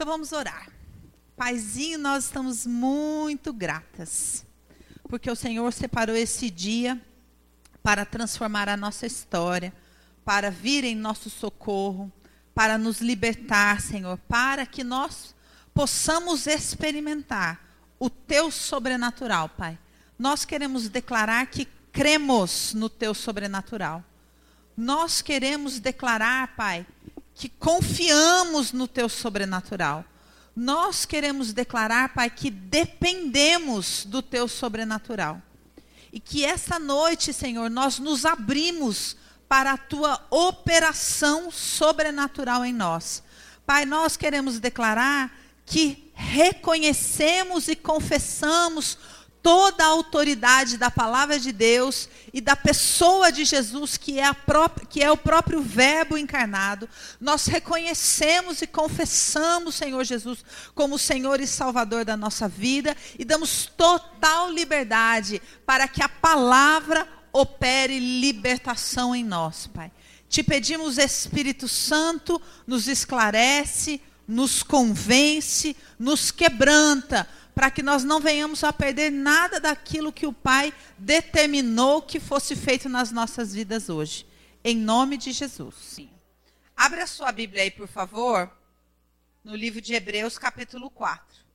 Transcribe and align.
Então 0.00 0.10
vamos 0.10 0.32
orar. 0.32 0.66
Paizinho, 1.36 1.98
nós 1.98 2.24
estamos 2.24 2.64
muito 2.64 3.52
gratas, 3.52 4.46
porque 5.10 5.30
o 5.30 5.36
Senhor 5.36 5.70
separou 5.74 6.16
esse 6.16 6.48
dia 6.48 6.98
para 7.82 8.06
transformar 8.06 8.66
a 8.70 8.78
nossa 8.78 9.04
história, 9.04 9.74
para 10.24 10.50
vir 10.50 10.84
em 10.84 10.94
nosso 10.94 11.28
socorro, 11.28 12.10
para 12.54 12.78
nos 12.78 13.02
libertar, 13.02 13.82
Senhor, 13.82 14.16
para 14.26 14.64
que 14.64 14.82
nós 14.82 15.34
possamos 15.74 16.46
experimentar 16.46 17.60
o 17.98 18.08
teu 18.08 18.50
sobrenatural, 18.50 19.50
Pai. 19.50 19.78
Nós 20.18 20.46
queremos 20.46 20.88
declarar 20.88 21.48
que 21.48 21.68
cremos 21.92 22.72
no 22.72 22.88
teu 22.88 23.12
sobrenatural. 23.12 24.02
Nós 24.74 25.20
queremos 25.20 25.78
declarar, 25.78 26.56
Pai, 26.56 26.86
que 27.40 27.48
confiamos 27.48 28.70
no 28.70 28.86
teu 28.86 29.08
sobrenatural. 29.08 30.04
Nós 30.54 31.06
queremos 31.06 31.54
declarar, 31.54 32.12
Pai, 32.12 32.28
que 32.28 32.50
dependemos 32.50 34.04
do 34.04 34.20
teu 34.20 34.46
sobrenatural. 34.46 35.40
E 36.12 36.20
que 36.20 36.44
essa 36.44 36.78
noite, 36.78 37.32
Senhor, 37.32 37.70
nós 37.70 37.98
nos 37.98 38.26
abrimos 38.26 39.16
para 39.48 39.72
a 39.72 39.78
tua 39.78 40.22
operação 40.28 41.50
sobrenatural 41.50 42.62
em 42.62 42.74
nós. 42.74 43.22
Pai, 43.64 43.86
nós 43.86 44.18
queremos 44.18 44.60
declarar 44.60 45.34
que 45.64 46.12
reconhecemos 46.12 47.68
e 47.68 47.74
confessamos 47.74 48.98
toda 49.42 49.84
a 49.84 49.88
autoridade 49.88 50.76
da 50.76 50.90
palavra 50.90 51.38
de 51.38 51.52
Deus 51.52 52.08
e 52.32 52.40
da 52.40 52.54
pessoa 52.54 53.32
de 53.32 53.44
Jesus, 53.44 53.96
que 53.96 54.18
é, 54.18 54.32
própria, 54.32 54.86
que 54.86 55.02
é, 55.02 55.10
o 55.10 55.16
próprio 55.16 55.62
Verbo 55.62 56.18
encarnado, 56.18 56.88
nós 57.20 57.46
reconhecemos 57.46 58.60
e 58.62 58.66
confessamos 58.66 59.74
Senhor 59.74 60.04
Jesus 60.04 60.44
como 60.74 60.98
Senhor 60.98 61.40
e 61.40 61.46
Salvador 61.46 62.04
da 62.04 62.16
nossa 62.16 62.48
vida 62.48 62.96
e 63.18 63.24
damos 63.24 63.66
total 63.76 64.50
liberdade 64.50 65.40
para 65.64 65.88
que 65.88 66.02
a 66.02 66.08
palavra 66.08 67.08
opere 67.32 67.98
libertação 67.98 69.14
em 69.14 69.24
nós, 69.24 69.66
Pai. 69.66 69.90
Te 70.28 70.42
pedimos, 70.42 70.98
Espírito 70.98 71.66
Santo, 71.66 72.40
nos 72.66 72.86
esclarece, 72.86 74.00
nos 74.28 74.62
convence, 74.62 75.76
nos 75.98 76.30
quebranta 76.30 77.26
para 77.54 77.70
que 77.70 77.82
nós 77.82 78.04
não 78.04 78.20
venhamos 78.20 78.64
a 78.64 78.72
perder 78.72 79.10
nada 79.10 79.60
daquilo 79.60 80.12
que 80.12 80.26
o 80.26 80.32
Pai 80.32 80.72
determinou 80.98 82.02
que 82.02 82.20
fosse 82.20 82.54
feito 82.56 82.88
nas 82.88 83.10
nossas 83.10 83.52
vidas 83.54 83.88
hoje. 83.88 84.26
Em 84.62 84.76
nome 84.76 85.16
de 85.16 85.32
Jesus. 85.32 85.74
Sim. 85.74 86.10
Abra 86.76 87.04
a 87.04 87.06
sua 87.06 87.30
Bíblia 87.32 87.62
aí, 87.62 87.70
por 87.70 87.88
favor, 87.88 88.50
no 89.44 89.54
livro 89.54 89.80
de 89.80 89.94
Hebreus, 89.94 90.38
capítulo 90.38 90.90
4. 90.90 91.50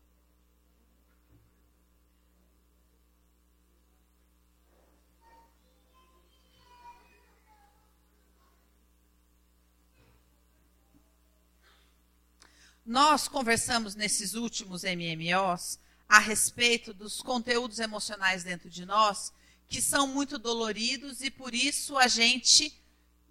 Nós 12.85 13.27
conversamos 13.27 13.95
nesses 13.95 14.35
últimos 14.35 14.83
MMOs 14.83 15.79
a 16.08 16.20
respeito 16.20 16.94
dos 16.94 17.22
conteúdos 17.22 17.80
emocionais 17.80 18.44
dentro 18.44 18.70
de 18.70 18.86
nós 18.86 19.34
que 19.67 19.81
são 19.81 20.08
muito 20.08 20.38
doloridos 20.38 21.22
e 21.22 21.31
por 21.31 21.53
isso 21.53 21.97
a 21.97 22.08
gente 22.08 22.80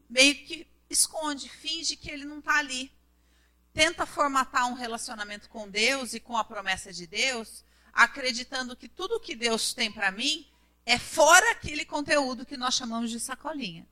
meio 0.08 0.34
que 0.44 0.66
esconde, 0.90 1.48
finge 1.48 1.96
que 1.96 2.10
ele 2.10 2.24
não 2.24 2.38
está 2.38 2.58
ali. 2.58 2.92
Tenta 3.72 4.06
formatar 4.06 4.66
um 4.68 4.74
relacionamento 4.74 5.48
com 5.48 5.68
Deus 5.68 6.14
e 6.14 6.20
com 6.20 6.36
a 6.36 6.44
promessa 6.44 6.92
de 6.92 7.06
Deus, 7.06 7.64
acreditando 7.92 8.76
que 8.76 8.88
tudo 8.88 9.20
que 9.20 9.34
Deus 9.34 9.72
tem 9.72 9.90
para 9.90 10.10
mim 10.10 10.46
é 10.86 10.98
fora 10.98 11.50
aquele 11.52 11.84
conteúdo 11.84 12.46
que 12.46 12.56
nós 12.56 12.74
chamamos 12.74 13.10
de 13.10 13.18
sacolinha. 13.18 13.88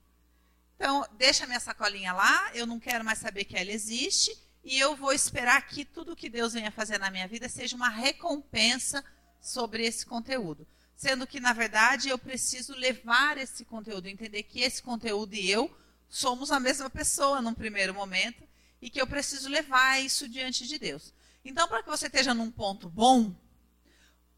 Então, 0.76 1.06
deixa 1.12 1.46
minha 1.46 1.60
sacolinha 1.60 2.12
lá, 2.12 2.50
eu 2.54 2.66
não 2.66 2.78
quero 2.78 3.04
mais 3.04 3.18
saber 3.18 3.44
que 3.44 3.56
ela 3.56 3.70
existe 3.70 4.36
e 4.64 4.78
eu 4.78 4.94
vou 4.94 5.12
esperar 5.12 5.66
que 5.66 5.84
tudo 5.84 6.14
que 6.14 6.28
Deus 6.28 6.52
venha 6.52 6.70
fazer 6.70 6.98
na 6.98 7.10
minha 7.10 7.26
vida 7.26 7.48
seja 7.48 7.74
uma 7.74 7.88
recompensa 7.88 9.04
sobre 9.40 9.84
esse 9.84 10.06
conteúdo. 10.06 10.66
Sendo 10.94 11.26
que, 11.26 11.40
na 11.40 11.52
verdade, 11.52 12.08
eu 12.08 12.18
preciso 12.18 12.74
levar 12.74 13.36
esse 13.38 13.64
conteúdo, 13.64 14.06
entender 14.06 14.44
que 14.44 14.60
esse 14.60 14.80
conteúdo 14.80 15.34
e 15.34 15.50
eu 15.50 15.76
somos 16.08 16.52
a 16.52 16.60
mesma 16.60 16.88
pessoa 16.88 17.42
num 17.42 17.54
primeiro 17.54 17.92
momento 17.92 18.46
e 18.80 18.88
que 18.88 19.00
eu 19.00 19.06
preciso 19.06 19.48
levar 19.48 20.00
isso 20.00 20.28
diante 20.28 20.66
de 20.66 20.78
Deus. 20.78 21.12
Então, 21.44 21.66
para 21.66 21.82
que 21.82 21.88
você 21.88 22.06
esteja 22.06 22.32
num 22.32 22.50
ponto 22.50 22.88
bom, 22.88 23.34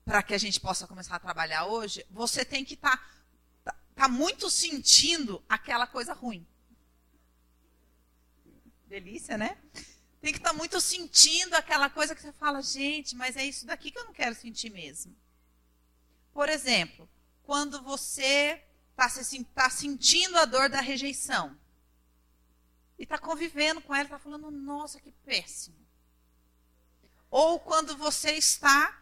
para 0.07 0.23
que 0.23 0.33
a 0.33 0.39
gente 0.39 0.59
possa 0.59 0.87
começar 0.87 1.17
a 1.17 1.21
trabalhar 1.21 1.67
hoje, 1.67 2.07
você 2.11 2.47
tem 2.47 2.65
que 2.65 2.75
estar 2.75 2.97
tá, 2.97 3.73
tá, 3.73 3.77
tá 3.95 4.09
muito 4.09 4.49
sentindo 4.49 5.45
aquela 5.47 5.87
coisa 5.87 6.15
ruim. 6.15 6.47
Delícia, 8.87 9.37
né? 9.37 9.59
Tem 10.25 10.33
que 10.33 10.39
estar 10.39 10.53
tá 10.53 10.57
muito 10.57 10.81
sentindo 10.81 11.53
aquela 11.53 11.91
coisa 11.91 12.15
que 12.15 12.23
você 12.23 12.33
fala, 12.33 12.63
gente, 12.63 13.15
mas 13.15 13.37
é 13.37 13.45
isso 13.45 13.67
daqui 13.67 13.91
que 13.91 13.99
eu 13.99 14.07
não 14.07 14.15
quero 14.15 14.35
sentir 14.35 14.71
mesmo. 14.71 15.15
Por 16.33 16.49
exemplo, 16.49 17.07
quando 17.43 17.83
você 17.83 18.65
está 18.97 19.07
tá 19.55 19.69
sentindo 19.69 20.39
a 20.39 20.47
dor 20.47 20.71
da 20.71 20.81
rejeição 20.81 21.55
e 22.99 23.03
está 23.03 23.19
convivendo 23.19 23.83
com 23.83 23.95
ela, 23.95 24.05
está 24.05 24.19
falando, 24.19 24.51
nossa, 24.51 24.99
que 24.99 25.13
péssimo. 25.27 25.77
Ou 27.31 27.61
quando 27.61 27.95
você 27.95 28.31
está 28.31 28.99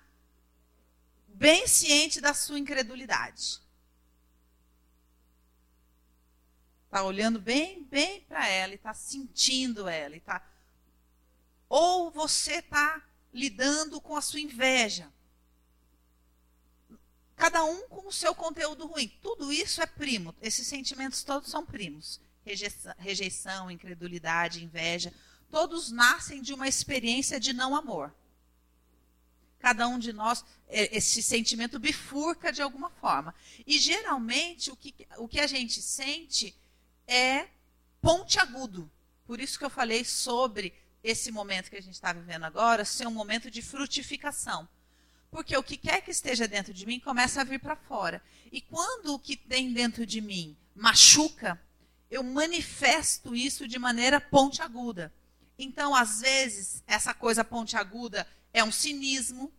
bem 1.28 1.68
ciente 1.68 2.20
da 2.20 2.34
sua 2.34 2.58
incredulidade. 2.58 3.62
Está 6.86 7.04
olhando 7.04 7.40
bem, 7.40 7.84
bem 7.84 8.22
para 8.22 8.48
ela 8.48 8.72
e 8.72 8.74
está 8.74 8.92
sentindo 8.92 9.86
ela 9.86 10.16
e 10.16 10.18
está 10.18 10.40
ou 11.72 12.10
você 12.10 12.56
está 12.56 13.02
lidando 13.32 13.98
com 13.98 14.14
a 14.14 14.20
sua 14.20 14.40
inveja. 14.40 15.10
Cada 17.34 17.64
um 17.64 17.88
com 17.88 18.06
o 18.06 18.12
seu 18.12 18.34
conteúdo 18.34 18.86
ruim. 18.86 19.08
Tudo 19.22 19.50
isso 19.50 19.80
é 19.80 19.86
primo. 19.86 20.34
Esses 20.42 20.66
sentimentos 20.66 21.24
todos 21.24 21.50
são 21.50 21.64
primos. 21.64 22.20
Rejeição, 22.44 22.94
rejeição 22.98 23.70
incredulidade, 23.70 24.62
inveja. 24.62 25.14
Todos 25.50 25.90
nascem 25.90 26.42
de 26.42 26.52
uma 26.52 26.68
experiência 26.68 27.40
de 27.40 27.54
não 27.54 27.74
amor. 27.74 28.14
Cada 29.58 29.88
um 29.88 29.98
de 29.98 30.12
nós, 30.12 30.44
é, 30.68 30.94
esse 30.94 31.22
sentimento 31.22 31.78
bifurca 31.78 32.52
de 32.52 32.60
alguma 32.60 32.90
forma. 32.90 33.34
E 33.66 33.78
geralmente 33.78 34.70
o 34.70 34.76
que, 34.76 34.94
o 35.16 35.26
que 35.26 35.40
a 35.40 35.46
gente 35.46 35.80
sente 35.80 36.54
é 37.06 37.48
ponte 37.98 38.38
agudo. 38.38 38.92
Por 39.24 39.40
isso 39.40 39.58
que 39.58 39.64
eu 39.64 39.70
falei 39.70 40.04
sobre 40.04 40.81
esse 41.02 41.30
momento 41.30 41.70
que 41.70 41.76
a 41.76 41.82
gente 41.82 41.94
está 41.94 42.12
vivendo 42.12 42.44
agora 42.44 42.84
ser 42.84 43.06
um 43.06 43.12
momento 43.12 43.50
de 43.50 43.60
frutificação. 43.60 44.68
Porque 45.30 45.56
o 45.56 45.62
que 45.62 45.76
quer 45.76 46.02
que 46.02 46.10
esteja 46.10 46.46
dentro 46.46 46.74
de 46.74 46.86
mim 46.86 47.00
começa 47.00 47.40
a 47.40 47.44
vir 47.44 47.58
para 47.58 47.74
fora. 47.74 48.22
E 48.52 48.60
quando 48.60 49.14
o 49.14 49.18
que 49.18 49.36
tem 49.36 49.72
dentro 49.72 50.04
de 50.04 50.20
mim 50.20 50.56
machuca, 50.74 51.60
eu 52.10 52.22
manifesto 52.22 53.34
isso 53.34 53.66
de 53.66 53.78
maneira 53.78 54.20
pontiaguda. 54.20 55.12
Então, 55.58 55.94
às 55.94 56.20
vezes, 56.20 56.82
essa 56.86 57.14
coisa 57.14 57.42
pontiaguda 57.42 58.26
é 58.52 58.62
um 58.62 58.70
cinismo, 58.70 59.50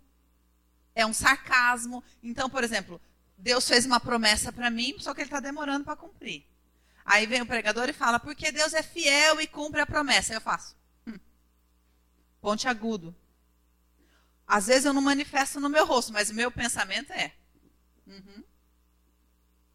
é 0.94 1.06
um 1.06 1.14
sarcasmo. 1.14 2.04
Então, 2.22 2.50
por 2.50 2.64
exemplo, 2.64 3.02
Deus 3.38 3.68
fez 3.68 3.86
uma 3.86 4.00
promessa 4.00 4.52
para 4.52 4.70
mim, 4.70 4.96
só 5.00 5.14
que 5.14 5.22
ele 5.22 5.28
está 5.28 5.40
demorando 5.40 5.86
para 5.86 5.96
cumprir. 5.96 6.46
Aí 7.04 7.26
vem 7.26 7.42
o 7.42 7.46
pregador 7.46 7.90
e 7.90 7.94
fala, 7.94 8.20
porque 8.20 8.52
Deus 8.52 8.74
é 8.74 8.84
fiel 8.84 9.42
e 9.42 9.48
cumpre 9.48 9.82
a 9.82 9.86
promessa. 9.86 10.34
Eu 10.34 10.42
faço. 10.42 10.76
Ponte 12.44 12.68
agudo. 12.68 13.16
Às 14.46 14.68
vezes 14.68 14.84
eu 14.84 14.92
não 14.92 15.02
manifesto 15.02 15.62
no 15.62 15.70
meu 15.70 15.86
rosto, 15.86 16.12
mas 16.12 16.30
o 16.30 16.34
meu 16.34 16.52
pensamento 16.52 17.14
é. 17.14 17.34
Uhum. 18.06 18.44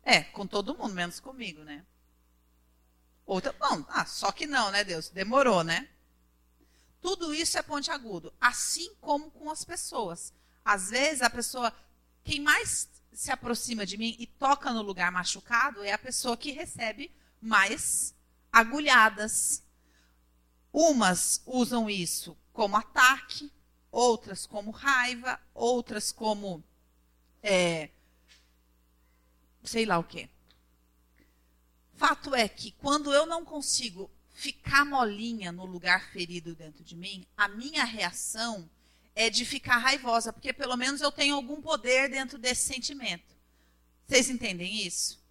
É, 0.03 0.25
com 0.25 0.47
todo 0.47 0.77
mundo, 0.77 0.93
menos 0.93 1.19
comigo, 1.19 1.65
né? 1.65 1.83
Outra, 3.25 3.55
bom, 3.55 3.87
ah, 3.89 4.05
só 4.05 4.31
que 4.31 4.47
não, 4.47 4.71
né, 4.71 4.85
Deus? 4.85 5.09
Demorou, 5.09 5.65
né? 5.65 5.89
Tudo 7.01 7.33
isso 7.33 7.57
é 7.57 7.63
ponte 7.63 7.91
agudo, 7.91 8.35
assim 8.39 8.95
como 9.01 9.31
com 9.31 9.51
as 9.51 9.65
pessoas. 9.65 10.35
Às 10.63 10.91
vezes 10.91 11.23
a 11.23 11.31
pessoa, 11.31 11.73
quem 12.23 12.39
mais 12.39 12.87
se 13.15 13.31
aproxima 13.31 13.87
de 13.87 13.97
mim 13.97 14.15
e 14.19 14.27
toca 14.27 14.71
no 14.75 14.83
lugar 14.83 15.11
machucado 15.11 15.83
é 15.83 15.93
a 15.93 15.99
pessoa 15.99 16.37
que 16.37 16.51
recebe 16.51 17.11
mais 17.41 18.15
agulhadas. 18.53 19.65
Umas 20.71 21.41
usam 21.47 21.89
isso 21.89 22.37
como 22.59 22.77
ataque, 22.77 23.53
outras 23.89 24.45
como 24.45 24.73
raiva, 24.73 25.41
outras 25.55 26.11
como 26.11 26.65
é, 27.41 27.89
sei 29.63 29.87
lá 29.87 29.97
o 29.97 30.03
quê. 30.03 30.29
Fato 31.95 32.35
é 32.35 32.49
que 32.49 32.73
quando 32.73 33.15
eu 33.15 33.27
não 33.27 33.45
consigo 33.45 34.11
ficar 34.31 34.85
molinha 34.85 35.53
no 35.53 35.65
lugar 35.65 36.11
ferido 36.11 36.53
dentro 36.53 36.83
de 36.83 36.97
mim, 36.97 37.25
a 37.37 37.47
minha 37.47 37.85
reação 37.85 38.69
é 39.15 39.31
de 39.31 39.45
ficar 39.45 39.79
raivosa, 39.79 40.33
porque 40.33 40.53
pelo 40.53 40.77
menos 40.77 41.01
eu 41.01 41.13
tenho 41.13 41.37
algum 41.37 41.63
poder 41.63 42.11
dentro 42.11 42.39
desse 42.39 42.67
sentimento. 42.67 43.37
Vocês 44.05 44.29
entendem 44.29 44.85
isso? 44.85 45.23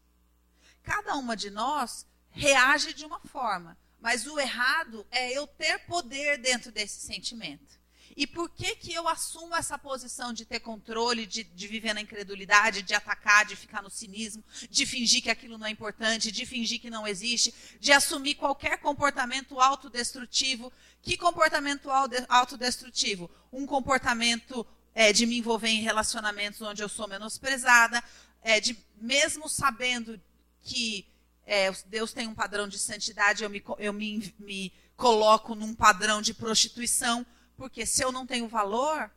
Cada 0.82 1.14
uma 1.16 1.36
de 1.36 1.50
nós 1.50 2.08
reage 2.30 2.94
de 2.94 3.06
uma 3.06 3.20
forma, 3.20 3.78
mas 4.00 4.28
o 4.28 4.40
errado 4.40 5.06
é 5.12 5.32
eu 5.32 5.48
ter 5.48 5.80
poder 5.80 6.38
dentro 6.38 6.72
desse 6.72 7.02
sentimento. 7.02 7.78
E 8.18 8.26
por 8.26 8.50
que, 8.50 8.76
que 8.76 8.92
eu 8.92 9.08
assumo 9.08 9.56
essa 9.56 9.78
posição 9.78 10.34
de 10.34 10.44
ter 10.44 10.60
controle, 10.60 11.28
de, 11.28 11.44
de 11.44 11.68
viver 11.68 11.94
na 11.94 12.02
incredulidade, 12.02 12.82
de 12.82 12.96
atacar, 12.96 13.46
de 13.46 13.56
ficar 13.56 13.84
no 13.84 13.92
cinismo, 13.92 14.44
de 14.72 14.88
fingir 14.88 15.22
que 15.22 15.30
aquilo 15.30 15.56
não 15.56 15.68
é 15.68 15.70
importante, 15.70 16.32
de 16.32 16.44
fingir 16.44 16.82
que 16.82 16.90
não 16.90 17.08
existe, 17.08 17.54
de 17.80 17.92
assumir 17.92 18.34
qualquer 18.34 18.80
comportamento 18.80 19.60
autodestrutivo? 19.60 20.74
Que 21.04 21.16
comportamento 21.16 21.90
autodestrutivo? 22.28 23.30
Um 23.54 23.68
comportamento 23.68 24.66
é, 24.96 25.14
de 25.14 25.28
me 25.28 25.38
envolver 25.38 25.70
em 25.70 25.84
relacionamentos 25.84 26.60
onde 26.60 26.82
eu 26.82 26.90
sou 26.90 27.08
menosprezada, 27.08 28.04
é, 28.42 28.60
de 28.60 28.76
mesmo 29.00 29.48
sabendo 29.48 30.20
que 30.64 31.06
é, 31.48 31.72
Deus 31.88 32.14
tem 32.14 32.28
um 32.28 32.36
padrão 32.36 32.68
de 32.68 32.78
santidade, 32.78 33.44
eu 33.44 33.50
me, 33.50 33.64
eu 33.80 33.92
me, 33.94 34.36
me 34.38 34.74
coloco 34.96 35.56
num 35.56 35.74
padrão 35.74 36.22
de 36.22 36.34
prostituição 36.34 37.26
porque 37.58 37.88
se 37.88 38.04
eu 38.04 38.12
não 38.12 38.28
tenho 38.28 38.48
valor, 38.48 39.10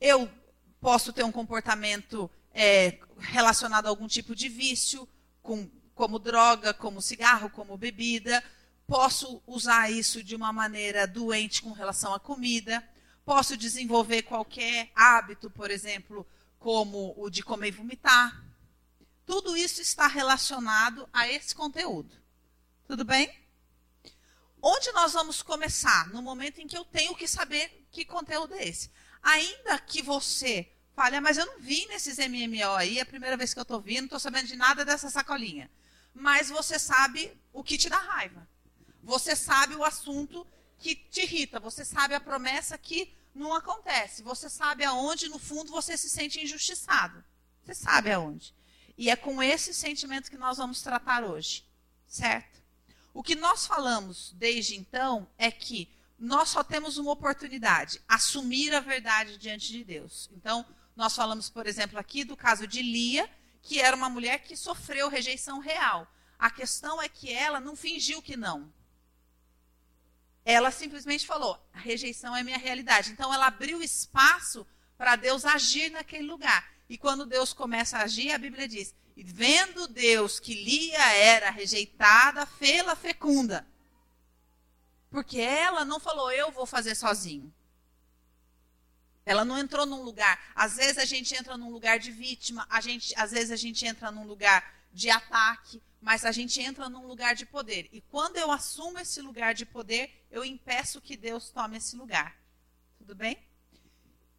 eu 0.00 0.28
posso 0.80 1.12
ter 1.12 1.22
um 1.22 1.30
comportamento 1.30 2.28
é, 2.52 2.98
relacionado 3.18 3.86
a 3.86 3.88
algum 3.88 4.08
tipo 4.08 4.34
de 4.34 4.48
vício, 4.48 5.08
com, 5.40 5.70
como 5.94 6.18
droga, 6.18 6.74
como 6.74 7.00
cigarro, 7.00 7.48
como 7.50 7.78
bebida. 7.78 8.42
Posso 8.84 9.40
usar 9.46 9.92
isso 9.92 10.24
de 10.24 10.34
uma 10.34 10.52
maneira 10.52 11.06
doente 11.06 11.62
com 11.62 11.70
relação 11.70 12.12
à 12.12 12.18
comida. 12.18 12.82
Posso 13.24 13.56
desenvolver 13.56 14.22
qualquer 14.22 14.90
hábito, 14.96 15.48
por 15.48 15.70
exemplo, 15.70 16.26
como 16.58 17.14
o 17.16 17.30
de 17.30 17.44
comer 17.44 17.68
e 17.68 17.70
vomitar. 17.70 18.44
Tudo 19.30 19.56
isso 19.56 19.80
está 19.80 20.08
relacionado 20.08 21.08
a 21.12 21.28
esse 21.28 21.54
conteúdo. 21.54 22.20
Tudo 22.88 23.04
bem? 23.04 23.32
Onde 24.60 24.90
nós 24.90 25.12
vamos 25.12 25.40
começar? 25.40 26.08
No 26.08 26.20
momento 26.20 26.60
em 26.60 26.66
que 26.66 26.76
eu 26.76 26.84
tenho 26.84 27.14
que 27.14 27.28
saber 27.28 27.86
que 27.92 28.04
conteúdo 28.04 28.54
é 28.54 28.66
esse. 28.66 28.90
Ainda 29.22 29.78
que 29.78 30.02
você 30.02 30.68
fale, 30.96 31.14
ah, 31.14 31.20
mas 31.20 31.38
eu 31.38 31.46
não 31.46 31.60
vi 31.60 31.86
nesses 31.86 32.18
MMO 32.18 32.74
aí, 32.76 32.98
é 32.98 33.02
a 33.02 33.06
primeira 33.06 33.36
vez 33.36 33.54
que 33.54 33.60
eu 33.60 33.62
estou 33.62 33.80
vindo, 33.80 33.98
não 33.98 34.04
estou 34.06 34.18
sabendo 34.18 34.48
de 34.48 34.56
nada 34.56 34.84
dessa 34.84 35.08
sacolinha. 35.08 35.70
Mas 36.12 36.48
você 36.48 36.76
sabe 36.76 37.32
o 37.52 37.62
que 37.62 37.78
te 37.78 37.88
dá 37.88 37.98
raiva. 37.98 38.48
Você 39.00 39.36
sabe 39.36 39.76
o 39.76 39.84
assunto 39.84 40.44
que 40.76 40.96
te 40.96 41.20
irrita. 41.20 41.60
Você 41.60 41.84
sabe 41.84 42.16
a 42.16 42.20
promessa 42.20 42.76
que 42.76 43.14
não 43.32 43.54
acontece. 43.54 44.24
Você 44.24 44.50
sabe 44.50 44.82
aonde, 44.82 45.28
no 45.28 45.38
fundo, 45.38 45.70
você 45.70 45.96
se 45.96 46.10
sente 46.10 46.42
injustiçado. 46.42 47.24
Você 47.62 47.76
sabe 47.76 48.10
aonde. 48.10 48.58
E 49.00 49.08
é 49.08 49.16
com 49.16 49.42
esse 49.42 49.72
sentimento 49.72 50.30
que 50.30 50.36
nós 50.36 50.58
vamos 50.58 50.82
tratar 50.82 51.24
hoje. 51.24 51.64
Certo? 52.06 52.62
O 53.14 53.22
que 53.22 53.34
nós 53.34 53.66
falamos 53.66 54.34
desde 54.36 54.76
então 54.76 55.26
é 55.38 55.50
que 55.50 55.88
nós 56.18 56.50
só 56.50 56.62
temos 56.62 56.98
uma 56.98 57.12
oportunidade, 57.12 57.98
assumir 58.06 58.74
a 58.74 58.80
verdade 58.80 59.38
diante 59.38 59.72
de 59.72 59.82
Deus. 59.82 60.28
Então, 60.34 60.66
nós 60.94 61.16
falamos, 61.16 61.48
por 61.48 61.66
exemplo, 61.66 61.98
aqui 61.98 62.24
do 62.24 62.36
caso 62.36 62.66
de 62.66 62.82
Lia, 62.82 63.26
que 63.62 63.80
era 63.80 63.96
uma 63.96 64.10
mulher 64.10 64.40
que 64.42 64.54
sofreu 64.54 65.08
rejeição 65.08 65.60
real. 65.60 66.06
A 66.38 66.50
questão 66.50 67.00
é 67.00 67.08
que 67.08 67.32
ela 67.32 67.58
não 67.58 67.74
fingiu 67.74 68.20
que 68.20 68.36
não. 68.36 68.70
Ela 70.44 70.70
simplesmente 70.70 71.26
falou: 71.26 71.58
a 71.72 71.78
rejeição 71.78 72.36
é 72.36 72.42
minha 72.42 72.58
realidade. 72.58 73.12
Então, 73.12 73.32
ela 73.32 73.46
abriu 73.46 73.82
espaço 73.82 74.66
para 74.98 75.16
Deus 75.16 75.46
agir 75.46 75.90
naquele 75.90 76.26
lugar. 76.26 76.79
E 76.90 76.98
quando 76.98 77.24
Deus 77.24 77.52
começa 77.52 77.98
a 77.98 78.02
agir, 78.02 78.32
a 78.32 78.38
Bíblia 78.38 78.66
diz: 78.66 78.92
e 79.16 79.22
vendo 79.22 79.86
Deus 79.86 80.40
que 80.40 80.52
Lia 80.52 81.14
era 81.14 81.48
rejeitada, 81.48 82.44
fê-la 82.44 82.96
fecunda. 82.96 83.64
Porque 85.08 85.40
ela 85.40 85.84
não 85.84 86.00
falou, 86.00 86.32
eu 86.32 86.50
vou 86.50 86.66
fazer 86.66 86.96
sozinho. 86.96 87.54
Ela 89.24 89.44
não 89.44 89.56
entrou 89.56 89.86
num 89.86 90.02
lugar. 90.02 90.42
Às 90.52 90.76
vezes 90.76 90.98
a 90.98 91.04
gente 91.04 91.32
entra 91.32 91.56
num 91.56 91.70
lugar 91.70 92.00
de 92.00 92.10
vítima, 92.10 92.66
a 92.68 92.80
gente, 92.80 93.14
às 93.16 93.30
vezes 93.30 93.52
a 93.52 93.56
gente 93.56 93.86
entra 93.86 94.10
num 94.10 94.26
lugar 94.26 94.74
de 94.92 95.10
ataque, 95.10 95.80
mas 96.00 96.24
a 96.24 96.32
gente 96.32 96.60
entra 96.60 96.88
num 96.88 97.06
lugar 97.06 97.36
de 97.36 97.46
poder. 97.46 97.88
E 97.92 98.00
quando 98.00 98.36
eu 98.36 98.50
assumo 98.50 98.98
esse 98.98 99.22
lugar 99.22 99.54
de 99.54 99.64
poder, 99.64 100.26
eu 100.28 100.44
impeço 100.44 101.00
que 101.00 101.16
Deus 101.16 101.50
tome 101.50 101.76
esse 101.76 101.94
lugar. 101.94 102.36
Tudo 102.98 103.14
bem? 103.14 103.38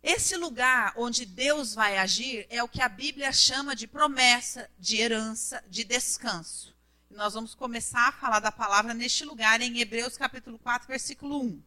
Esse 0.04 0.36
lugar 0.36 0.94
onde 0.98 1.26
Deus 1.26 1.76
vai 1.76 1.98
agir 1.98 2.48
é 2.50 2.64
o 2.64 2.68
que 2.68 2.82
a 2.82 2.90
Bíblia 2.90 3.32
chama 3.32 3.76
de 3.76 3.86
promessa, 3.86 4.70
de 4.80 4.98
herança, 4.98 5.64
de 5.68 5.84
descanso. 5.84 6.76
Nós 7.10 7.36
vamos 7.36 7.54
começar 7.54 8.08
a 8.08 8.12
falar 8.12 8.40
da 8.40 8.52
palavra 8.52 8.94
neste 8.94 9.24
lugar 9.24 9.62
em 9.62 9.80
Hebreus 9.80 10.18
capítulo 10.18 10.58
4, 10.58 10.88
versículo 10.88 11.44
1. 11.44 11.64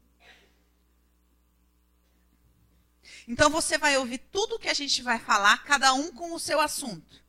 Então 3.28 3.48
você 3.50 3.78
vai 3.78 3.96
ouvir 3.96 4.18
tudo 4.18 4.58
que 4.58 4.68
a 4.68 4.74
gente 4.74 5.00
vai 5.00 5.18
falar, 5.18 5.62
cada 5.64 5.94
um 5.94 6.10
com 6.10 6.32
o 6.32 6.40
seu 6.40 6.60
assunto. 6.60 7.22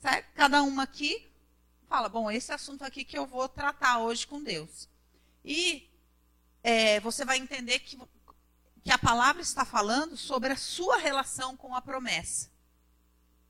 Certo? 0.00 0.32
Cada 0.34 0.62
um 0.62 0.80
aqui 0.80 1.30
fala, 1.88 2.08
bom, 2.08 2.30
esse 2.30 2.52
assunto 2.52 2.82
aqui 2.82 3.04
que 3.04 3.16
eu 3.16 3.26
vou 3.26 3.48
tratar 3.48 3.98
hoje 3.98 4.26
com 4.26 4.42
Deus. 4.42 4.88
E 5.44 5.88
é, 6.62 6.98
você 7.00 7.24
vai 7.24 7.38
entender 7.38 7.78
que 7.80 7.96
que 8.82 8.92
a 8.92 8.98
palavra 8.98 9.42
está 9.42 9.64
falando 9.64 10.16
sobre 10.16 10.52
a 10.52 10.56
sua 10.56 10.96
relação 10.96 11.56
com 11.56 11.74
a 11.74 11.82
promessa. 11.82 12.50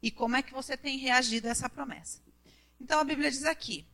E 0.03 0.11
como 0.11 0.37
é 0.37 0.43
que 0.43 0.53
você 0.53 0.77
tem 0.77 0.99
reagido 0.99 1.47
a 1.47 1.50
essa 1.50 1.69
promessa. 1.69 2.21
Então 2.81 2.99
a 2.99 3.05
Bíblia 3.05 3.31
diz 3.31 3.44
aqui: 3.44 3.87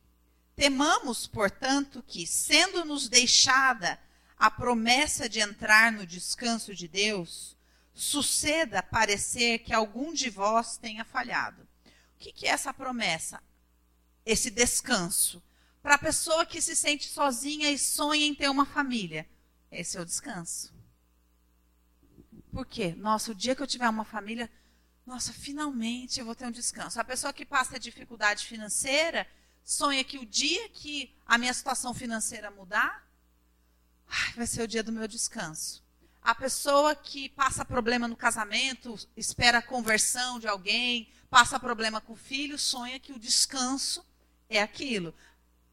Temamos, 0.55 1.27
portanto, 1.27 2.03
que, 2.07 2.25
sendo-nos 2.25 3.09
deixada 3.09 3.99
a 4.37 4.49
promessa 4.49 5.27
de 5.27 5.39
entrar 5.39 5.91
no 5.91 6.05
descanso 6.05 6.73
de 6.73 6.87
Deus, 6.87 7.55
suceda 7.93 8.81
parecer 8.81 9.59
que 9.59 9.73
algum 9.73 10.13
de 10.13 10.29
vós 10.29 10.77
tenha 10.77 11.03
falhado. 11.03 11.61
O 12.15 12.19
que, 12.19 12.31
que 12.31 12.47
é 12.47 12.49
essa 12.49 12.73
promessa? 12.73 13.41
Esse 14.25 14.49
descanso. 14.49 15.43
Para 15.81 15.95
a 15.95 15.99
pessoa 15.99 16.45
que 16.45 16.61
se 16.61 16.75
sente 16.75 17.07
sozinha 17.07 17.71
e 17.71 17.77
sonha 17.77 18.25
em 18.25 18.35
ter 18.35 18.49
uma 18.49 18.65
família, 18.65 19.27
esse 19.71 19.97
é 19.97 20.01
o 20.01 20.05
descanso. 20.05 20.76
Por 22.51 22.65
quê? 22.65 22.95
Nossa, 22.97 23.31
o 23.31 23.35
dia 23.35 23.55
que 23.55 23.61
eu 23.61 23.67
tiver 23.67 23.89
uma 23.89 24.05
família, 24.05 24.49
nossa, 25.05 25.31
finalmente 25.33 26.19
eu 26.19 26.25
vou 26.25 26.35
ter 26.35 26.45
um 26.45 26.51
descanso. 26.51 26.99
A 26.99 27.03
pessoa 27.03 27.33
que 27.33 27.45
passa 27.45 27.79
dificuldade 27.79 28.45
financeira 28.45 29.27
sonha 29.63 30.03
que 30.03 30.17
o 30.17 30.25
dia 30.25 30.69
que 30.69 31.13
a 31.25 31.37
minha 31.37 31.53
situação 31.53 31.93
financeira 31.93 32.49
mudar, 32.49 33.05
ai, 34.07 34.33
vai 34.33 34.47
ser 34.47 34.63
o 34.63 34.67
dia 34.67 34.81
do 34.81 34.91
meu 34.91 35.07
descanso. 35.07 35.83
A 36.21 36.33
pessoa 36.33 36.95
que 36.95 37.29
passa 37.29 37.63
problema 37.63 38.07
no 38.07 38.15
casamento, 38.15 38.97
espera 39.15 39.59
a 39.59 39.61
conversão 39.61 40.39
de 40.39 40.47
alguém, 40.47 41.09
passa 41.29 41.59
problema 41.59 42.01
com 42.01 42.13
o 42.13 42.17
filho, 42.17 42.57
sonha 42.57 42.99
que 42.99 43.13
o 43.13 43.19
descanso 43.19 44.05
é 44.49 44.61
aquilo. 44.61 45.13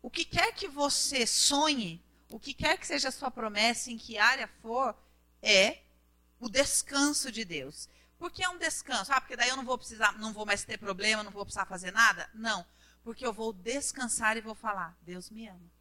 O 0.03 0.11
que 0.11 0.25
quer 0.25 0.53
que 0.53 0.69
você 0.69 1.27
sonhe, 1.27 2.03
o 2.29 2.39
que 2.39 2.53
quer 2.53 2.77
que 2.79 2.87
seja 2.87 3.09
a 3.09 3.13
sua 3.13 3.31
promessa, 3.31 3.91
em 3.91 3.97
que 3.97 4.19
área 4.19 4.49
for, 4.61 4.95
é 5.41 5.84
o 6.45 6.49
descanso 6.51 7.33
de 7.33 7.43
Deus. 7.43 7.89
Por 8.19 8.31
que 8.31 8.45
é 8.45 8.49
um 8.51 8.59
descanso? 8.59 9.11
Ah, 9.11 9.19
porque 9.19 9.35
daí 9.35 9.49
eu 9.49 9.57
não 9.57 9.65
vou 9.65 9.79
precisar, 9.79 10.13
não 10.19 10.31
vou 10.31 10.45
mais 10.45 10.63
ter 10.63 10.77
problema, 10.77 11.23
não 11.23 11.31
vou 11.31 11.43
precisar 11.43 11.65
fazer 11.65 11.91
nada? 11.91 12.29
Não. 12.35 12.67
Porque 13.03 13.25
eu 13.25 13.33
vou 13.33 13.51
descansar 13.51 14.37
e 14.37 14.43
vou 14.43 14.55
falar: 14.55 14.95
Deus 15.01 15.31
me 15.31 15.49
ama. 15.49 15.73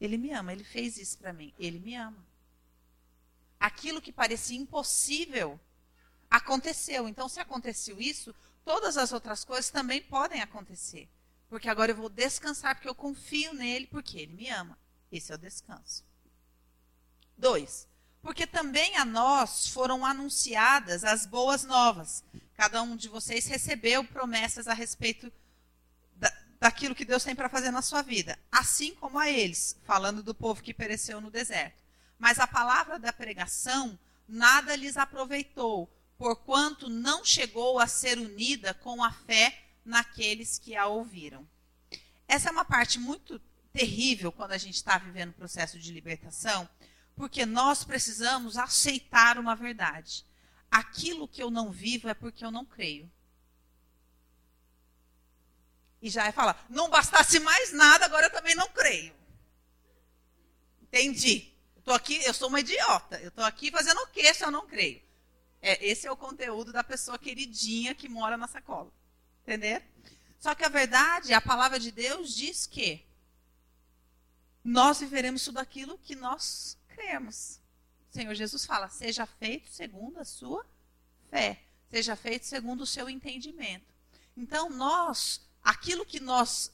Ele 0.00 0.16
me 0.16 0.32
ama, 0.32 0.50
ele 0.50 0.64
fez 0.64 0.96
isso 0.96 1.18
para 1.18 1.30
mim. 1.30 1.52
Ele 1.58 1.78
me 1.78 1.94
ama. 1.94 2.26
Aquilo 3.60 4.00
que 4.00 4.12
parecia 4.12 4.58
impossível 4.58 5.60
aconteceu. 6.30 7.06
Então, 7.06 7.28
se 7.28 7.38
aconteceu 7.38 8.00
isso, 8.00 8.34
todas 8.64 8.96
as 8.96 9.12
outras 9.12 9.44
coisas 9.44 9.70
também 9.70 10.00
podem 10.00 10.40
acontecer. 10.40 11.06
Porque 11.50 11.68
agora 11.68 11.92
eu 11.92 11.96
vou 11.96 12.08
descansar, 12.08 12.76
porque 12.76 12.88
eu 12.88 12.94
confio 12.94 13.52
nele, 13.52 13.86
porque 13.86 14.18
ele 14.18 14.32
me 14.32 14.48
ama. 14.48 14.78
Esse 15.12 15.32
é 15.32 15.34
o 15.34 15.38
descanso. 15.38 16.02
Dois, 17.36 17.86
porque 18.26 18.44
também 18.44 18.96
a 18.96 19.04
nós 19.04 19.68
foram 19.68 20.04
anunciadas 20.04 21.04
as 21.04 21.24
boas 21.24 21.62
novas. 21.62 22.24
Cada 22.56 22.82
um 22.82 22.96
de 22.96 23.08
vocês 23.08 23.46
recebeu 23.46 24.02
promessas 24.02 24.66
a 24.66 24.74
respeito 24.74 25.32
da, 26.16 26.36
daquilo 26.58 26.92
que 26.92 27.04
Deus 27.04 27.22
tem 27.22 27.36
para 27.36 27.48
fazer 27.48 27.70
na 27.70 27.82
sua 27.82 28.02
vida, 28.02 28.36
assim 28.50 28.96
como 28.96 29.16
a 29.16 29.30
eles, 29.30 29.80
falando 29.84 30.24
do 30.24 30.34
povo 30.34 30.60
que 30.60 30.74
pereceu 30.74 31.20
no 31.20 31.30
deserto. 31.30 31.84
Mas 32.18 32.40
a 32.40 32.48
palavra 32.48 32.98
da 32.98 33.12
pregação 33.12 33.96
nada 34.26 34.74
lhes 34.74 34.96
aproveitou, 34.96 35.88
porquanto 36.18 36.88
não 36.88 37.24
chegou 37.24 37.78
a 37.78 37.86
ser 37.86 38.18
unida 38.18 38.74
com 38.74 39.04
a 39.04 39.12
fé 39.12 39.56
naqueles 39.84 40.58
que 40.58 40.74
a 40.74 40.86
ouviram. 40.86 41.46
essa 42.26 42.48
é 42.48 42.52
uma 42.52 42.64
parte 42.64 42.98
muito 42.98 43.40
terrível 43.72 44.32
quando 44.32 44.50
a 44.50 44.58
gente 44.58 44.74
está 44.74 44.98
vivendo 44.98 45.30
o 45.30 45.34
processo 45.34 45.78
de 45.78 45.92
libertação, 45.92 46.68
porque 47.16 47.46
nós 47.46 47.82
precisamos 47.82 48.58
aceitar 48.58 49.38
uma 49.38 49.56
verdade. 49.56 50.24
Aquilo 50.70 51.26
que 51.26 51.42
eu 51.42 51.50
não 51.50 51.72
vivo 51.72 52.08
é 52.08 52.14
porque 52.14 52.44
eu 52.44 52.50
não 52.50 52.64
creio. 52.64 53.10
E 56.00 56.10
já 56.10 56.26
é 56.26 56.32
falar, 56.32 56.64
não 56.68 56.90
bastasse 56.90 57.40
mais 57.40 57.72
nada, 57.72 58.04
agora 58.04 58.26
eu 58.26 58.30
também 58.30 58.54
não 58.54 58.68
creio. 58.68 59.16
Entendi. 60.82 61.52
Eu 61.84 61.94
aqui, 61.94 62.22
eu 62.24 62.34
sou 62.34 62.48
uma 62.48 62.60
idiota. 62.60 63.18
Eu 63.20 63.28
estou 63.28 63.44
aqui 63.44 63.70
fazendo 63.70 63.98
o 64.02 64.06
que 64.08 64.32
se 64.34 64.44
eu 64.44 64.50
não 64.50 64.66
creio? 64.66 65.02
É, 65.62 65.84
esse 65.84 66.06
é 66.06 66.12
o 66.12 66.16
conteúdo 66.16 66.72
da 66.72 66.84
pessoa 66.84 67.18
queridinha 67.18 67.94
que 67.94 68.08
mora 68.08 68.36
na 68.36 68.46
sacola. 68.46 68.92
Entender? 69.42 69.82
Só 70.38 70.54
que 70.54 70.64
a 70.64 70.68
verdade, 70.68 71.32
a 71.32 71.40
palavra 71.40 71.80
de 71.80 71.90
Deus 71.90 72.34
diz 72.36 72.66
que 72.66 73.04
nós 74.62 75.00
viveremos 75.00 75.44
tudo 75.44 75.58
aquilo 75.58 75.96
que 75.98 76.14
nós 76.14 76.76
cremos. 76.96 77.60
O 78.10 78.14
Senhor 78.14 78.34
Jesus 78.34 78.64
fala: 78.64 78.88
seja 78.88 79.26
feito 79.26 79.68
segundo 79.68 80.18
a 80.18 80.24
sua 80.24 80.66
fé, 81.30 81.62
seja 81.90 82.16
feito 82.16 82.46
segundo 82.46 82.80
o 82.82 82.86
seu 82.86 83.10
entendimento. 83.10 83.94
Então, 84.34 84.70
nós, 84.70 85.40
aquilo 85.62 86.06
que 86.06 86.18
nós 86.18 86.72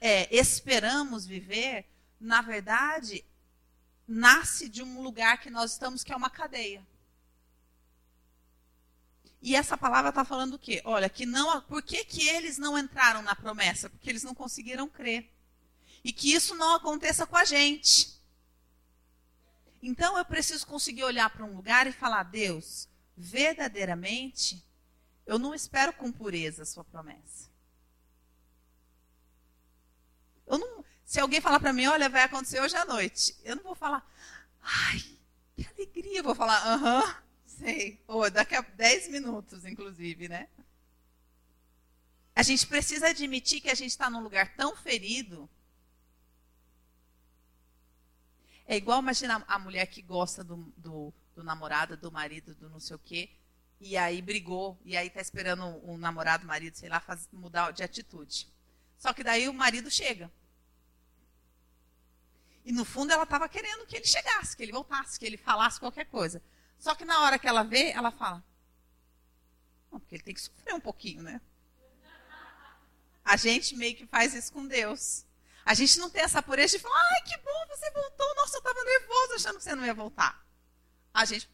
é, 0.00 0.34
esperamos 0.34 1.26
viver, 1.26 1.86
na 2.18 2.40
verdade, 2.40 3.24
nasce 4.08 4.68
de 4.68 4.82
um 4.82 5.02
lugar 5.02 5.40
que 5.40 5.50
nós 5.50 5.72
estamos, 5.72 6.02
que 6.02 6.12
é 6.12 6.16
uma 6.16 6.30
cadeia. 6.30 6.86
E 9.42 9.54
essa 9.54 9.76
palavra 9.76 10.08
está 10.08 10.24
falando 10.24 10.54
o 10.54 10.58
quê? 10.58 10.82
Olha, 10.84 11.08
que 11.08 11.26
não, 11.26 11.60
por 11.62 11.82
que, 11.82 12.04
que 12.04 12.26
eles 12.28 12.58
não 12.58 12.78
entraram 12.78 13.22
na 13.22 13.34
promessa? 13.34 13.88
Porque 13.88 14.08
eles 14.08 14.22
não 14.22 14.34
conseguiram 14.34 14.88
crer. 14.88 15.30
E 16.02 16.12
que 16.12 16.32
isso 16.32 16.54
não 16.54 16.74
aconteça 16.74 17.26
com 17.26 17.36
a 17.36 17.44
gente. 17.44 18.15
Então 19.86 20.18
eu 20.18 20.24
preciso 20.24 20.66
conseguir 20.66 21.04
olhar 21.04 21.30
para 21.30 21.44
um 21.44 21.54
lugar 21.54 21.86
e 21.86 21.92
falar: 21.92 22.24
Deus, 22.24 22.88
verdadeiramente, 23.16 24.66
eu 25.24 25.38
não 25.38 25.54
espero 25.54 25.92
com 25.92 26.10
pureza 26.10 26.64
a 26.64 26.66
sua 26.66 26.82
promessa. 26.82 27.48
Eu 30.44 30.58
não, 30.58 30.84
se 31.04 31.20
alguém 31.20 31.40
falar 31.40 31.60
para 31.60 31.72
mim, 31.72 31.86
olha, 31.86 32.08
vai 32.08 32.24
acontecer 32.24 32.60
hoje 32.60 32.74
à 32.74 32.84
noite, 32.84 33.36
eu 33.44 33.54
não 33.54 33.62
vou 33.62 33.76
falar, 33.76 34.04
ai, 34.60 34.98
que 35.54 35.64
alegria, 35.64 36.18
eu 36.18 36.24
vou 36.24 36.34
falar, 36.34 36.58
aham. 36.66 36.98
Uh 36.98 37.06
-huh. 37.06 37.16
Sei. 37.46 38.02
Oh, 38.08 38.28
daqui 38.28 38.56
a 38.56 38.62
10 38.62 39.08
minutos, 39.08 39.64
inclusive, 39.64 40.28
né? 40.28 40.48
A 42.34 42.42
gente 42.42 42.66
precisa 42.66 43.08
admitir 43.08 43.60
que 43.60 43.70
a 43.70 43.74
gente 43.74 43.92
está 43.92 44.10
num 44.10 44.20
lugar 44.20 44.54
tão 44.56 44.76
ferido. 44.76 45.48
É 48.66 48.76
igual 48.76 49.00
imaginar 49.00 49.44
a 49.46 49.58
mulher 49.58 49.86
que 49.86 50.02
gosta 50.02 50.42
do, 50.42 50.56
do, 50.76 51.14
do 51.34 51.44
namorado, 51.44 51.96
do 51.96 52.10
marido, 52.10 52.54
do 52.54 52.68
não 52.68 52.80
sei 52.80 52.96
o 52.96 52.98
quê, 52.98 53.30
e 53.80 53.96
aí 53.96 54.22
brigou, 54.22 54.78
e 54.84 54.96
aí 54.96 55.06
está 55.06 55.20
esperando 55.20 55.64
o 55.64 55.92
um 55.92 55.98
namorado, 55.98 56.44
o 56.44 56.46
marido, 56.46 56.74
sei 56.76 56.88
lá, 56.88 56.98
faz, 56.98 57.28
mudar 57.32 57.70
de 57.70 57.82
atitude. 57.82 58.48
Só 58.98 59.12
que 59.12 59.22
daí 59.22 59.48
o 59.48 59.54
marido 59.54 59.90
chega. 59.90 60.32
E 62.64 62.72
no 62.72 62.84
fundo 62.84 63.12
ela 63.12 63.22
estava 63.22 63.48
querendo 63.48 63.86
que 63.86 63.96
ele 63.96 64.06
chegasse, 64.06 64.56
que 64.56 64.62
ele 64.62 64.72
voltasse, 64.72 65.18
que 65.18 65.26
ele 65.26 65.36
falasse 65.36 65.78
qualquer 65.78 66.06
coisa. 66.06 66.42
Só 66.78 66.94
que 66.94 67.04
na 67.04 67.20
hora 67.20 67.38
que 67.38 67.46
ela 67.46 67.62
vê, 67.62 67.90
ela 67.90 68.10
fala: 68.10 68.42
Não, 69.92 70.00
porque 70.00 70.16
ele 70.16 70.24
tem 70.24 70.34
que 70.34 70.40
sofrer 70.40 70.74
um 70.74 70.80
pouquinho, 70.80 71.22
né? 71.22 71.40
A 73.24 73.36
gente 73.36 73.76
meio 73.76 73.94
que 73.94 74.06
faz 74.06 74.34
isso 74.34 74.52
com 74.52 74.66
Deus. 74.66 75.25
A 75.66 75.74
gente 75.74 75.98
não 75.98 76.08
tem 76.08 76.22
essa 76.22 76.40
pureza 76.40 76.76
de 76.76 76.82
falar: 76.82 76.94
Ai, 76.96 77.22
que 77.22 77.36
bom, 77.38 77.66
você 77.68 77.90
voltou. 77.90 78.34
Nossa, 78.36 78.56
eu 78.56 78.60
estava 78.60 78.84
nervoso 78.84 79.34
achando 79.34 79.56
que 79.56 79.64
você 79.64 79.74
não 79.74 79.84
ia 79.84 79.92
voltar. 79.92 80.46
A 81.12 81.24
gente. 81.24 81.50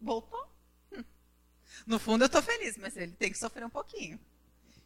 Voltou? 0.00 0.48
Hum. 0.92 1.04
No 1.84 1.98
fundo, 1.98 2.22
eu 2.22 2.26
estou 2.26 2.40
feliz, 2.40 2.76
mas 2.76 2.96
ele 2.96 3.10
tem 3.10 3.32
que 3.32 3.38
sofrer 3.38 3.66
um 3.66 3.70
pouquinho. 3.70 4.20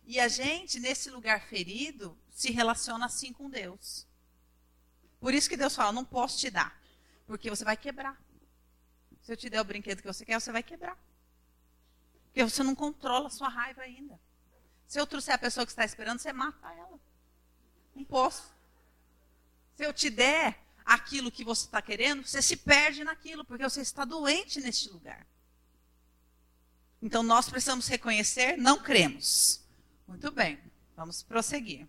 E 0.06 0.18
a 0.18 0.28
gente, 0.28 0.80
nesse 0.80 1.10
lugar 1.10 1.42
ferido, 1.42 2.18
se 2.30 2.50
relaciona 2.50 3.04
assim 3.04 3.34
com 3.34 3.50
Deus. 3.50 4.06
Por 5.20 5.34
isso 5.34 5.48
que 5.48 5.58
Deus 5.58 5.76
fala: 5.76 5.92
Não 5.92 6.06
posso 6.06 6.38
te 6.38 6.50
dar. 6.50 6.74
Porque 7.26 7.50
você 7.50 7.64
vai 7.64 7.76
quebrar. 7.76 8.18
Se 9.20 9.30
eu 9.30 9.36
te 9.36 9.50
der 9.50 9.60
o 9.60 9.64
brinquedo 9.64 10.00
que 10.00 10.06
você 10.06 10.24
quer, 10.24 10.40
você 10.40 10.50
vai 10.50 10.62
quebrar. 10.62 10.96
Porque 12.24 12.42
você 12.42 12.62
não 12.62 12.74
controla 12.74 13.26
a 13.26 13.30
sua 13.30 13.50
raiva 13.50 13.82
ainda. 13.82 14.18
Se 14.90 14.98
eu 14.98 15.06
trouxer 15.06 15.32
a 15.32 15.38
pessoa 15.38 15.64
que 15.64 15.70
está 15.70 15.84
esperando, 15.84 16.18
você 16.18 16.32
mata 16.32 16.66
ela. 16.74 16.98
Não 17.94 18.02
posso. 18.02 18.52
Se 19.76 19.86
eu 19.86 19.92
te 19.92 20.10
der 20.10 20.60
aquilo 20.84 21.30
que 21.30 21.44
você 21.44 21.66
está 21.66 21.80
querendo, 21.80 22.26
você 22.26 22.42
se 22.42 22.56
perde 22.56 23.04
naquilo, 23.04 23.44
porque 23.44 23.62
você 23.62 23.82
está 23.82 24.04
doente 24.04 24.60
neste 24.60 24.88
lugar. 24.88 25.24
Então 27.00 27.22
nós 27.22 27.48
precisamos 27.48 27.86
reconhecer, 27.86 28.56
não 28.56 28.82
cremos. 28.82 29.64
Muito 30.08 30.28
bem, 30.32 30.58
vamos 30.96 31.22
prosseguir. 31.22 31.88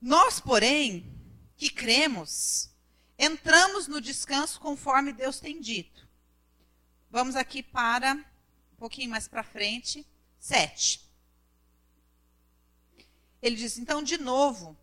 Nós, 0.00 0.40
porém, 0.40 1.14
que 1.58 1.68
cremos, 1.68 2.70
entramos 3.18 3.86
no 3.86 4.00
descanso 4.00 4.58
conforme 4.58 5.12
Deus 5.12 5.38
tem 5.38 5.60
dito. 5.60 6.08
Vamos 7.10 7.36
aqui 7.36 7.62
para 7.62 8.14
um 8.14 8.76
pouquinho 8.78 9.10
mais 9.10 9.28
para 9.28 9.44
frente, 9.44 10.06
7. 10.44 11.00
Ele 13.40 13.56
diz, 13.56 13.78
então, 13.78 14.02
de 14.02 14.18
novo, 14.18 14.76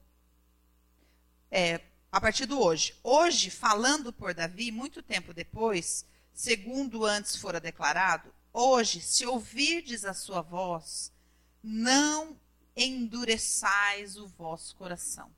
é, 1.52 1.80
a 2.12 2.20
partir 2.20 2.48
do 2.48 2.60
hoje. 2.60 2.96
Hoje, 3.04 3.52
falando 3.52 4.12
por 4.12 4.34
Davi, 4.34 4.72
muito 4.72 5.04
tempo 5.04 5.36
depois, 5.36 6.04
segundo 6.34 7.06
antes 7.06 7.36
fora 7.36 7.60
declarado, 7.60 8.34
hoje, 8.52 9.02
se 9.02 9.24
ouvirdes 9.24 10.04
a 10.04 10.16
sua 10.16 10.42
voz, 10.42 11.14
não 11.62 12.36
endureçais 12.76 14.18
o 14.18 14.28
vosso 14.28 14.76
coração. 14.76 15.32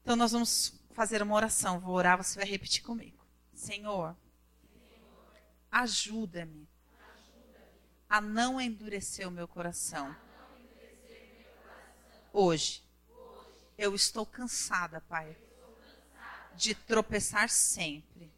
Então, 0.00 0.16
nós 0.16 0.32
vamos 0.32 0.80
fazer 0.92 1.20
uma 1.20 1.34
oração. 1.34 1.78
Vou 1.78 1.94
orar, 1.94 2.16
você 2.16 2.38
vai 2.38 2.48
repetir 2.48 2.82
comigo. 2.82 3.22
Senhor, 3.52 4.16
ajuda-me 5.70 6.69
a 8.10 8.20
não 8.20 8.60
endurecer 8.60 9.28
o 9.28 9.30
meu 9.30 9.46
coração. 9.46 10.14
Hoje, 12.32 12.82
eu 13.78 13.94
estou 13.94 14.26
cansada, 14.26 15.00
Pai, 15.02 15.36
de 16.56 16.74
tropeçar 16.74 17.48
sempre 17.48 18.30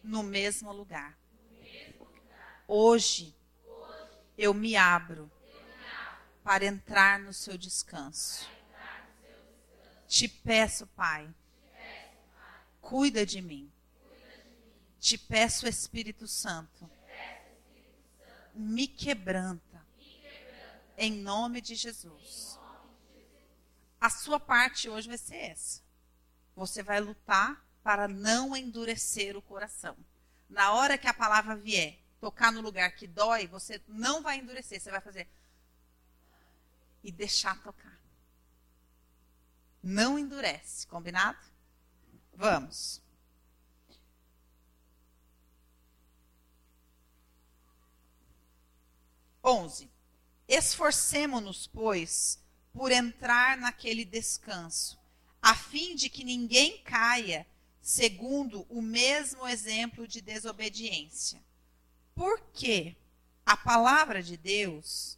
no 0.00 0.22
mesmo 0.22 0.72
lugar. 0.72 1.18
Hoje, 2.68 3.34
eu 4.38 4.54
me 4.54 4.76
abro 4.76 5.28
para 6.44 6.64
entrar 6.64 7.18
no 7.18 7.32
seu 7.32 7.58
descanso. 7.58 8.48
Te 10.06 10.28
peço, 10.28 10.86
Pai, 10.88 11.28
cuida 12.80 13.26
de 13.26 13.42
mim. 13.42 13.72
Te 15.00 15.18
peço, 15.18 15.66
Espírito 15.66 16.28
Santo, 16.28 16.88
me 18.56 18.86
quebranta, 18.88 19.84
em 20.96 21.12
nome 21.12 21.60
de 21.60 21.74
Jesus. 21.74 22.58
A 24.00 24.10
sua 24.10 24.40
parte 24.40 24.88
hoje 24.88 25.08
vai 25.08 25.18
ser 25.18 25.36
essa. 25.36 25.82
Você 26.54 26.82
vai 26.82 27.00
lutar 27.00 27.64
para 27.82 28.08
não 28.08 28.56
endurecer 28.56 29.36
o 29.36 29.42
coração. 29.42 29.96
Na 30.48 30.72
hora 30.72 30.98
que 30.98 31.06
a 31.06 31.14
palavra 31.14 31.56
vier, 31.56 31.98
tocar 32.20 32.50
no 32.50 32.60
lugar 32.60 32.92
que 32.92 33.06
dói, 33.06 33.46
você 33.46 33.82
não 33.86 34.22
vai 34.22 34.38
endurecer, 34.38 34.80
você 34.80 34.90
vai 34.90 35.00
fazer 35.00 35.28
e 37.04 37.12
deixar 37.12 37.60
tocar 37.62 37.96
não 39.86 40.18
endurece. 40.18 40.86
Combinado? 40.88 41.38
Vamos. 42.34 43.00
Onze. 49.46 49.88
Esforcemo-nos, 50.48 51.68
pois, 51.68 52.42
por 52.72 52.90
entrar 52.90 53.56
naquele 53.56 54.04
descanso, 54.04 54.98
a 55.40 55.54
fim 55.54 55.94
de 55.94 56.08
que 56.08 56.24
ninguém 56.24 56.82
caia 56.82 57.46
segundo 57.80 58.66
o 58.68 58.82
mesmo 58.82 59.46
exemplo 59.46 60.08
de 60.08 60.20
desobediência. 60.20 61.40
Porque 62.12 62.96
a 63.44 63.56
palavra 63.56 64.20
de 64.20 64.36
Deus 64.36 65.16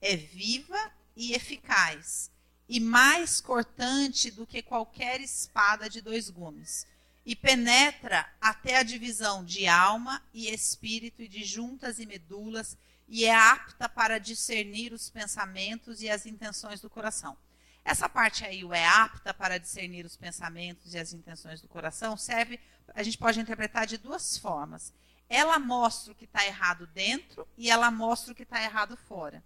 é 0.00 0.16
viva 0.16 0.92
e 1.14 1.32
eficaz 1.32 2.32
e 2.68 2.80
mais 2.80 3.40
cortante 3.40 4.30
do 4.30 4.44
que 4.44 4.60
qualquer 4.60 5.20
espada 5.20 5.88
de 5.88 6.00
dois 6.00 6.28
gumes, 6.28 6.86
e 7.24 7.36
penetra 7.36 8.28
até 8.40 8.78
a 8.78 8.82
divisão 8.82 9.44
de 9.44 9.66
alma 9.66 10.22
e 10.34 10.52
espírito 10.52 11.22
e 11.22 11.28
de 11.28 11.44
juntas 11.44 11.98
e 11.98 12.06
medulas, 12.06 12.76
e 13.08 13.24
é 13.24 13.34
apta 13.34 13.88
para 13.88 14.18
discernir 14.18 14.92
os 14.92 15.08
pensamentos 15.08 16.02
e 16.02 16.10
as 16.10 16.26
intenções 16.26 16.80
do 16.80 16.90
coração. 16.90 17.36
Essa 17.84 18.08
parte 18.08 18.44
aí, 18.44 18.62
o 18.62 18.74
é 18.74 18.86
apta 18.86 19.32
para 19.32 19.58
discernir 19.58 20.04
os 20.04 20.14
pensamentos 20.14 20.92
e 20.92 20.98
as 20.98 21.14
intenções 21.14 21.62
do 21.62 21.68
coração, 21.68 22.16
serve, 22.18 22.60
a 22.94 23.02
gente 23.02 23.16
pode 23.16 23.40
interpretar 23.40 23.86
de 23.86 23.96
duas 23.96 24.36
formas. 24.36 24.92
Ela 25.26 25.58
mostra 25.58 26.12
o 26.12 26.14
que 26.14 26.26
está 26.26 26.44
errado 26.44 26.86
dentro 26.88 27.48
e 27.56 27.70
ela 27.70 27.90
mostra 27.90 28.32
o 28.32 28.36
que 28.36 28.42
está 28.42 28.62
errado 28.62 28.96
fora. 28.96 29.42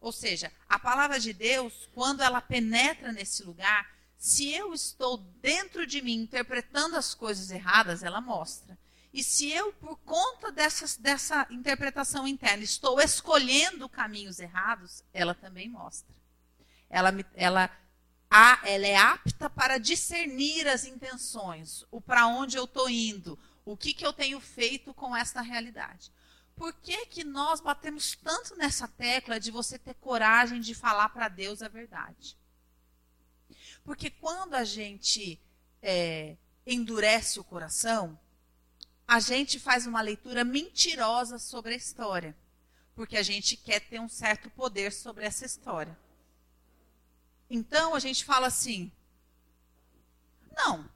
Ou 0.00 0.10
seja, 0.12 0.52
a 0.68 0.78
palavra 0.78 1.20
de 1.20 1.32
Deus, 1.32 1.88
quando 1.92 2.22
ela 2.22 2.40
penetra 2.40 3.12
nesse 3.12 3.44
lugar, 3.44 3.88
se 4.16 4.52
eu 4.52 4.74
estou 4.74 5.18
dentro 5.40 5.86
de 5.86 6.02
mim 6.02 6.22
interpretando 6.22 6.96
as 6.96 7.14
coisas 7.14 7.50
erradas, 7.50 8.02
ela 8.02 8.20
mostra. 8.20 8.76
E 9.18 9.22
se 9.24 9.50
eu, 9.50 9.72
por 9.72 9.96
conta 10.04 10.52
dessas, 10.52 10.96
dessa 10.96 11.44
interpretação 11.50 12.24
interna, 12.24 12.62
estou 12.62 13.00
escolhendo 13.00 13.88
caminhos 13.88 14.38
errados, 14.38 15.02
ela 15.12 15.34
também 15.34 15.68
mostra. 15.68 16.14
Ela, 16.88 17.12
ela, 17.34 17.68
a, 18.30 18.60
ela 18.62 18.86
é 18.86 18.94
apta 18.94 19.50
para 19.50 19.76
discernir 19.76 20.68
as 20.68 20.84
intenções, 20.84 21.84
o 21.90 22.00
para 22.00 22.28
onde 22.28 22.56
eu 22.56 22.62
estou 22.62 22.88
indo, 22.88 23.36
o 23.64 23.76
que, 23.76 23.92
que 23.92 24.06
eu 24.06 24.12
tenho 24.12 24.38
feito 24.38 24.94
com 24.94 25.16
essa 25.16 25.40
realidade. 25.40 26.12
Por 26.54 26.72
que, 26.74 27.06
que 27.06 27.24
nós 27.24 27.60
batemos 27.60 28.14
tanto 28.22 28.54
nessa 28.54 28.86
tecla 28.86 29.40
de 29.40 29.50
você 29.50 29.80
ter 29.80 29.94
coragem 29.94 30.60
de 30.60 30.76
falar 30.76 31.08
para 31.08 31.26
Deus 31.26 31.60
a 31.60 31.66
verdade? 31.66 32.38
Porque 33.82 34.10
quando 34.10 34.54
a 34.54 34.62
gente 34.62 35.42
é, 35.82 36.36
endurece 36.64 37.40
o 37.40 37.44
coração, 37.44 38.16
a 39.08 39.20
gente 39.20 39.58
faz 39.58 39.86
uma 39.86 40.02
leitura 40.02 40.44
mentirosa 40.44 41.38
sobre 41.38 41.72
a 41.72 41.76
história. 41.76 42.36
Porque 42.94 43.16
a 43.16 43.22
gente 43.22 43.56
quer 43.56 43.80
ter 43.80 43.98
um 43.98 44.08
certo 44.08 44.50
poder 44.50 44.92
sobre 44.92 45.24
essa 45.24 45.46
história. 45.46 45.98
Então 47.48 47.94
a 47.94 47.98
gente 47.98 48.22
fala 48.22 48.48
assim: 48.48 48.92
não, 50.54 50.86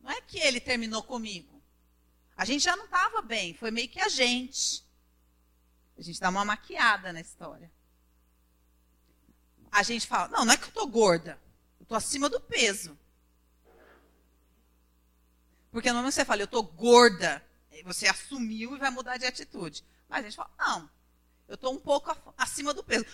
não 0.00 0.10
é 0.10 0.20
que 0.20 0.38
ele 0.38 0.60
terminou 0.60 1.02
comigo. 1.02 1.60
A 2.36 2.44
gente 2.44 2.62
já 2.62 2.76
não 2.76 2.84
estava 2.84 3.20
bem, 3.22 3.54
foi 3.54 3.72
meio 3.72 3.88
que 3.88 4.00
a 4.00 4.08
gente. 4.08 4.84
A 5.96 6.02
gente 6.02 6.20
dá 6.20 6.28
uma 6.28 6.44
maquiada 6.44 7.12
na 7.12 7.20
história. 7.20 7.72
A 9.72 9.82
gente 9.82 10.06
fala: 10.06 10.28
não, 10.28 10.44
não 10.44 10.52
é 10.52 10.56
que 10.56 10.64
eu 10.64 10.68
estou 10.68 10.86
gorda, 10.86 11.40
eu 11.80 11.82
estou 11.82 11.96
acima 11.96 12.28
do 12.28 12.40
peso. 12.40 12.96
Porque 15.72 15.88
no 15.90 15.96
momento 15.96 16.12
que 16.12 16.14
você 16.16 16.24
fala, 16.24 16.42
eu 16.42 16.46
estou 16.46 16.62
gorda, 16.62 17.44
você 17.84 18.06
assumiu 18.06 18.74
e 18.74 18.78
vai 18.78 18.90
mudar 18.90 19.16
de 19.16 19.26
atitude. 19.26 19.84
Mas 20.08 20.20
a 20.20 20.22
gente 20.22 20.36
fala, 20.36 20.50
não, 20.58 20.90
eu 21.48 21.54
estou 21.54 21.72
um 21.72 21.80
pouco 21.80 22.14
acima 22.36 22.74
do 22.74 22.84
peso. 22.84 23.06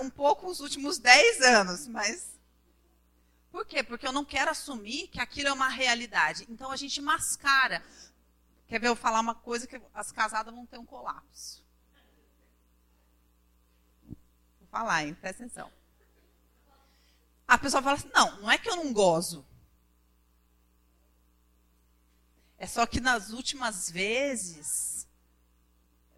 Um 0.00 0.08
pouco 0.08 0.46
os 0.48 0.60
últimos 0.60 0.98
10 0.98 1.40
anos, 1.42 1.86
mas. 1.88 2.38
Por 3.50 3.66
quê? 3.66 3.82
Porque 3.82 4.06
eu 4.06 4.12
não 4.12 4.24
quero 4.24 4.50
assumir 4.50 5.08
que 5.08 5.20
aquilo 5.20 5.48
é 5.48 5.52
uma 5.52 5.68
realidade. 5.68 6.46
Então 6.48 6.70
a 6.70 6.76
gente 6.76 7.00
mascara. 7.00 7.82
Quer 8.68 8.78
ver 8.78 8.86
eu 8.86 8.94
falar 8.94 9.18
uma 9.18 9.34
coisa 9.34 9.66
que 9.66 9.80
as 9.92 10.12
casadas 10.12 10.54
vão 10.54 10.64
ter 10.64 10.78
um 10.78 10.86
colapso? 10.86 11.66
Vou 14.60 14.68
falar, 14.70 15.04
hein? 15.04 15.14
Presta 15.14 15.42
atenção. 15.42 15.72
A 17.48 17.58
pessoa 17.58 17.82
fala 17.82 17.96
assim: 17.96 18.10
não, 18.14 18.40
não 18.42 18.50
é 18.50 18.56
que 18.56 18.70
eu 18.70 18.76
não 18.76 18.92
gozo. 18.92 19.44
É 22.60 22.66
só 22.66 22.84
que 22.84 23.00
nas 23.00 23.30
últimas 23.30 23.90
vezes, 23.90 25.08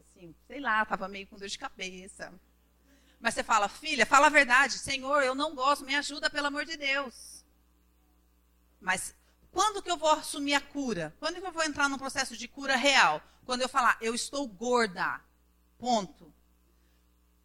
assim, 0.00 0.34
sei 0.48 0.58
lá, 0.58 0.82
estava 0.82 1.06
meio 1.06 1.24
com 1.28 1.38
dor 1.38 1.46
de 1.46 1.56
cabeça. 1.56 2.34
Mas 3.20 3.34
você 3.34 3.44
fala, 3.44 3.68
filha, 3.68 4.04
fala 4.04 4.26
a 4.26 4.30
verdade. 4.30 4.76
Senhor, 4.76 5.22
eu 5.22 5.36
não 5.36 5.54
gosto, 5.54 5.84
me 5.84 5.94
ajuda, 5.94 6.28
pelo 6.28 6.48
amor 6.48 6.64
de 6.64 6.76
Deus. 6.76 7.44
Mas 8.80 9.14
quando 9.52 9.80
que 9.80 9.88
eu 9.88 9.96
vou 9.96 10.10
assumir 10.10 10.54
a 10.54 10.60
cura? 10.60 11.14
Quando 11.20 11.40
que 11.40 11.46
eu 11.46 11.52
vou 11.52 11.62
entrar 11.62 11.88
num 11.88 11.96
processo 11.96 12.36
de 12.36 12.48
cura 12.48 12.74
real? 12.74 13.22
Quando 13.46 13.62
eu 13.62 13.68
falar, 13.68 13.96
eu 14.00 14.12
estou 14.12 14.44
gorda. 14.48 15.20
Ponto. 15.78 16.34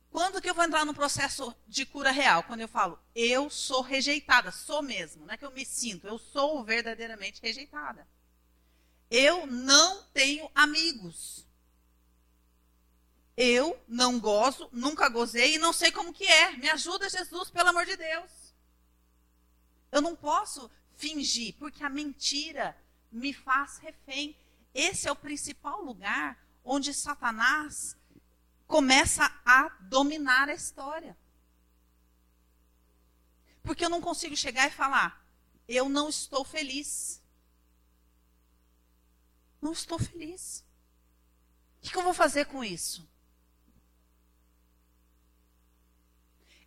Quando 0.10 0.41
que 0.41 0.49
eu 0.49 0.55
vou 0.55 0.63
entrar 0.63 0.83
num 0.86 0.93
processo 0.95 1.55
de 1.67 1.86
cura 1.86 2.10
real? 2.10 2.41
Quando 2.41 2.62
eu 2.62 2.67
falo, 2.67 2.99
eu 3.13 3.47
sou 3.47 3.81
rejeitada, 3.81 4.51
sou 4.51 4.81
mesmo. 4.81 5.23
Não 5.23 5.36
é 5.36 5.38
que 5.38 5.45
eu 5.45 5.51
me 5.51 5.63
sinto, 5.63 6.07
eu 6.07 6.17
sou 6.17 6.63
verdadeiramente 6.63 7.39
rejeitada. 7.43 8.07
Eu 9.09 9.47
não 9.47 10.03
tenho 10.13 10.49
amigos. 10.53 11.45
Eu 13.35 13.79
não 13.87 14.19
gozo, 14.19 14.67
nunca 14.71 15.07
gozei 15.09 15.55
e 15.55 15.59
não 15.59 15.71
sei 15.71 15.91
como 15.91 16.13
que 16.13 16.25
é. 16.25 16.57
Me 16.57 16.69
ajuda, 16.69 17.09
Jesus, 17.09 17.49
pelo 17.49 17.69
amor 17.69 17.85
de 17.85 17.95
Deus. 17.95 18.53
Eu 19.91 20.01
não 20.01 20.15
posso 20.15 20.69
fingir, 20.95 21.55
porque 21.57 21.83
a 21.83 21.89
mentira 21.89 22.75
me 23.11 23.31
faz 23.31 23.77
refém. 23.77 24.35
Esse 24.73 25.07
é 25.07 25.11
o 25.11 25.15
principal 25.15 25.83
lugar 25.83 26.37
onde 26.63 26.93
Satanás 26.93 27.95
começa 28.67 29.31
a 29.45 29.69
dominar 29.81 30.49
a 30.49 30.53
história. 30.53 31.17
Porque 33.63 33.85
eu 33.85 33.89
não 33.89 34.01
consigo 34.01 34.35
chegar 34.35 34.67
e 34.67 34.71
falar, 34.71 35.25
eu 35.67 35.87
não 35.87 36.09
estou 36.09 36.43
feliz. 36.43 37.21
Não 39.61 39.71
estou 39.71 39.97
feliz. 39.97 40.63
O 41.83 41.89
que 41.89 41.95
eu 41.95 42.03
vou 42.03 42.13
fazer 42.13 42.45
com 42.45 42.63
isso? 42.63 43.07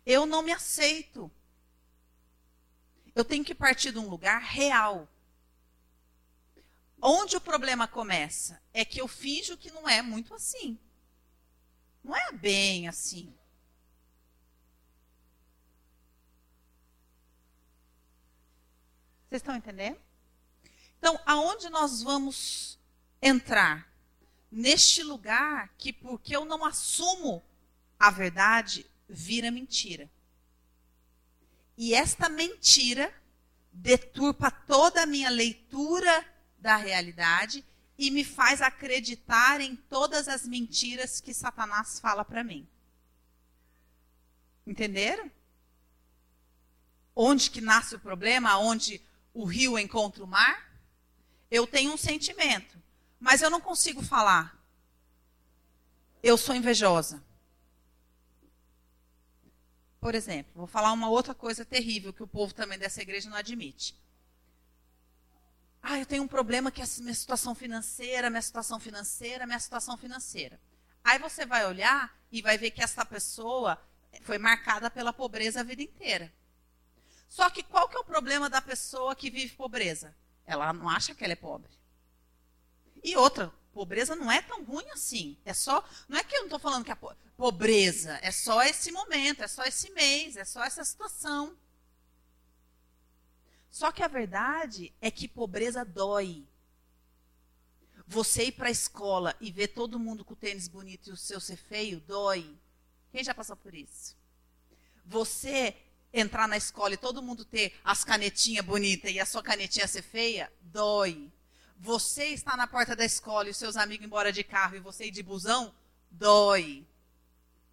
Eu 0.05 0.25
não 0.25 0.41
me 0.41 0.51
aceito. 0.51 1.31
Eu 3.13 3.23
tenho 3.23 3.43
que 3.43 3.53
partir 3.53 3.91
de 3.91 3.99
um 3.99 4.09
lugar 4.09 4.41
real. 4.41 5.07
Onde 7.01 7.35
o 7.35 7.41
problema 7.41 7.87
começa? 7.87 8.61
É 8.73 8.85
que 8.85 9.01
eu 9.01 9.07
finjo 9.07 9.57
que 9.57 9.71
não 9.71 9.87
é 9.87 10.01
muito 10.01 10.33
assim. 10.33 10.79
Não 12.03 12.15
é 12.15 12.31
bem 12.31 12.87
assim. 12.87 13.33
Vocês 19.27 19.41
estão 19.41 19.55
entendendo? 19.55 19.99
Então, 20.97 21.19
aonde 21.25 21.69
nós 21.69 22.03
vamos 22.03 22.77
entrar 23.21 23.89
neste 24.51 25.03
lugar 25.03 25.73
que, 25.77 25.93
porque 25.93 26.35
eu 26.35 26.43
não 26.43 26.65
assumo 26.65 27.43
a 27.99 28.09
verdade, 28.09 28.85
vira 29.07 29.51
mentira. 29.51 30.09
E 31.77 31.93
esta 31.93 32.27
mentira 32.27 33.13
deturpa 33.71 34.51
toda 34.51 35.03
a 35.03 35.05
minha 35.05 35.29
leitura 35.29 36.25
da 36.57 36.75
realidade 36.75 37.65
e 37.97 38.11
me 38.11 38.23
faz 38.23 38.61
acreditar 38.61 39.61
em 39.61 39.75
todas 39.75 40.27
as 40.27 40.45
mentiras 40.47 41.21
que 41.21 41.33
Satanás 41.33 41.99
fala 41.99 42.25
para 42.25 42.43
mim. 42.43 42.67
Entenderam? 44.65 45.31
Onde 47.15 47.49
que 47.49 47.61
nasce 47.61 47.95
o 47.95 47.99
problema? 47.99 48.57
Onde 48.57 49.01
o 49.33 49.45
rio 49.45 49.77
encontra 49.77 50.23
o 50.23 50.27
mar? 50.27 50.71
Eu 51.49 51.67
tenho 51.67 51.93
um 51.93 51.97
sentimento. 51.97 52.81
Mas 53.21 53.43
eu 53.43 53.51
não 53.51 53.61
consigo 53.61 54.01
falar. 54.01 54.59
Eu 56.23 56.35
sou 56.35 56.55
invejosa. 56.55 57.23
Por 59.99 60.15
exemplo, 60.15 60.51
vou 60.55 60.65
falar 60.65 60.91
uma 60.91 61.07
outra 61.07 61.35
coisa 61.35 61.63
terrível 61.63 62.11
que 62.11 62.23
o 62.23 62.27
povo 62.27 62.51
também 62.51 62.79
dessa 62.79 62.99
igreja 62.99 63.29
não 63.29 63.37
admite. 63.37 63.95
Ah, 65.83 65.99
eu 65.99 66.05
tenho 66.07 66.23
um 66.23 66.27
problema 66.27 66.71
que 66.71 66.81
é 66.81 66.83
a 66.83 67.01
minha 67.01 67.13
situação 67.13 67.53
financeira, 67.53 68.27
minha 68.31 68.41
situação 68.41 68.79
financeira, 68.79 69.45
minha 69.45 69.59
situação 69.59 69.95
financeira. 69.95 70.59
Aí 71.03 71.19
você 71.19 71.45
vai 71.45 71.65
olhar 71.67 72.11
e 72.31 72.41
vai 72.41 72.57
ver 72.57 72.71
que 72.71 72.83
essa 72.83 73.05
pessoa 73.05 73.79
foi 74.23 74.39
marcada 74.39 74.89
pela 74.89 75.13
pobreza 75.13 75.59
a 75.59 75.63
vida 75.63 75.83
inteira. 75.83 76.33
Só 77.29 77.51
que 77.51 77.61
qual 77.61 77.87
que 77.87 77.95
é 77.95 77.99
o 77.99 78.03
problema 78.03 78.49
da 78.49 78.61
pessoa 78.61 79.15
que 79.15 79.29
vive 79.29 79.55
pobreza? 79.55 80.15
Ela 80.43 80.73
não 80.73 80.89
acha 80.89 81.13
que 81.13 81.23
ela 81.23 81.33
é 81.33 81.35
pobre. 81.35 81.80
E 83.03 83.15
outra, 83.15 83.51
pobreza 83.73 84.15
não 84.15 84.31
é 84.31 84.41
tão 84.41 84.63
ruim 84.63 84.89
assim. 84.91 85.37
É 85.45 85.53
só, 85.53 85.83
não 86.07 86.17
é 86.17 86.23
que 86.23 86.35
eu 86.35 86.41
não 86.41 86.47
estou 86.47 86.59
falando 86.59 86.85
que 86.85 86.91
a 86.91 86.99
pobreza 87.35 88.19
é 88.21 88.31
só 88.31 88.61
esse 88.63 88.91
momento, 88.91 89.43
é 89.43 89.47
só 89.47 89.63
esse 89.63 89.89
mês, 89.91 90.37
é 90.37 90.45
só 90.45 90.63
essa 90.63 90.83
situação. 90.83 91.57
Só 93.69 93.91
que 93.91 94.03
a 94.03 94.07
verdade 94.07 94.93
é 95.01 95.09
que 95.09 95.27
pobreza 95.27 95.85
dói. 95.85 96.45
Você 98.05 98.45
ir 98.45 98.51
para 98.51 98.67
a 98.67 98.71
escola 98.71 99.35
e 99.39 99.51
ver 99.51 99.69
todo 99.69 99.99
mundo 99.99 100.25
com 100.25 100.33
o 100.33 100.37
tênis 100.37 100.67
bonito 100.67 101.09
e 101.09 101.13
o 101.13 101.17
seu 101.17 101.39
ser 101.39 101.55
feio, 101.55 102.01
dói. 102.01 102.53
Quem 103.09 103.23
já 103.23 103.33
passou 103.33 103.55
por 103.55 103.73
isso? 103.73 104.17
Você 105.05 105.75
entrar 106.13 106.47
na 106.47 106.57
escola 106.57 106.93
e 106.93 106.97
todo 106.97 107.21
mundo 107.21 107.45
ter 107.45 107.73
as 107.83 108.03
canetinhas 108.03 108.65
bonitas 108.65 109.11
e 109.11 109.19
a 109.19 109.25
sua 109.25 109.41
canetinha 109.41 109.87
ser 109.87 110.01
feia, 110.01 110.51
dói. 110.59 111.31
Você 111.81 112.25
está 112.25 112.55
na 112.55 112.67
porta 112.67 112.95
da 112.95 113.03
escola 113.03 113.47
e 113.47 113.51
os 113.51 113.57
seus 113.57 113.75
amigos 113.75 114.05
embora 114.05 114.31
de 114.31 114.43
carro 114.43 114.75
e 114.75 114.79
você 114.79 115.05
ir 115.05 115.11
de 115.11 115.23
busão, 115.23 115.73
dói. 116.11 116.85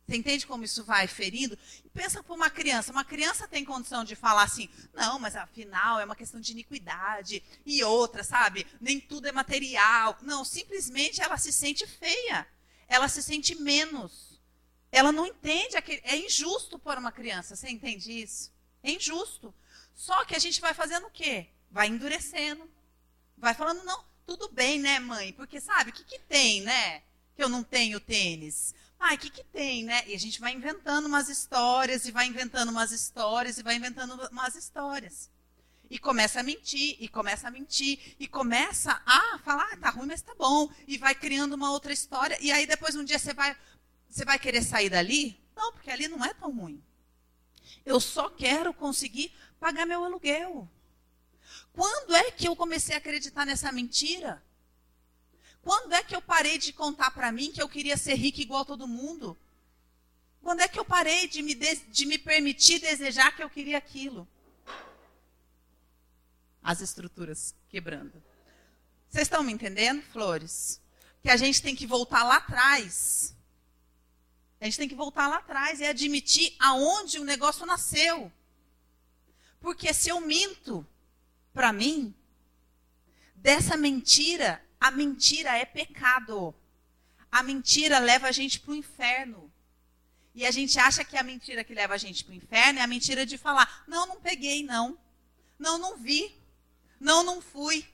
Você 0.07 0.17
entende 0.17 0.47
como 0.47 0.65
isso 0.65 0.83
vai 0.83 1.07
ferindo? 1.07 1.59
Pensa 1.93 2.23
para 2.23 2.35
uma 2.35 2.49
criança. 2.49 2.91
Uma 2.91 3.05
criança 3.05 3.47
tem 3.47 3.67
condição 3.67 4.05
de 4.05 4.17
falar 4.17 4.45
assim, 4.45 4.71
não, 4.95 5.19
mas 5.19 5.37
afinal 5.37 6.01
é 6.01 6.07
uma 6.07 6.17
questão 6.17 6.41
de 6.41 6.53
iniquidade. 6.53 7.45
E 7.67 7.85
outra, 7.85 8.25
sabe? 8.25 8.67
Nem 8.81 8.99
tudo 8.99 9.29
é 9.29 9.33
material. 9.33 10.17
Não, 10.23 10.43
simplesmente 10.43 11.21
ela 11.21 11.37
se 11.37 11.53
sente 11.53 11.87
feia. 11.87 12.49
Ela 12.89 13.09
se 13.09 13.23
sente 13.23 13.57
menos. 13.57 14.41
Ela 14.91 15.13
não 15.13 15.27
entende. 15.27 15.77
Aquele... 15.77 16.01
É 16.03 16.17
injusto 16.17 16.79
por 16.79 16.97
uma 16.97 17.13
criança. 17.13 17.55
Você 17.55 17.69
entende 17.69 18.23
isso? 18.23 18.51
É 18.83 18.91
injusto. 18.91 19.55
Só 19.95 20.25
que 20.25 20.35
a 20.35 20.39
gente 20.39 20.63
vai 20.63 20.73
fazendo 20.73 21.09
o 21.09 21.11
quê? 21.11 21.49
Vai 21.71 21.89
endurecendo. 21.89 22.78
Vai 23.39 23.55
falando, 23.55 23.85
não, 23.85 24.05
tudo 24.27 24.51
bem, 24.51 24.79
né, 24.79 24.99
mãe? 24.99 25.33
Porque 25.33 25.61
sabe, 25.61 25.91
o 25.91 25.93
que, 25.93 26.05
que 26.05 26.19
tem, 26.19 26.61
né? 26.63 27.03
Que 27.35 27.43
eu 27.43 27.49
não 27.49 27.63
tenho 27.63 28.01
tênis. 28.01 28.75
Ah, 28.99 29.15
o 29.15 29.19
que, 29.19 29.31
que 29.31 29.45
tem, 29.45 29.85
né? 29.85 30.03
E 30.09 30.15
a 30.15 30.19
gente 30.19 30.41
vai 30.41 30.53
inventando 30.53 31.07
umas 31.07 31.29
histórias, 31.29 32.05
e 32.05 32.11
vai 32.11 32.27
inventando 32.27 32.71
umas 32.71 32.91
histórias, 32.91 33.57
e 33.57 33.63
vai 33.63 33.77
inventando 33.77 34.15
umas 34.31 34.57
histórias. 34.57 35.31
E 35.89 35.99
começa 35.99 36.41
a 36.41 36.43
mentir, 36.43 36.97
e 36.99 37.09
começa 37.09 37.49
a 37.49 37.51
mentir, 37.51 38.17
e 38.19 38.27
começa 38.27 39.01
a 39.07 39.39
falar, 39.39 39.69
ah, 39.73 39.77
tá 39.77 39.91
ruim, 39.91 40.09
mas 40.09 40.21
tá 40.21 40.35
bom. 40.35 40.69
E 40.87 40.99
vai 40.99 41.15
criando 41.15 41.55
uma 41.55 41.71
outra 41.71 41.93
história. 41.93 42.37
E 42.41 42.51
aí 42.51 42.67
depois 42.67 42.97
um 42.97 43.05
dia 43.05 43.19
você 43.19 43.33
vai, 43.33 43.57
você 44.09 44.25
vai 44.25 44.39
querer 44.39 44.63
sair 44.63 44.91
dali? 44.91 45.41
Não, 45.57 45.73
porque 45.73 45.91
ali 45.91 46.09
não 46.09 46.25
é 46.25 46.35
tão 46.35 46.55
ruim. 46.55 46.83
Eu 47.87 48.01
só 48.01 48.29
quero 48.29 48.75
conseguir 48.75 49.33
pagar 49.59 49.87
meu 49.87 50.05
aluguel. 50.05 50.69
Quando 51.73 52.15
é 52.15 52.31
que 52.31 52.49
eu 52.49 52.57
comecei 52.57 52.95
a 52.95 52.99
acreditar 52.99 53.45
nessa 53.45 53.71
mentira? 53.71 54.43
Quando 55.63 55.93
é 55.93 56.03
que 56.03 56.15
eu 56.15 56.23
parei 56.23 56.59
de 56.59 56.73
contar 56.73 57.11
para 57.11 57.31
mim 57.31 57.53
que 57.53 57.63
eu 57.63 57.69
queria 57.69 57.97
ser 57.97 58.15
rica 58.15 58.41
igual 58.41 58.65
todo 58.65 58.89
mundo? 58.89 59.37
Quando 60.41 60.61
é 60.61 60.69
que 60.69 60.79
eu 60.79 60.85
parei 60.85 61.29
de 61.29 61.43
me, 61.43 61.55
de, 61.55 61.77
de 61.77 62.07
me 62.07 62.19
permitir 62.19 62.79
desejar 62.81 63.35
que 63.35 63.43
eu 63.43 63.51
queria 63.51 63.77
aquilo? 63.77 64.27
As 66.63 66.81
estruturas 66.81 67.55
quebrando. 67.69 68.23
Vocês 69.09 69.23
estão 69.23 69.43
me 69.43 69.53
entendendo, 69.53 70.03
flores? 70.03 70.81
Que 71.23 71.31
a 71.31 71.37
gente 71.37 71.63
tem 71.63 71.75
que 71.75 71.87
voltar 71.87 72.25
lá 72.25 72.37
atrás. 72.37 73.35
A 74.61 74.65
gente 74.65 74.79
tem 74.79 74.89
que 74.89 74.95
voltar 74.95 75.29
lá 75.29 75.37
atrás 75.37 75.81
e 75.81 75.85
admitir 75.85 76.55
aonde 76.59 77.19
o 77.19 77.25
negócio 77.25 77.65
nasceu. 77.65 78.33
Porque 79.61 79.93
se 79.93 80.09
eu 80.09 80.21
minto 80.21 80.87
para 81.59 81.73
mim, 81.73 82.15
dessa 83.35 83.77
mentira 83.77 84.65
a 84.81 84.93
mentira 84.93 85.57
é 85.57 85.65
pecado. 85.65 86.55
A 87.33 87.43
mentira 87.43 87.99
leva 87.99 88.29
a 88.29 88.33
gente 88.33 88.61
para 88.61 88.71
o 88.71 88.77
inferno. 88.77 89.53
E 90.37 90.47
a 90.47 90.53
gente 90.53 90.79
acha 90.79 91.05
que 91.05 91.17
a 91.17 91.23
mentira 91.25 91.65
que 91.65 91.75
leva 91.75 91.95
a 91.95 91.99
gente 91.99 92.25
para 92.25 92.31
o 92.31 92.37
inferno 92.37 92.79
é 92.79 92.83
a 92.83 92.87
mentira 92.87 93.27
de 93.27 93.37
falar: 93.37 93.83
não, 93.89 94.07
não 94.07 94.21
peguei, 94.21 94.63
não. 94.63 94.97
Não, 95.59 95.79
não 95.79 95.97
vi. 95.97 96.41
Não, 97.01 97.25
não 97.25 97.41
fui. 97.41 97.85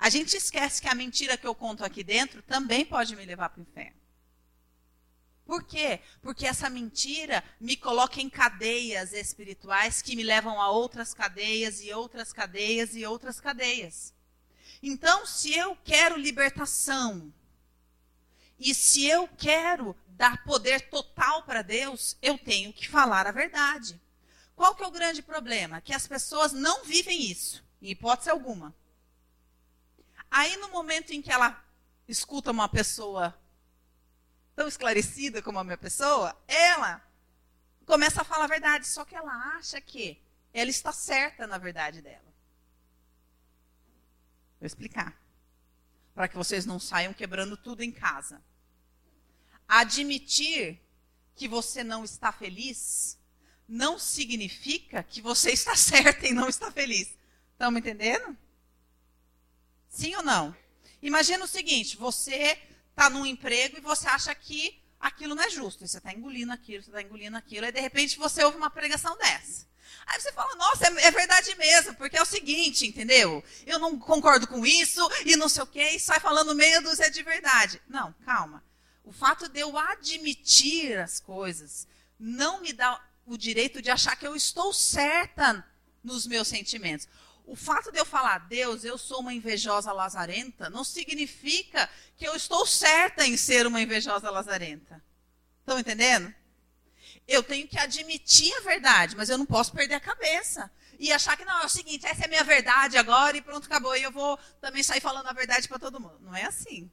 A 0.00 0.08
gente 0.08 0.36
esquece 0.36 0.82
que 0.82 0.88
a 0.88 0.94
mentira 0.94 1.36
que 1.36 1.46
eu 1.46 1.54
conto 1.54 1.84
aqui 1.84 2.02
dentro 2.02 2.42
também 2.42 2.84
pode 2.84 3.14
me 3.14 3.24
levar 3.24 3.50
para 3.50 3.60
o 3.60 3.62
inferno. 3.62 3.99
Por 5.50 5.64
quê? 5.64 5.98
Porque 6.22 6.46
essa 6.46 6.70
mentira 6.70 7.42
me 7.60 7.76
coloca 7.76 8.20
em 8.20 8.30
cadeias 8.30 9.12
espirituais 9.12 10.00
que 10.00 10.14
me 10.14 10.22
levam 10.22 10.60
a 10.60 10.70
outras 10.70 11.12
cadeias 11.12 11.80
e 11.82 11.92
outras 11.92 12.32
cadeias 12.32 12.94
e 12.94 13.04
outras 13.04 13.40
cadeias. 13.40 14.14
Então, 14.80 15.26
se 15.26 15.52
eu 15.52 15.74
quero 15.82 16.16
libertação, 16.16 17.34
e 18.60 18.72
se 18.72 19.04
eu 19.04 19.26
quero 19.26 19.96
dar 20.10 20.44
poder 20.44 20.82
total 20.82 21.42
para 21.42 21.62
Deus, 21.62 22.16
eu 22.22 22.38
tenho 22.38 22.72
que 22.72 22.88
falar 22.88 23.26
a 23.26 23.32
verdade. 23.32 24.00
Qual 24.54 24.76
que 24.76 24.84
é 24.84 24.86
o 24.86 24.92
grande 24.92 25.20
problema? 25.20 25.80
Que 25.80 25.92
as 25.92 26.06
pessoas 26.06 26.52
não 26.52 26.84
vivem 26.84 27.28
isso, 27.28 27.60
em 27.82 27.90
hipótese 27.90 28.30
alguma. 28.30 28.72
Aí, 30.30 30.56
no 30.58 30.68
momento 30.68 31.10
em 31.10 31.20
que 31.20 31.32
ela 31.32 31.60
escuta 32.06 32.52
uma 32.52 32.68
pessoa 32.68 33.36
tão 34.60 34.68
esclarecida 34.68 35.40
como 35.40 35.58
a 35.58 35.64
minha 35.64 35.78
pessoa, 35.78 36.38
ela 36.46 37.02
começa 37.86 38.20
a 38.20 38.24
falar 38.24 38.44
a 38.44 38.48
verdade, 38.48 38.86
só 38.86 39.06
que 39.06 39.16
ela 39.16 39.32
acha 39.56 39.80
que 39.80 40.20
ela 40.52 40.68
está 40.68 40.92
certa 40.92 41.46
na 41.46 41.56
verdade 41.56 42.02
dela. 42.02 42.30
Vou 44.60 44.66
explicar. 44.66 45.18
Para 46.14 46.28
que 46.28 46.36
vocês 46.36 46.66
não 46.66 46.78
saiam 46.78 47.14
quebrando 47.14 47.56
tudo 47.56 47.82
em 47.82 47.90
casa. 47.90 48.44
Admitir 49.66 50.78
que 51.34 51.48
você 51.48 51.82
não 51.82 52.04
está 52.04 52.30
feliz 52.30 53.18
não 53.66 53.98
significa 53.98 55.02
que 55.02 55.22
você 55.22 55.52
está 55.52 55.72
certa 55.94 56.28
e 56.28 56.34
não 56.34 56.50
está 56.50 56.70
feliz. 56.70 57.16
Estão 57.52 57.70
me 57.70 57.80
entendendo? 57.80 58.36
Sim 59.88 60.16
ou 60.16 60.22
não? 60.22 60.54
Imagina 61.00 61.46
o 61.46 61.48
seguinte: 61.48 61.96
você 61.96 62.60
está 63.00 63.08
num 63.08 63.24
emprego 63.24 63.78
e 63.78 63.80
você 63.80 64.06
acha 64.06 64.34
que 64.34 64.78
aquilo 65.00 65.34
não 65.34 65.42
é 65.42 65.48
justo. 65.48 65.86
Você 65.86 65.96
está 65.96 66.12
engolindo 66.12 66.52
aquilo, 66.52 66.82
você 66.82 66.90
está 66.90 67.00
engolindo 67.00 67.34
aquilo, 67.34 67.64
e 67.64 67.72
de 67.72 67.80
repente 67.80 68.18
você 68.18 68.44
ouve 68.44 68.58
uma 68.58 68.68
pregação 68.68 69.16
dessa. 69.16 69.66
Aí 70.06 70.20
você 70.20 70.30
fala, 70.32 70.54
nossa, 70.56 70.86
é, 70.86 71.06
é, 71.06 71.10
verdade 71.10 71.54
mesmo, 71.56 71.94
porque 71.94 72.18
é 72.18 72.22
o 72.22 72.26
seguinte, 72.26 72.86
entendeu? 72.86 73.42
Eu 73.66 73.78
não 73.78 73.98
concordo 73.98 74.46
com 74.46 74.66
isso 74.66 75.00
e 75.24 75.34
não 75.34 75.48
sei 75.48 75.62
o 75.62 75.66
quê, 75.66 75.90
e 75.92 76.00
sai 76.00 76.20
falando 76.20 76.54
meia 76.54 76.82
dúzia 76.82 77.10
de 77.10 77.22
verdade. 77.22 77.80
Não, 77.88 78.12
calma. 78.24 78.62
O 79.02 79.12
fato 79.12 79.48
de 79.48 79.60
eu 79.60 79.78
admitir 79.78 80.98
as 80.98 81.18
coisas 81.18 81.88
não 82.18 82.60
me 82.60 82.72
dá 82.72 83.02
o 83.24 83.38
direito 83.38 83.80
de 83.80 83.90
achar 83.90 84.14
que 84.14 84.26
eu 84.26 84.36
estou 84.36 84.74
certa 84.74 85.66
nos 86.04 86.26
meus 86.26 86.48
sentimentos. 86.48 87.08
O 87.46 87.56
fato 87.56 87.90
de 87.90 87.98
eu 87.98 88.04
falar, 88.04 88.38
Deus, 88.48 88.84
eu 88.84 88.96
sou 88.96 89.20
uma 89.20 89.34
invejosa 89.34 89.92
lazarenta, 89.92 90.70
não 90.70 90.84
significa 90.84 91.88
que 92.16 92.26
eu 92.26 92.34
estou 92.36 92.64
certa 92.64 93.26
em 93.26 93.36
ser 93.36 93.66
uma 93.66 93.80
invejosa 93.80 94.30
lazarenta. 94.30 95.02
Estão 95.60 95.78
entendendo? 95.78 96.32
Eu 97.26 97.42
tenho 97.42 97.66
que 97.66 97.78
admitir 97.78 98.52
a 98.56 98.60
verdade, 98.60 99.16
mas 99.16 99.28
eu 99.28 99.38
não 99.38 99.46
posso 99.46 99.72
perder 99.72 99.94
a 99.94 100.00
cabeça. 100.00 100.70
E 100.98 101.12
achar 101.12 101.36
que 101.36 101.44
não, 101.44 101.62
é 101.62 101.64
o 101.64 101.68
seguinte, 101.68 102.06
essa 102.06 102.22
é 102.22 102.24
a 102.26 102.28
minha 102.28 102.44
verdade 102.44 102.98
agora 102.98 103.36
e 103.36 103.42
pronto, 103.42 103.64
acabou. 103.64 103.96
E 103.96 104.02
eu 104.02 104.12
vou 104.12 104.38
também 104.60 104.82
sair 104.82 105.00
falando 105.00 105.26
a 105.26 105.32
verdade 105.32 105.66
para 105.66 105.78
todo 105.78 106.00
mundo. 106.00 106.18
Não 106.20 106.36
é 106.36 106.44
assim. 106.44 106.90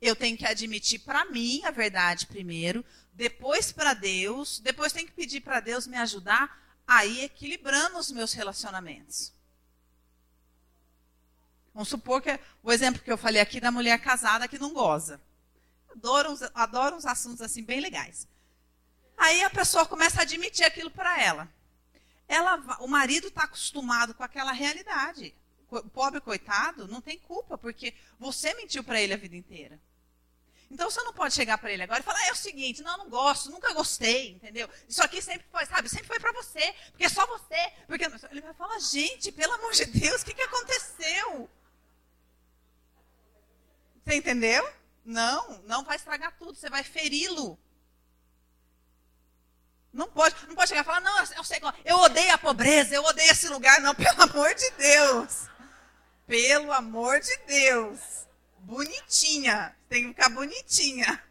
Eu 0.00 0.14
tenho 0.14 0.36
que 0.36 0.46
admitir 0.46 1.00
para 1.00 1.24
mim 1.24 1.62
a 1.64 1.70
verdade 1.70 2.26
primeiro, 2.26 2.84
depois 3.12 3.72
para 3.72 3.94
Deus, 3.94 4.60
depois 4.60 4.92
tenho 4.92 5.06
que 5.06 5.12
pedir 5.12 5.40
para 5.40 5.58
Deus 5.58 5.86
me 5.86 5.96
ajudar 5.96 6.56
a 6.86 7.04
ir 7.04 7.24
equilibrando 7.24 7.98
os 7.98 8.10
meus 8.10 8.32
relacionamentos. 8.32 9.32
Vamos 11.78 11.90
supor 11.90 12.20
que 12.20 12.40
o 12.60 12.72
exemplo 12.72 13.00
que 13.00 13.12
eu 13.12 13.16
falei 13.16 13.40
aqui 13.40 13.60
da 13.60 13.70
mulher 13.70 14.00
casada 14.00 14.48
que 14.48 14.58
não 14.58 14.74
goza. 14.74 15.20
Adoro 15.88 16.32
uns, 16.32 16.42
adoro 16.52 16.96
uns 16.96 17.06
assuntos 17.06 17.40
assim 17.40 17.62
bem 17.62 17.78
legais. 17.78 18.26
Aí 19.16 19.44
a 19.44 19.50
pessoa 19.50 19.86
começa 19.86 20.18
a 20.18 20.22
admitir 20.22 20.64
aquilo 20.66 20.90
para 20.90 21.22
ela. 21.22 21.48
ela. 22.26 22.56
O 22.80 22.88
marido 22.88 23.28
está 23.28 23.44
acostumado 23.44 24.12
com 24.12 24.24
aquela 24.24 24.50
realidade. 24.50 25.32
O 25.70 25.88
pobre 25.88 26.20
coitado 26.20 26.88
não 26.88 27.00
tem 27.00 27.16
culpa, 27.16 27.56
porque 27.56 27.94
você 28.18 28.52
mentiu 28.54 28.82
para 28.82 29.00
ele 29.00 29.14
a 29.14 29.16
vida 29.16 29.36
inteira. 29.36 29.80
Então 30.68 30.90
você 30.90 31.00
não 31.04 31.12
pode 31.12 31.32
chegar 31.32 31.58
para 31.58 31.70
ele 31.70 31.84
agora 31.84 32.00
e 32.00 32.02
falar: 32.02 32.26
é 32.26 32.32
o 32.32 32.36
seguinte, 32.36 32.82
não, 32.82 32.98
não 32.98 33.08
gosto, 33.08 33.52
nunca 33.52 33.72
gostei, 33.72 34.32
entendeu? 34.32 34.68
Isso 34.88 35.00
aqui 35.00 35.22
sempre 35.22 35.46
foi, 35.48 35.64
sabe, 35.64 35.88
sempre 35.88 36.08
foi 36.08 36.18
para 36.18 36.32
você, 36.32 36.74
porque 36.90 37.04
é 37.04 37.08
só 37.08 37.24
você. 37.24 37.72
Porque 37.86 38.04
ele 38.32 38.40
vai 38.40 38.54
falar: 38.54 38.80
gente, 38.80 39.30
pelo 39.30 39.52
amor 39.52 39.70
de 39.74 39.84
Deus, 39.84 40.22
o 40.22 40.24
que, 40.24 40.34
que 40.34 40.42
aconteceu? 40.42 41.48
Você 44.08 44.14
entendeu? 44.14 44.66
Não, 45.04 45.62
não 45.66 45.84
vai 45.84 45.96
estragar 45.96 46.34
tudo, 46.38 46.56
você 46.56 46.70
vai 46.70 46.82
feri-lo. 46.82 47.58
Não 49.92 50.08
pode, 50.08 50.34
não 50.46 50.54
pode 50.54 50.70
chegar 50.70 50.80
e 50.80 50.84
falar, 50.84 51.02
não, 51.02 51.18
eu 51.18 51.44
sei, 51.44 51.60
eu 51.84 51.98
odeio 51.98 52.32
a 52.32 52.38
pobreza, 52.38 52.94
eu 52.94 53.04
odeio 53.04 53.30
esse 53.30 53.48
lugar. 53.48 53.82
Não, 53.82 53.92
pelo 53.94 54.22
amor 54.22 54.54
de 54.54 54.70
Deus. 54.70 55.50
Pelo 56.26 56.72
amor 56.72 57.20
de 57.20 57.36
Deus. 57.46 58.26
Bonitinha. 58.60 59.76
Tem 59.90 60.04
que 60.04 60.08
ficar 60.08 60.30
bonitinha. 60.30 61.22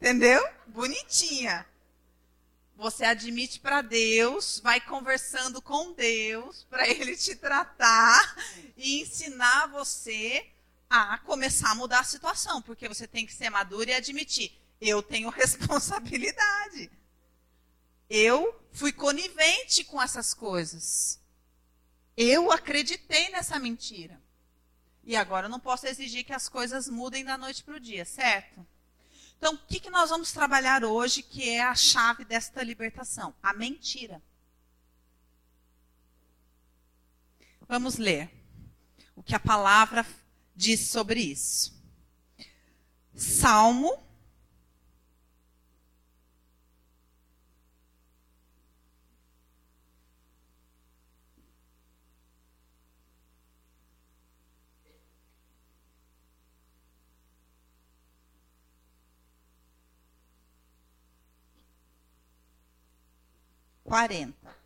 Entendeu? 0.00 0.44
Bonitinha. 0.66 1.64
Você 2.74 3.04
admite 3.04 3.60
para 3.60 3.80
Deus, 3.80 4.58
vai 4.58 4.80
conversando 4.80 5.62
com 5.62 5.92
Deus 5.92 6.64
para 6.68 6.88
Ele 6.88 7.16
te 7.16 7.36
tratar 7.36 8.34
e 8.76 9.02
ensinar 9.02 9.68
você 9.68 10.50
a 11.12 11.18
começar 11.18 11.70
a 11.70 11.74
mudar 11.74 12.00
a 12.00 12.04
situação, 12.04 12.60
porque 12.62 12.88
você 12.88 13.06
tem 13.06 13.26
que 13.26 13.32
ser 13.32 13.50
maduro 13.50 13.90
e 13.90 13.94
admitir 13.94 14.66
eu 14.80 15.02
tenho 15.02 15.28
responsabilidade. 15.30 16.90
Eu 18.08 18.54
fui 18.72 18.92
conivente 18.92 19.84
com 19.84 20.00
essas 20.00 20.32
coisas. 20.32 21.20
Eu 22.16 22.52
acreditei 22.52 23.28
nessa 23.30 23.58
mentira. 23.58 24.20
E 25.04 25.16
agora 25.16 25.46
eu 25.46 25.50
não 25.50 25.60
posso 25.60 25.86
exigir 25.86 26.24
que 26.24 26.32
as 26.32 26.48
coisas 26.48 26.88
mudem 26.88 27.24
da 27.24 27.38
noite 27.38 27.62
para 27.62 27.76
o 27.76 27.80
dia, 27.80 28.04
certo? 28.04 28.66
Então, 29.38 29.54
o 29.54 29.58
que, 29.58 29.78
que 29.78 29.90
nós 29.90 30.10
vamos 30.10 30.32
trabalhar 30.32 30.82
hoje 30.82 31.22
que 31.22 31.48
é 31.48 31.62
a 31.62 31.74
chave 31.74 32.24
desta 32.24 32.62
libertação? 32.62 33.34
A 33.42 33.52
mentira. 33.52 34.22
Vamos 37.68 37.96
ler 37.96 38.30
o 39.14 39.22
que 39.22 39.34
a 39.34 39.40
palavra 39.40 40.06
diz 40.56 40.80
sobre 40.88 41.20
isso. 41.20 41.76
Salmo 43.14 44.06
quarenta. 63.86 64.56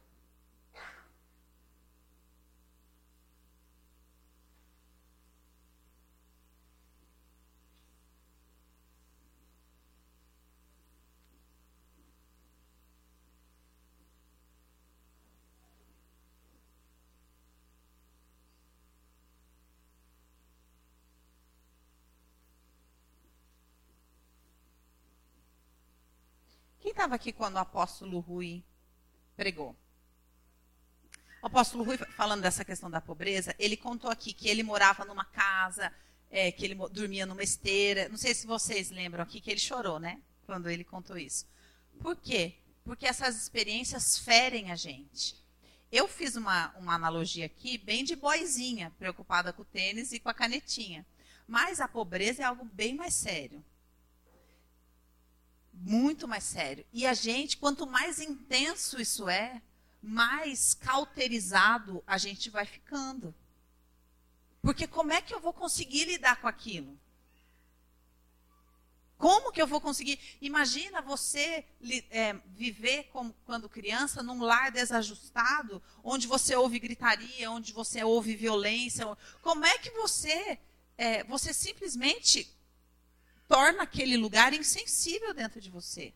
Quem 26.80 26.89
estava 27.00 27.14
aqui 27.14 27.32
quando 27.32 27.54
o 27.54 27.58
apóstolo 27.58 28.20
Rui 28.20 28.62
pregou. 29.34 29.74
O 31.42 31.46
apóstolo 31.46 31.82
Rui, 31.82 31.96
falando 31.96 32.42
dessa 32.42 32.62
questão 32.62 32.90
da 32.90 33.00
pobreza, 33.00 33.54
ele 33.58 33.74
contou 33.74 34.10
aqui 34.10 34.34
que 34.34 34.46
ele 34.46 34.62
morava 34.62 35.06
numa 35.06 35.24
casa, 35.24 35.90
é, 36.30 36.52
que 36.52 36.62
ele 36.62 36.74
dormia 36.90 37.24
numa 37.24 37.42
esteira. 37.42 38.06
Não 38.10 38.18
sei 38.18 38.34
se 38.34 38.46
vocês 38.46 38.90
lembram 38.90 39.22
aqui 39.22 39.40
que 39.40 39.50
ele 39.50 39.58
chorou, 39.58 39.98
né? 39.98 40.20
Quando 40.44 40.68
ele 40.68 40.84
contou 40.84 41.16
isso. 41.16 41.46
Por 42.00 42.16
quê? 42.16 42.56
Porque 42.84 43.06
essas 43.06 43.34
experiências 43.34 44.18
ferem 44.18 44.70
a 44.70 44.76
gente. 44.76 45.42
Eu 45.90 46.06
fiz 46.06 46.36
uma, 46.36 46.68
uma 46.76 46.96
analogia 46.96 47.46
aqui, 47.46 47.78
bem 47.78 48.04
de 48.04 48.14
boizinha, 48.14 48.92
preocupada 48.98 49.54
com 49.54 49.62
o 49.62 49.64
tênis 49.64 50.12
e 50.12 50.20
com 50.20 50.28
a 50.28 50.34
canetinha. 50.34 51.06
Mas 51.48 51.80
a 51.80 51.88
pobreza 51.88 52.42
é 52.42 52.44
algo 52.44 52.66
bem 52.66 52.94
mais 52.94 53.14
sério 53.14 53.64
muito 55.80 56.28
mais 56.28 56.44
sério. 56.44 56.84
E 56.92 57.06
a 57.06 57.14
gente, 57.14 57.56
quanto 57.56 57.86
mais 57.86 58.20
intenso 58.20 59.00
isso 59.00 59.28
é, 59.28 59.62
mais 60.02 60.74
cauterizado 60.74 62.04
a 62.06 62.18
gente 62.18 62.50
vai 62.50 62.66
ficando. 62.66 63.34
Porque 64.60 64.86
como 64.86 65.12
é 65.12 65.22
que 65.22 65.34
eu 65.34 65.40
vou 65.40 65.54
conseguir 65.54 66.04
lidar 66.04 66.40
com 66.40 66.46
aquilo? 66.46 66.98
Como 69.16 69.52
que 69.52 69.60
eu 69.60 69.66
vou 69.66 69.80
conseguir? 69.80 70.18
Imagina 70.40 71.02
você 71.02 71.64
é, 72.10 72.34
viver 72.46 73.04
como, 73.12 73.34
quando 73.44 73.68
criança 73.68 74.22
num 74.22 74.42
lar 74.42 74.70
desajustado, 74.70 75.82
onde 76.02 76.26
você 76.26 76.56
ouve 76.56 76.78
gritaria, 76.78 77.50
onde 77.50 77.72
você 77.72 78.02
ouve 78.02 78.34
violência. 78.34 79.06
Como 79.42 79.64
é 79.64 79.76
que 79.78 79.90
você, 79.90 80.58
é, 80.96 81.22
você 81.24 81.52
simplesmente 81.52 82.50
torna 83.50 83.82
aquele 83.82 84.16
lugar 84.16 84.54
insensível 84.54 85.34
dentro 85.34 85.60
de 85.60 85.68
você. 85.68 86.14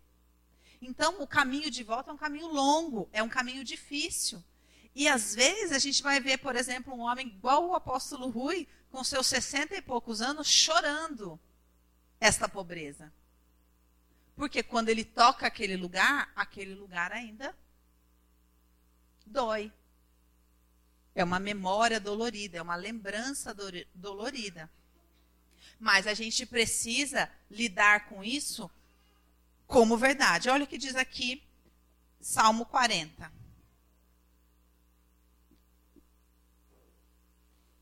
Então, 0.81 1.21
o 1.21 1.27
caminho 1.27 1.69
de 1.69 1.83
volta 1.83 2.13
é 2.13 2.15
um 2.15 2.17
caminho 2.17 2.47
longo, 2.47 3.09
é 3.13 3.25
um 3.25 3.29
caminho 3.29 3.65
difícil. 3.65 4.41
E 4.95 5.09
às 5.09 5.35
vezes 5.35 5.73
a 5.73 5.81
gente 5.81 6.01
vai 6.01 6.21
ver, 6.21 6.39
por 6.39 6.55
exemplo, 6.55 6.95
um 6.95 7.01
homem 7.01 7.27
igual 7.27 7.67
o 7.67 7.75
apóstolo 7.75 8.31
Rui, 8.31 8.69
com 8.89 9.03
seus 9.03 9.27
60 9.27 9.75
e 9.75 9.83
poucos 9.83 10.23
anos, 10.23 10.47
chorando 10.47 11.41
esta 12.21 12.49
pobreza. 12.49 13.13
Porque 14.37 14.63
quando 14.63 14.89
ele 14.89 15.05
toca 15.05 15.45
aquele 15.45 15.77
lugar, 15.77 16.31
aquele 16.37 16.77
lugar 16.77 17.11
ainda 17.11 17.53
dói. 19.27 19.73
É 21.17 21.25
uma 21.25 21.41
memória 21.41 21.99
dolorida, 21.99 22.59
é 22.59 22.63
uma 22.63 22.77
lembrança 22.77 23.53
dolorida. 23.93 24.71
Mas 25.79 26.07
a 26.07 26.15
gente 26.15 26.47
precisa 26.47 27.31
lidar 27.51 28.09
com 28.09 28.23
isso 28.23 28.71
como 29.67 29.97
verdade. 29.97 30.49
Olha 30.49 30.65
o 30.65 30.67
que 30.67 30.79
diz 30.79 30.95
aqui, 30.97 31.43
Salmo 32.21 32.67
40. 32.67 33.33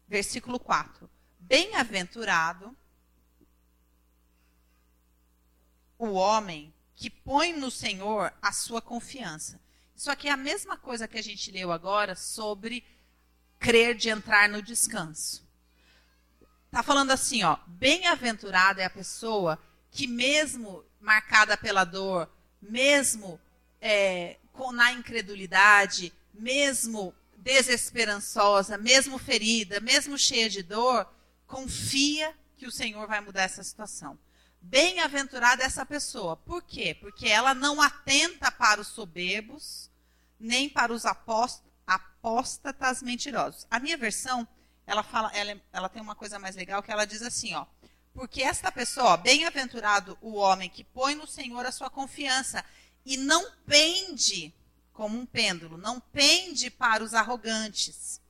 Versículo 0.08 0.58
4. 0.58 1.08
Bem-aventurado 1.38 2.76
o 5.98 6.12
homem 6.12 6.74
que 6.96 7.08
põe 7.08 7.52
no 7.52 7.70
Senhor 7.70 8.32
a 8.42 8.52
sua 8.52 8.82
confiança. 8.82 9.60
Isso 9.94 10.10
aqui 10.10 10.28
é 10.28 10.32
a 10.32 10.36
mesma 10.36 10.76
coisa 10.76 11.06
que 11.06 11.18
a 11.18 11.22
gente 11.22 11.50
leu 11.50 11.70
agora 11.70 12.16
sobre 12.16 12.84
crer 13.58 13.94
de 13.94 14.08
entrar 14.08 14.48
no 14.48 14.60
descanso. 14.60 15.46
Está 16.72 16.82
falando 16.82 17.10
assim, 17.10 17.42
ó, 17.42 17.58
bem-aventurada 17.66 18.80
é 18.80 18.86
a 18.86 18.90
pessoa 18.90 19.58
que 19.90 20.06
mesmo 20.06 20.82
marcada 20.98 21.54
pela 21.54 21.84
dor, 21.84 22.30
mesmo 22.62 23.38
é, 23.78 24.38
com, 24.54 24.72
na 24.72 24.90
incredulidade, 24.90 26.14
mesmo 26.32 27.14
desesperançosa, 27.36 28.78
mesmo 28.78 29.18
ferida, 29.18 29.80
mesmo 29.80 30.16
cheia 30.16 30.48
de 30.48 30.62
dor, 30.62 31.06
confia 31.46 32.34
que 32.56 32.66
o 32.66 32.72
Senhor 32.72 33.06
vai 33.06 33.20
mudar 33.20 33.42
essa 33.42 33.62
situação. 33.62 34.18
Bem-aventurada 34.58 35.62
é 35.62 35.66
essa 35.66 35.84
pessoa. 35.84 36.38
Por 36.38 36.62
quê? 36.62 36.96
Porque 36.98 37.28
ela 37.28 37.52
não 37.52 37.82
atenta 37.82 38.50
para 38.50 38.80
os 38.80 38.88
soberbos, 38.88 39.90
nem 40.40 40.70
para 40.70 40.90
os 40.90 41.04
apóstatas 41.04 43.02
mentirosos. 43.02 43.66
A 43.70 43.78
minha 43.78 43.98
versão 43.98 44.48
ela 44.86 45.02
fala, 45.02 45.30
ela, 45.34 45.60
ela 45.72 45.88
tem 45.88 46.02
uma 46.02 46.14
coisa 46.14 46.38
mais 46.38 46.56
legal 46.56 46.82
que 46.82 46.90
ela 46.90 47.04
diz 47.04 47.22
assim, 47.22 47.54
ó. 47.54 47.66
Porque 48.12 48.42
esta 48.42 48.70
pessoa, 48.70 49.16
bem-aventurado 49.16 50.18
o 50.20 50.34
homem 50.34 50.68
que 50.68 50.84
põe 50.84 51.14
no 51.14 51.26
Senhor 51.26 51.64
a 51.64 51.72
sua 51.72 51.88
confiança 51.88 52.64
e 53.04 53.16
não 53.16 53.50
pende 53.66 54.52
como 54.92 55.18
um 55.18 55.24
pêndulo, 55.24 55.78
não 55.78 55.98
pende 55.98 56.70
para 56.70 57.02
os 57.02 57.14
arrogantes 57.14 58.20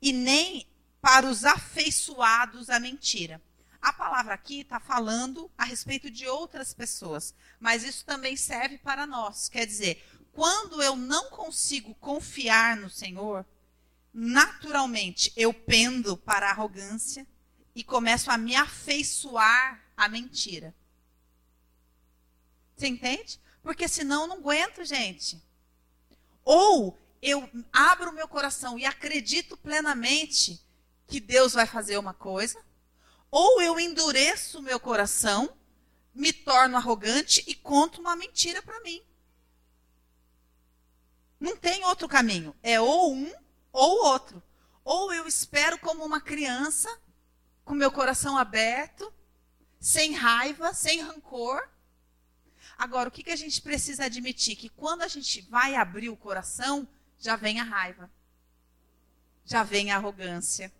e 0.00 0.12
nem 0.12 0.66
para 1.00 1.26
os 1.26 1.44
afeiçoados 1.44 2.68
à 2.68 2.78
mentira. 2.78 3.40
A 3.80 3.92
palavra 3.92 4.34
aqui 4.34 4.60
está 4.60 4.78
falando 4.78 5.50
a 5.58 5.64
respeito 5.64 6.10
de 6.10 6.28
outras 6.28 6.72
pessoas, 6.72 7.34
mas 7.58 7.82
isso 7.82 8.04
também 8.04 8.36
serve 8.36 8.78
para 8.78 9.06
nós. 9.06 9.48
Quer 9.48 9.66
dizer, 9.66 10.04
quando 10.32 10.80
eu 10.82 10.94
não 10.94 11.30
consigo 11.30 11.94
confiar 11.96 12.76
no 12.76 12.88
Senhor, 12.88 13.44
naturalmente 14.12 15.32
eu 15.36 15.54
pendo 15.54 16.16
para 16.16 16.48
a 16.48 16.50
arrogância 16.50 17.26
e 17.74 17.82
começo 17.82 18.30
a 18.30 18.36
me 18.36 18.54
afeiçoar 18.54 19.82
à 19.96 20.08
mentira. 20.08 20.74
Você 22.76 22.86
entende? 22.86 23.40
Porque 23.62 23.88
senão 23.88 24.22
eu 24.22 24.28
não 24.28 24.36
aguento, 24.36 24.84
gente. 24.84 25.42
Ou 26.44 26.98
eu 27.22 27.48
abro 27.72 28.10
o 28.10 28.14
meu 28.14 28.26
coração 28.26 28.78
e 28.78 28.84
acredito 28.84 29.56
plenamente 29.56 30.60
que 31.06 31.20
Deus 31.20 31.52
vai 31.52 31.66
fazer 31.66 31.96
uma 31.98 32.12
coisa, 32.12 32.62
ou 33.30 33.62
eu 33.62 33.78
endureço 33.78 34.58
o 34.58 34.62
meu 34.62 34.80
coração, 34.80 35.56
me 36.14 36.32
torno 36.32 36.76
arrogante 36.76 37.42
e 37.46 37.54
conto 37.54 38.00
uma 38.00 38.16
mentira 38.16 38.60
para 38.62 38.80
mim. 38.80 39.02
Não 41.38 41.56
tem 41.56 41.84
outro 41.84 42.08
caminho. 42.08 42.54
É 42.62 42.80
ou 42.80 43.14
um 43.14 43.32
ou 43.72 44.04
outro. 44.04 44.42
Ou 44.84 45.12
eu 45.12 45.26
espero 45.26 45.78
como 45.78 46.04
uma 46.04 46.20
criança, 46.20 46.88
com 47.64 47.74
meu 47.74 47.90
coração 47.90 48.36
aberto, 48.36 49.12
sem 49.80 50.12
raiva, 50.12 50.74
sem 50.74 51.00
rancor. 51.00 51.68
Agora, 52.76 53.08
o 53.08 53.12
que, 53.12 53.22
que 53.22 53.30
a 53.30 53.36
gente 53.36 53.62
precisa 53.62 54.04
admitir? 54.04 54.56
Que 54.56 54.68
quando 54.68 55.02
a 55.02 55.08
gente 55.08 55.40
vai 55.42 55.74
abrir 55.74 56.08
o 56.08 56.16
coração, 56.16 56.86
já 57.18 57.36
vem 57.36 57.60
a 57.60 57.64
raiva, 57.64 58.10
já 59.44 59.62
vem 59.62 59.90
a 59.90 59.96
arrogância, 59.96 60.72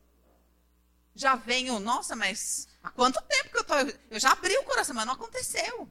já 1.14 1.36
vem 1.36 1.70
o, 1.70 1.78
nossa, 1.78 2.16
mas 2.16 2.68
há 2.82 2.90
quanto 2.90 3.22
tempo 3.22 3.50
que 3.50 3.58
eu 3.58 3.64
tô. 3.64 3.74
Eu 4.10 4.18
já 4.18 4.32
abri 4.32 4.56
o 4.58 4.64
coração, 4.64 4.94
mas 4.94 5.06
não 5.06 5.14
aconteceu. 5.14 5.90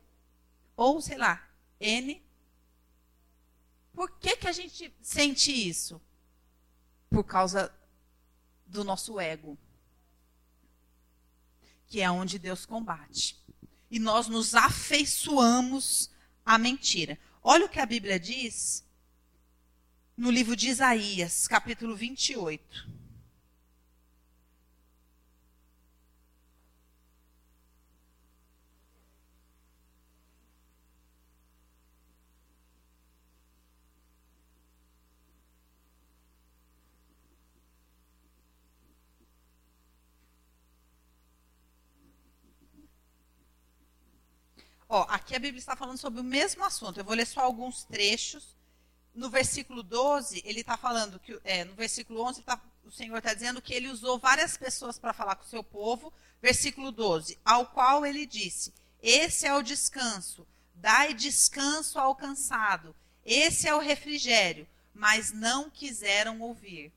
Ou, 0.75 1.01
sei 1.01 1.17
lá, 1.17 1.47
N. 1.79 2.21
Por 3.93 4.09
que, 4.19 4.37
que 4.37 4.47
a 4.47 4.51
gente 4.51 4.93
sente 5.01 5.51
isso? 5.51 6.01
Por 7.11 7.25
causa 7.25 7.71
do 8.65 8.85
nosso 8.85 9.19
ego, 9.19 9.57
que 11.85 11.99
é 12.01 12.09
onde 12.09 12.39
Deus 12.39 12.65
combate. 12.65 13.39
e 13.91 13.99
nós 13.99 14.29
nos 14.29 14.55
afeiçoamos 14.55 16.09
à 16.45 16.57
mentira. 16.57 17.19
Olha 17.43 17.65
o 17.65 17.69
que 17.69 17.77
a 17.77 17.85
Bíblia 17.85 18.17
diz 18.17 18.85
no 20.15 20.31
livro 20.31 20.55
de 20.55 20.69
Isaías, 20.69 21.45
capítulo 21.45 21.93
28. 21.93 23.00
Ó, 44.93 45.05
aqui 45.07 45.33
a 45.33 45.39
Bíblia 45.39 45.57
está 45.57 45.73
falando 45.73 45.97
sobre 45.97 46.19
o 46.19 46.23
mesmo 46.23 46.65
assunto. 46.65 46.99
Eu 46.99 47.05
vou 47.05 47.15
ler 47.15 47.25
só 47.25 47.39
alguns 47.39 47.85
trechos. 47.85 48.57
No 49.15 49.29
versículo 49.29 49.81
12, 49.81 50.41
ele 50.43 50.59
está 50.59 50.75
falando 50.75 51.17
que, 51.17 51.39
é, 51.45 51.63
no 51.63 51.73
versículo 51.75 52.21
11, 52.23 52.43
tá, 52.43 52.61
o 52.83 52.91
Senhor 52.91 53.17
está 53.17 53.33
dizendo 53.33 53.61
que 53.61 53.73
ele 53.73 53.87
usou 53.87 54.19
várias 54.19 54.57
pessoas 54.57 54.99
para 54.99 55.13
falar 55.13 55.37
com 55.37 55.45
o 55.45 55.49
seu 55.49 55.63
povo. 55.63 56.11
Versículo 56.41 56.91
12, 56.91 57.39
ao 57.45 57.67
qual 57.67 58.05
ele 58.05 58.25
disse: 58.25 58.73
Esse 59.01 59.47
é 59.47 59.55
o 59.55 59.61
descanso, 59.61 60.45
dai 60.75 61.13
descanso 61.13 61.97
ao 61.97 62.13
cansado, 62.13 62.93
esse 63.25 63.69
é 63.69 63.73
o 63.73 63.79
refrigério, 63.79 64.67
mas 64.93 65.31
não 65.31 65.69
quiseram 65.69 66.41
ouvir. 66.41 66.91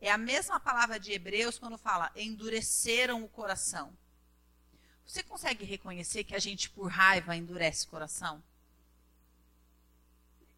É 0.00 0.10
a 0.10 0.16
mesma 0.16 0.58
palavra 0.58 0.98
de 0.98 1.12
Hebreus 1.12 1.58
quando 1.58 1.76
fala 1.76 2.10
endureceram 2.16 3.22
o 3.22 3.28
coração. 3.28 3.92
Você 5.06 5.22
consegue 5.22 5.64
reconhecer 5.64 6.24
que 6.24 6.34
a 6.34 6.38
gente, 6.38 6.68
por 6.68 6.90
raiva, 6.90 7.36
endurece 7.36 7.86
o 7.86 7.90
coração? 7.90 8.42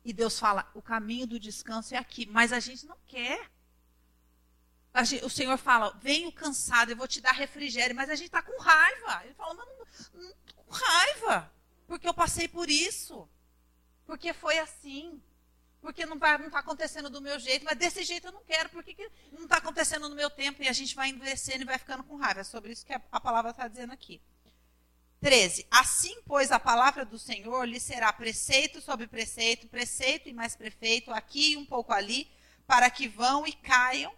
E 0.05 0.13
Deus 0.13 0.39
fala: 0.39 0.69
o 0.75 0.81
caminho 0.81 1.27
do 1.27 1.39
descanso 1.39 1.95
é 1.95 1.99
aqui, 1.99 2.27
mas 2.27 2.53
a 2.53 2.59
gente 2.59 2.87
não 2.87 2.97
quer. 3.07 3.51
Gente, 5.05 5.25
o 5.25 5.31
Senhor 5.31 5.57
fala: 5.59 5.97
venho 6.01 6.33
cansado, 6.33 6.91
eu 6.91 6.97
vou 6.97 7.07
te 7.07 7.21
dar 7.21 7.33
refrigério, 7.33 7.95
mas 7.95 8.09
a 8.09 8.15
gente 8.15 8.27
está 8.27 8.43
com 8.43 8.59
raiva. 8.61 9.25
Ele 9.25 9.35
fala: 9.35 9.55
mas 9.55 9.67
não, 9.67 10.23
não, 10.23 10.35
com 10.57 10.73
raiva, 10.73 11.53
porque 11.87 12.09
eu 12.09 12.15
passei 12.15 12.49
por 12.49 12.71
isso, 12.71 13.29
porque 14.07 14.33
foi 14.33 14.59
assim, 14.59 15.23
porque 15.81 16.07
não 16.07 16.17
está 16.17 16.59
acontecendo 16.59 17.11
do 17.11 17.21
meu 17.21 17.39
jeito, 17.39 17.65
mas 17.65 17.79
desse 17.79 18.03
jeito 18.03 18.29
eu 18.29 18.33
não 18.33 18.43
quero, 18.45 18.71
porque 18.71 18.95
que 18.95 19.11
não 19.31 19.45
está 19.45 19.59
acontecendo 19.59 20.09
no 20.09 20.17
meu 20.17 20.31
tempo 20.31 20.63
e 20.63 20.69
a 20.69 20.73
gente 20.73 20.95
vai 20.95 21.11
endurecendo 21.11 21.63
e 21.63 21.67
vai 21.67 21.79
ficando 21.79 22.03
com 22.03 22.17
raiva. 22.17 22.41
É 22.41 22.45
sobre 22.45 22.73
isso 22.73 22.85
que 22.85 22.95
a, 22.95 23.03
a 23.13 23.21
palavra 23.21 23.51
está 23.51 23.69
dizendo 23.69 23.93
aqui. 23.93 24.21
13. 25.21 25.67
Assim, 25.71 26.21
pois, 26.25 26.53
a 26.53 26.61
palavra 26.61 27.05
do 27.05 27.19
Senhor 27.19 27.65
lhe 27.65 27.81
será 27.81 28.13
preceito 28.13 28.81
sobre 28.81 29.07
preceito, 29.07 29.67
preceito 29.69 30.29
e 30.29 30.33
mais 30.33 30.55
prefeito, 30.55 31.11
aqui 31.11 31.53
e 31.53 31.57
um 31.57 31.65
pouco 31.65 31.93
ali, 31.93 32.31
para 32.67 32.91
que 32.91 33.09
vão 33.09 33.47
e 33.47 33.53
caiam 33.53 34.13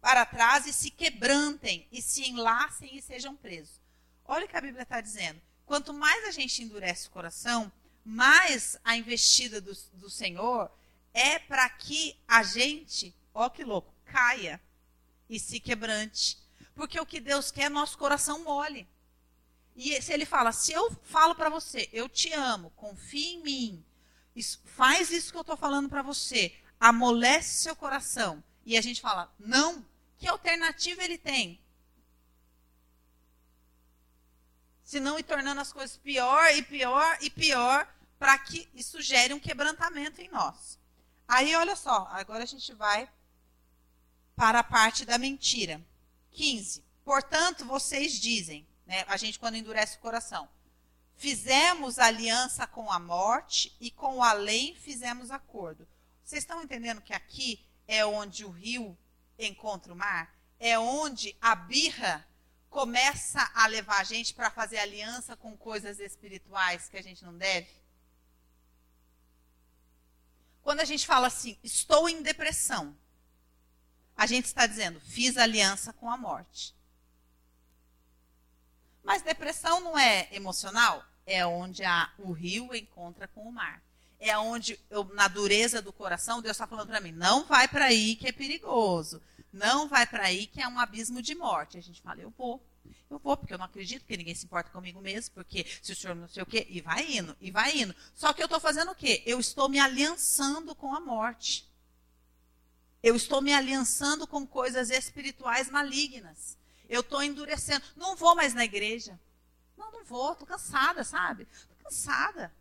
para 0.00 0.24
trás 0.24 0.66
e 0.66 0.72
se 0.72 0.90
quebrantem, 0.90 1.86
e 1.90 2.00
se 2.00 2.28
enlacem 2.28 2.96
e 2.96 3.02
sejam 3.02 3.34
presos. 3.34 3.80
Olha 4.24 4.46
o 4.46 4.48
que 4.48 4.56
a 4.56 4.60
Bíblia 4.60 4.82
está 4.82 5.00
dizendo. 5.00 5.40
Quanto 5.64 5.92
mais 5.92 6.24
a 6.24 6.30
gente 6.30 6.62
endurece 6.62 7.08
o 7.08 7.10
coração, 7.10 7.70
mais 8.04 8.78
a 8.84 8.96
investida 8.96 9.60
do, 9.60 9.76
do 9.94 10.08
Senhor 10.08 10.70
é 11.12 11.38
para 11.38 11.68
que 11.70 12.16
a 12.28 12.42
gente, 12.42 13.14
ó 13.34 13.48
que 13.48 13.64
louco, 13.64 13.92
caia 14.04 14.60
e 15.28 15.40
se 15.40 15.58
quebrante. 15.58 16.38
Porque 16.74 17.00
o 17.00 17.06
que 17.06 17.18
Deus 17.18 17.50
quer 17.50 17.64
é 17.64 17.68
nosso 17.68 17.98
coração 17.98 18.44
mole. 18.44 18.86
E 19.76 20.00
se 20.00 20.10
ele 20.10 20.24
fala, 20.24 20.52
se 20.52 20.72
eu 20.72 20.90
falo 21.02 21.34
para 21.34 21.50
você, 21.50 21.88
eu 21.92 22.08
te 22.08 22.32
amo, 22.32 22.70
confie 22.70 23.34
em 23.34 23.42
mim, 23.42 23.84
faz 24.64 25.10
isso 25.10 25.30
que 25.30 25.36
eu 25.36 25.42
estou 25.42 25.56
falando 25.56 25.86
para 25.86 26.00
você, 26.00 26.56
amolece 26.80 27.62
seu 27.62 27.76
coração. 27.76 28.42
E 28.64 28.78
a 28.78 28.80
gente 28.80 29.02
fala, 29.02 29.30
não, 29.38 29.84
que 30.16 30.26
alternativa 30.26 31.04
ele 31.04 31.18
tem? 31.18 31.60
Se 34.82 34.98
não 34.98 35.18
ir 35.18 35.24
tornando 35.24 35.60
as 35.60 35.72
coisas 35.72 35.98
pior 35.98 36.54
e 36.54 36.62
pior 36.62 37.18
e 37.20 37.28
pior, 37.28 37.86
para 38.18 38.38
que 38.38 38.66
isso 38.72 39.02
gere 39.02 39.34
um 39.34 39.40
quebrantamento 39.40 40.22
em 40.22 40.28
nós. 40.28 40.78
Aí, 41.28 41.54
olha 41.54 41.76
só, 41.76 42.08
agora 42.12 42.44
a 42.44 42.46
gente 42.46 42.72
vai 42.72 43.10
para 44.34 44.60
a 44.60 44.64
parte 44.64 45.04
da 45.04 45.18
mentira. 45.18 45.84
15. 46.30 46.82
Portanto, 47.04 47.64
vocês 47.64 48.12
dizem, 48.14 48.66
né? 48.86 49.04
A 49.08 49.16
gente, 49.16 49.38
quando 49.38 49.56
endurece 49.56 49.96
o 49.96 50.00
coração. 50.00 50.48
Fizemos 51.16 51.98
aliança 51.98 52.66
com 52.66 52.90
a 52.92 52.98
morte 52.98 53.74
e 53.80 53.90
com 53.90 54.18
o 54.18 54.22
além 54.22 54.74
fizemos 54.74 55.30
acordo. 55.30 55.88
Vocês 56.22 56.42
estão 56.42 56.62
entendendo 56.62 57.00
que 57.00 57.14
aqui 57.14 57.64
é 57.88 58.04
onde 58.04 58.44
o 58.44 58.50
rio 58.50 58.96
encontra 59.38 59.92
o 59.92 59.96
mar? 59.96 60.34
É 60.58 60.78
onde 60.78 61.36
a 61.40 61.54
birra 61.54 62.26
começa 62.68 63.50
a 63.54 63.66
levar 63.66 64.00
a 64.00 64.04
gente 64.04 64.34
para 64.34 64.50
fazer 64.50 64.78
aliança 64.78 65.36
com 65.36 65.56
coisas 65.56 65.98
espirituais 65.98 66.88
que 66.88 66.96
a 66.98 67.02
gente 67.02 67.24
não 67.24 67.36
deve? 67.36 67.70
Quando 70.62 70.80
a 70.80 70.84
gente 70.84 71.06
fala 71.06 71.28
assim, 71.28 71.56
estou 71.62 72.08
em 72.08 72.22
depressão, 72.22 72.94
a 74.14 74.26
gente 74.26 74.46
está 74.46 74.66
dizendo, 74.66 75.00
fiz 75.00 75.38
aliança 75.38 75.92
com 75.94 76.10
a 76.10 76.16
morte. 76.16 76.75
Mas 79.06 79.22
depressão 79.22 79.80
não 79.80 79.96
é 79.96 80.28
emocional? 80.32 81.04
É 81.24 81.46
onde 81.46 81.84
a, 81.84 82.10
o 82.18 82.32
rio 82.32 82.74
encontra 82.74 83.28
com 83.28 83.48
o 83.48 83.52
mar. 83.52 83.80
É 84.18 84.36
onde, 84.36 84.80
eu, 84.90 85.04
na 85.14 85.28
dureza 85.28 85.80
do 85.80 85.92
coração, 85.92 86.42
Deus 86.42 86.56
está 86.56 86.66
falando 86.66 86.88
para 86.88 87.00
mim: 87.00 87.12
não 87.12 87.44
vai 87.44 87.68
para 87.68 87.84
aí 87.84 88.16
que 88.16 88.26
é 88.26 88.32
perigoso. 88.32 89.22
Não 89.52 89.86
vai 89.88 90.06
para 90.06 90.24
aí 90.24 90.48
que 90.48 90.60
é 90.60 90.66
um 90.66 90.80
abismo 90.80 91.22
de 91.22 91.36
morte. 91.36 91.78
A 91.78 91.80
gente 91.80 92.02
fala: 92.02 92.20
eu 92.20 92.30
vou. 92.36 92.60
Eu 93.08 93.20
vou, 93.20 93.36
porque 93.36 93.54
eu 93.54 93.58
não 93.58 93.66
acredito 93.66 94.04
que 94.04 94.16
ninguém 94.16 94.34
se 94.34 94.44
importa 94.44 94.70
comigo 94.70 95.00
mesmo, 95.00 95.32
porque 95.34 95.64
se 95.80 95.92
o 95.92 95.96
senhor 95.96 96.16
não 96.16 96.28
sei 96.28 96.42
o 96.42 96.46
quê, 96.46 96.66
e 96.68 96.80
vai 96.80 97.16
indo, 97.16 97.36
e 97.40 97.52
vai 97.52 97.78
indo. 97.78 97.94
Só 98.12 98.32
que 98.32 98.42
eu 98.42 98.46
estou 98.46 98.58
fazendo 98.58 98.90
o 98.90 98.94
quê? 98.94 99.22
Eu 99.24 99.38
estou 99.38 99.68
me 99.68 99.78
aliançando 99.78 100.74
com 100.74 100.92
a 100.92 100.98
morte. 100.98 101.70
Eu 103.02 103.14
estou 103.14 103.40
me 103.40 103.54
aliançando 103.54 104.26
com 104.26 104.44
coisas 104.44 104.90
espirituais 104.90 105.70
malignas. 105.70 106.58
Eu 106.88 107.00
estou 107.00 107.22
endurecendo. 107.22 107.84
Não 107.96 108.16
vou 108.16 108.34
mais 108.34 108.54
na 108.54 108.64
igreja. 108.64 109.18
Não, 109.76 109.90
não 109.92 110.04
vou. 110.04 110.32
Estou 110.32 110.46
cansada, 110.46 111.04
sabe? 111.04 111.46
Estou 111.52 111.76
cansada 111.84 112.52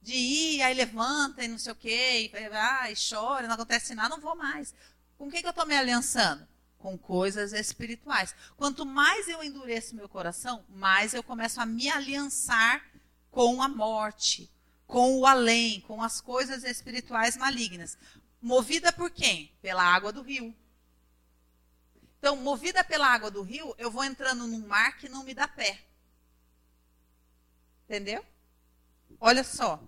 de 0.00 0.14
ir, 0.14 0.62
aí 0.62 0.74
levanta 0.74 1.44
e 1.44 1.48
não 1.48 1.58
sei 1.58 1.72
o 1.72 1.76
quê, 1.76 2.30
e, 2.32 2.46
ah, 2.54 2.90
e 2.90 2.94
chora, 2.94 3.46
não 3.46 3.54
acontece 3.54 3.94
nada. 3.94 4.10
Não 4.10 4.20
vou 4.20 4.36
mais. 4.36 4.74
Com 5.16 5.30
quem 5.30 5.40
que 5.40 5.46
eu 5.46 5.50
estou 5.50 5.66
me 5.66 5.76
aliançando? 5.76 6.46
Com 6.78 6.96
coisas 6.96 7.52
espirituais. 7.52 8.34
Quanto 8.56 8.86
mais 8.86 9.28
eu 9.28 9.42
endureço 9.42 9.96
meu 9.96 10.08
coração, 10.08 10.64
mais 10.68 11.12
eu 11.12 11.22
começo 11.22 11.60
a 11.60 11.66
me 11.66 11.88
aliançar 11.88 12.84
com 13.30 13.60
a 13.60 13.68
morte, 13.68 14.50
com 14.86 15.18
o 15.18 15.26
além, 15.26 15.80
com 15.82 16.02
as 16.02 16.20
coisas 16.20 16.64
espirituais 16.64 17.36
malignas. 17.36 17.98
Movida 18.40 18.92
por 18.92 19.10
quem? 19.10 19.52
Pela 19.60 19.82
água 19.82 20.12
do 20.12 20.22
rio. 20.22 20.54
Então, 22.18 22.36
movida 22.36 22.82
pela 22.82 23.06
água 23.06 23.30
do 23.30 23.42
rio, 23.42 23.74
eu 23.78 23.90
vou 23.90 24.04
entrando 24.04 24.46
num 24.46 24.66
mar 24.66 24.98
que 24.98 25.08
não 25.08 25.22
me 25.22 25.34
dá 25.34 25.46
pé. 25.46 25.80
Entendeu? 27.84 28.24
Olha 29.20 29.44
só. 29.44 29.80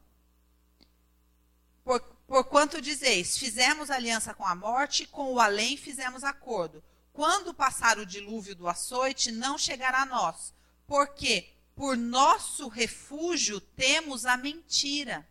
Por, 1.84 2.00
por 2.26 2.44
quanto 2.44 2.80
dizeis, 2.80 3.36
fizemos 3.36 3.90
aliança 3.90 4.32
com 4.32 4.46
a 4.46 4.54
morte, 4.54 5.06
com 5.06 5.32
o 5.32 5.40
além 5.40 5.76
fizemos 5.76 6.22
acordo. 6.22 6.82
Quando 7.12 7.52
passar 7.52 7.98
o 7.98 8.06
dilúvio 8.06 8.54
do 8.54 8.68
açoite, 8.68 9.32
não 9.32 9.58
chegará 9.58 10.02
a 10.02 10.06
nós. 10.06 10.54
Porque 10.86 11.52
por 11.74 11.96
nosso 11.96 12.68
refúgio 12.68 13.60
temos 13.60 14.24
a 14.24 14.36
mentira. 14.36 15.28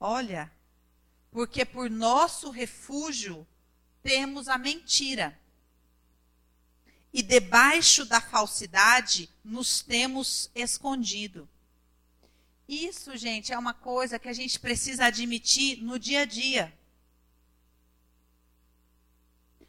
Olha, 0.00 0.52
porque 1.30 1.64
por 1.64 1.88
nosso 1.88 2.50
refúgio 2.50 3.46
temos 4.08 4.48
a 4.48 4.56
mentira. 4.56 5.38
E 7.12 7.22
debaixo 7.22 8.06
da 8.06 8.22
falsidade 8.22 9.28
nos 9.44 9.82
temos 9.82 10.50
escondido. 10.54 11.46
Isso, 12.66 13.14
gente, 13.18 13.52
é 13.52 13.58
uma 13.58 13.74
coisa 13.74 14.18
que 14.18 14.28
a 14.28 14.32
gente 14.32 14.58
precisa 14.58 15.04
admitir 15.04 15.82
no 15.82 15.98
dia 15.98 16.22
a 16.22 16.24
dia. 16.24 16.72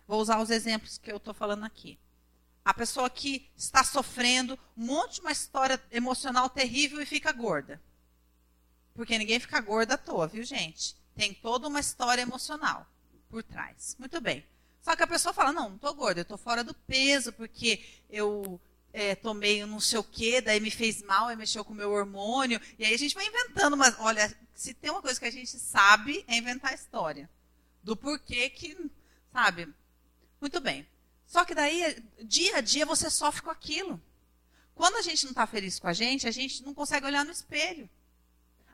Vou 0.08 0.22
usar 0.22 0.40
os 0.40 0.50
exemplos 0.50 0.98
que 0.98 1.12
eu 1.12 1.18
estou 1.18 1.34
falando 1.34 1.66
aqui. 1.66 2.00
A 2.64 2.74
pessoa 2.74 3.10
que 3.10 3.50
está 3.58 3.84
sofrendo 3.84 4.58
um 4.78 4.86
monte 4.86 5.16
de 5.16 5.22
uma 5.22 5.34
história 5.34 5.82
emocional 5.92 6.50
terrível 6.50 7.02
e 7.02 7.06
fica 7.06 7.34
gorda. 7.34 7.82
Porque 8.94 9.18
ninguém 9.18 9.40
fica 9.40 9.60
gorda 9.60 9.96
à 9.96 9.98
toa, 9.98 10.28
viu, 10.28 10.46
gente? 10.46 10.96
Tem 11.14 11.34
toda 11.34 11.68
uma 11.68 11.82
história 11.82 12.22
emocional 12.22 12.88
por 13.30 13.44
trás. 13.44 13.96
Muito 14.00 14.20
bem. 14.20 14.46
Só 14.82 14.96
que 14.96 15.04
a 15.04 15.08
pessoa 15.08 15.34
fala: 15.34 15.54
não, 15.54 15.70
não 15.70 15.76
estou 15.76 15.94
gorda, 15.94 16.20
eu 16.20 16.24
estou 16.24 16.38
fora 16.38 16.64
do 16.64 16.74
peso, 16.74 17.32
porque 17.34 17.84
eu 18.10 18.60
é, 18.92 19.16
tomei 19.16 19.66
não 19.66 19.80
sei 19.80 20.00
o 20.00 20.04
quê, 20.04 20.42
daí 20.42 20.60
me 20.60 20.72
fez 20.72 21.02
mal, 21.02 21.28
aí 21.28 21.36
mexeu 21.36 21.64
com 21.64 21.74
o 21.74 21.76
meu 21.76 21.92
hormônio. 21.92 22.60
E 22.78 22.86
aí 22.86 22.94
a 22.94 22.98
gente 22.98 23.16
vai 23.16 23.26
inventando, 23.26 23.78
mas 23.78 23.96
olha, 24.00 24.36
se 24.54 24.74
tem 24.74 24.92
uma 24.92 25.02
coisa 25.02 25.20
que 25.20 25.26
a 25.26 25.32
gente 25.32 25.58
sabe 25.58 26.24
é 26.28 26.38
inventar 26.38 26.74
história. 26.74 27.30
Do 27.84 27.96
porquê 27.96 28.50
que, 28.50 28.78
sabe? 29.32 29.74
Muito 30.42 30.60
bem. 30.60 30.88
Só 31.26 31.46
que 31.46 31.54
daí, 31.54 32.04
dia 32.24 32.58
a 32.58 32.62
dia, 32.62 32.86
você 32.86 33.10
sofre 33.10 33.42
com 33.44 33.52
aquilo. 33.52 34.02
Quando 34.74 34.96
a 34.96 35.02
gente 35.02 35.24
não 35.26 35.32
está 35.32 35.46
feliz 35.46 35.80
com 35.80 35.88
a 35.88 35.94
gente, 35.94 36.28
a 36.28 36.32
gente 36.32 36.64
não 36.64 36.74
consegue 36.74 37.06
olhar 37.06 37.24
no 37.24 37.32
espelho. 37.32 37.90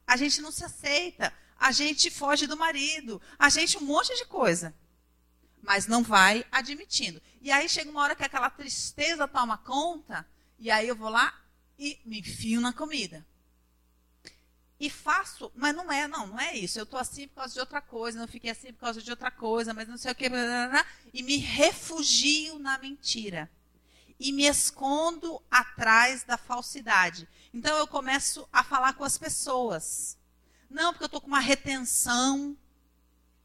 A 0.07 0.15
gente 0.15 0.39
não 0.39 0.51
se 0.51 0.63
aceita. 0.63 1.33
A 1.57 1.71
gente 1.71 2.09
foge 2.09 2.47
do 2.47 2.57
marido. 2.57 3.21
A 3.37 3.49
gente 3.49 3.77
um 3.77 3.81
monte 3.81 4.15
de 4.15 4.25
coisa. 4.25 4.73
Mas 5.61 5.87
não 5.87 6.03
vai 6.03 6.45
admitindo. 6.51 7.21
E 7.41 7.51
aí 7.51 7.67
chega 7.67 7.89
uma 7.89 8.01
hora 8.01 8.15
que 8.15 8.23
aquela 8.23 8.49
tristeza 8.49 9.27
toma 9.27 9.57
conta. 9.57 10.27
E 10.59 10.69
aí 10.69 10.87
eu 10.87 10.95
vou 10.95 11.09
lá 11.09 11.33
e 11.77 11.99
me 12.05 12.19
enfio 12.19 12.61
na 12.61 12.71
comida 12.71 13.25
e 14.79 14.89
faço, 14.89 15.51
mas 15.55 15.73
não 15.73 15.91
é, 15.91 16.07
não, 16.07 16.27
não 16.27 16.39
é 16.39 16.55
isso. 16.55 16.77
Eu 16.77 16.83
estou 16.83 16.99
assim 16.99 17.27
por 17.27 17.35
causa 17.35 17.53
de 17.53 17.59
outra 17.59 17.81
coisa, 17.81 18.19
não 18.19 18.27
fiquei 18.27 18.51
assim 18.51 18.73
por 18.73 18.81
causa 18.81 19.01
de 19.01 19.09
outra 19.09 19.31
coisa, 19.31 19.73
mas 19.73 19.87
não 19.87 19.97
sei 19.97 20.11
o 20.11 20.15
que, 20.15 20.29
blá, 20.29 20.43
blá, 20.43 20.67
blá, 20.67 20.85
e 21.13 21.23
me 21.23 21.37
refugio 21.37 22.59
na 22.59 22.77
mentira. 22.77 23.49
E 24.19 24.31
me 24.31 24.45
escondo 24.45 25.41
atrás 25.49 26.23
da 26.23 26.37
falsidade. 26.37 27.27
Então 27.53 27.77
eu 27.77 27.87
começo 27.87 28.47
a 28.51 28.63
falar 28.63 28.93
com 28.93 29.03
as 29.03 29.17
pessoas. 29.17 30.17
Não, 30.69 30.91
porque 30.91 31.03
eu 31.03 31.07
estou 31.07 31.21
com 31.21 31.27
uma 31.27 31.39
retenção. 31.39 32.57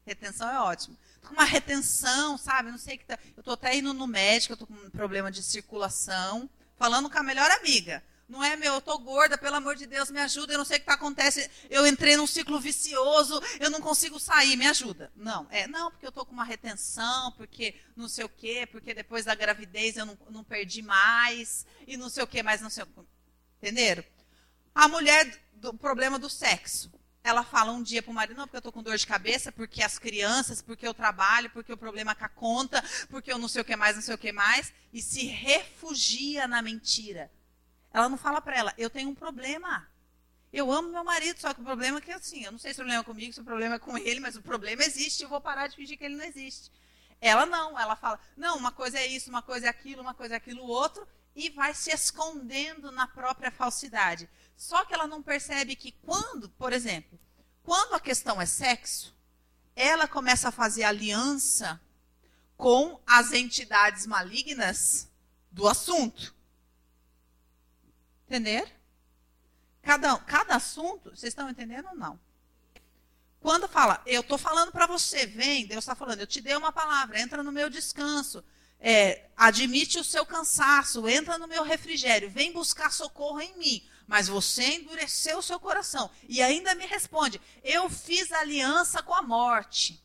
Retenção 0.05 0.49
é 0.49 0.59
ótimo. 0.59 0.97
Tô 1.21 1.29
com 1.29 1.33
uma 1.35 1.45
retenção, 1.45 2.37
sabe? 2.37 2.71
Não 2.71 2.77
sei 2.77 2.97
que 2.97 3.05
tá. 3.05 3.17
Eu 3.35 3.41
estou 3.41 3.53
até 3.53 3.75
indo 3.75 3.93
no 3.93 4.07
médico, 4.07 4.53
estou 4.53 4.67
com 4.67 4.73
um 4.73 4.89
problema 4.89 5.31
de 5.31 5.43
circulação, 5.43 6.49
falando 6.75 7.09
com 7.09 7.17
a 7.17 7.23
melhor 7.23 7.49
amiga. 7.51 8.03
Não 8.31 8.41
é 8.41 8.55
meu, 8.55 8.75
eu 8.75 8.81
tô 8.81 8.97
gorda, 8.97 9.37
pelo 9.37 9.57
amor 9.57 9.75
de 9.75 9.85
Deus, 9.85 10.09
me 10.09 10.21
ajuda, 10.21 10.53
eu 10.53 10.57
não 10.57 10.63
sei 10.63 10.77
o 10.77 10.79
que 10.79 10.85
tá 10.85 10.93
acontecendo. 10.93 11.51
Eu 11.69 11.85
entrei 11.85 12.15
num 12.15 12.25
ciclo 12.25 12.61
vicioso, 12.61 13.41
eu 13.59 13.69
não 13.69 13.81
consigo 13.81 14.17
sair, 14.21 14.55
me 14.55 14.65
ajuda. 14.67 15.11
Não, 15.17 15.45
é, 15.51 15.67
não, 15.67 15.91
porque 15.91 16.07
eu 16.07 16.13
tô 16.13 16.25
com 16.25 16.31
uma 16.31 16.45
retenção, 16.45 17.33
porque 17.33 17.75
não 17.93 18.07
sei 18.07 18.23
o 18.23 18.29
quê, 18.29 18.65
porque 18.71 18.93
depois 18.93 19.25
da 19.25 19.35
gravidez 19.35 19.97
eu 19.97 20.05
não, 20.05 20.17
não 20.29 20.45
perdi 20.45 20.81
mais, 20.81 21.65
e 21.85 21.97
não 21.97 22.07
sei 22.07 22.23
o 22.23 22.27
quê, 22.27 22.41
mas 22.41 22.61
não 22.61 22.69
sei 22.69 22.85
o. 22.85 23.05
Entenderam? 23.57 24.03
A 24.73 24.87
mulher 24.87 25.37
do 25.55 25.73
problema 25.73 26.17
do 26.17 26.29
sexo. 26.29 26.89
Ela 27.23 27.43
fala 27.43 27.71
um 27.71 27.83
dia 27.83 28.01
pro 28.01 28.13
marido, 28.13 28.37
não, 28.37 28.45
porque 28.45 28.57
eu 28.57 28.61
tô 28.61 28.71
com 28.71 28.81
dor 28.81 28.97
de 28.97 29.05
cabeça, 29.05 29.51
porque 29.51 29.83
as 29.83 29.99
crianças, 29.99 30.61
porque 30.61 30.87
eu 30.87 30.93
trabalho, 30.93 31.49
porque 31.51 31.71
o 31.71 31.77
problema 31.77 32.11
é 32.11 32.15
com 32.15 32.25
a 32.25 32.29
conta, 32.29 32.83
porque 33.09 33.31
eu 33.31 33.37
não 33.37 33.47
sei 33.47 33.61
o 33.61 33.65
que 33.65 33.75
mais, 33.75 33.95
não 33.95 34.01
sei 34.01 34.15
o 34.15 34.17
que 34.17 34.31
mais, 34.31 34.73
e 34.91 35.01
se 35.01 35.25
refugia 35.25 36.47
na 36.47 36.61
mentira 36.61 37.29
ela 37.93 38.07
não 38.07 38.17
fala 38.17 38.41
para 38.41 38.57
ela, 38.57 38.73
eu 38.77 38.89
tenho 38.89 39.09
um 39.09 39.15
problema. 39.15 39.87
Eu 40.51 40.71
amo 40.71 40.89
meu 40.89 41.03
marido, 41.03 41.39
só 41.39 41.53
que 41.53 41.61
o 41.61 41.63
problema 41.63 41.99
é 41.99 42.01
que 42.01 42.11
assim, 42.11 42.43
eu 42.43 42.51
não 42.51 42.59
sei 42.59 42.73
se 42.73 42.79
o 42.79 42.83
problema 42.83 43.01
é 43.01 43.05
comigo, 43.05 43.33
se 43.33 43.39
o 43.41 43.43
problema 43.43 43.75
é 43.75 43.79
com 43.79 43.97
ele, 43.97 44.19
mas 44.19 44.35
o 44.35 44.41
problema 44.41 44.83
existe, 44.83 45.23
eu 45.23 45.29
vou 45.29 45.39
parar 45.39 45.67
de 45.67 45.75
fingir 45.75 45.97
que 45.97 46.03
ele 46.03 46.15
não 46.15 46.25
existe. 46.25 46.71
Ela 47.21 47.45
não, 47.45 47.79
ela 47.79 47.95
fala, 47.95 48.19
não, 48.35 48.57
uma 48.57 48.71
coisa 48.71 48.97
é 48.97 49.05
isso, 49.05 49.29
uma 49.29 49.41
coisa 49.41 49.67
é 49.67 49.69
aquilo, 49.69 50.01
uma 50.01 50.13
coisa 50.13 50.33
é 50.33 50.37
aquilo 50.37 50.63
outro, 50.63 51.07
e 51.35 51.49
vai 51.49 51.73
se 51.73 51.91
escondendo 51.91 52.91
na 52.91 53.07
própria 53.07 53.51
falsidade. 53.51 54.29
Só 54.61 54.85
que 54.85 54.93
ela 54.93 55.07
não 55.07 55.23
percebe 55.23 55.75
que 55.75 55.91
quando, 55.91 56.47
por 56.51 56.71
exemplo, 56.71 57.19
quando 57.63 57.95
a 57.95 57.99
questão 57.99 58.39
é 58.39 58.45
sexo, 58.45 59.11
ela 59.75 60.07
começa 60.07 60.49
a 60.49 60.51
fazer 60.51 60.83
aliança 60.83 61.81
com 62.55 63.01
as 63.07 63.31
entidades 63.31 64.05
malignas 64.05 65.09
do 65.51 65.67
assunto. 65.67 66.35
Entender? 68.27 68.71
Cada, 69.81 70.15
cada 70.19 70.57
assunto, 70.57 71.09
vocês 71.09 71.31
estão 71.31 71.49
entendendo 71.49 71.87
ou 71.87 71.95
não? 71.95 72.19
Quando 73.39 73.67
fala, 73.67 73.99
eu 74.05 74.21
estou 74.21 74.37
falando 74.37 74.71
para 74.71 74.85
você, 74.85 75.25
vem, 75.25 75.65
Deus 75.65 75.83
está 75.83 75.95
falando, 75.95 76.19
eu 76.19 76.27
te 76.27 76.39
dei 76.39 76.55
uma 76.55 76.71
palavra, 76.71 77.19
entra 77.19 77.41
no 77.41 77.51
meu 77.51 77.67
descanso, 77.67 78.45
é, 78.79 79.27
admite 79.35 79.97
o 79.97 80.03
seu 80.03 80.23
cansaço, 80.23 81.09
entra 81.09 81.39
no 81.39 81.47
meu 81.47 81.63
refrigério, 81.63 82.29
vem 82.29 82.53
buscar 82.53 82.91
socorro 82.91 83.41
em 83.41 83.57
mim. 83.57 83.89
Mas 84.11 84.27
você 84.27 84.75
endureceu 84.75 85.37
o 85.37 85.41
seu 85.41 85.57
coração 85.57 86.11
e 86.27 86.41
ainda 86.41 86.75
me 86.75 86.85
responde: 86.85 87.39
eu 87.63 87.89
fiz 87.89 88.29
aliança 88.33 89.01
com 89.01 89.13
a 89.13 89.21
morte, 89.21 90.03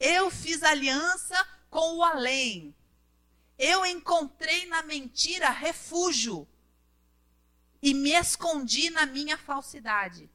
eu 0.00 0.30
fiz 0.30 0.62
aliança 0.62 1.36
com 1.68 1.98
o 1.98 2.02
além, 2.02 2.74
eu 3.58 3.84
encontrei 3.84 4.64
na 4.64 4.82
mentira 4.82 5.50
refúgio 5.50 6.48
e 7.82 7.92
me 7.92 8.12
escondi 8.12 8.88
na 8.88 9.04
minha 9.04 9.36
falsidade. 9.36 10.30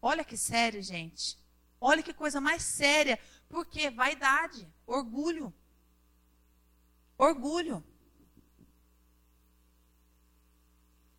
Olha 0.00 0.24
que 0.24 0.38
sério, 0.38 0.82
gente. 0.82 1.38
Olha 1.78 2.02
que 2.02 2.14
coisa 2.14 2.40
mais 2.40 2.62
séria. 2.62 3.20
Porque 3.50 3.90
vaidade, 3.90 4.66
orgulho. 4.86 5.52
Orgulho. 7.18 7.84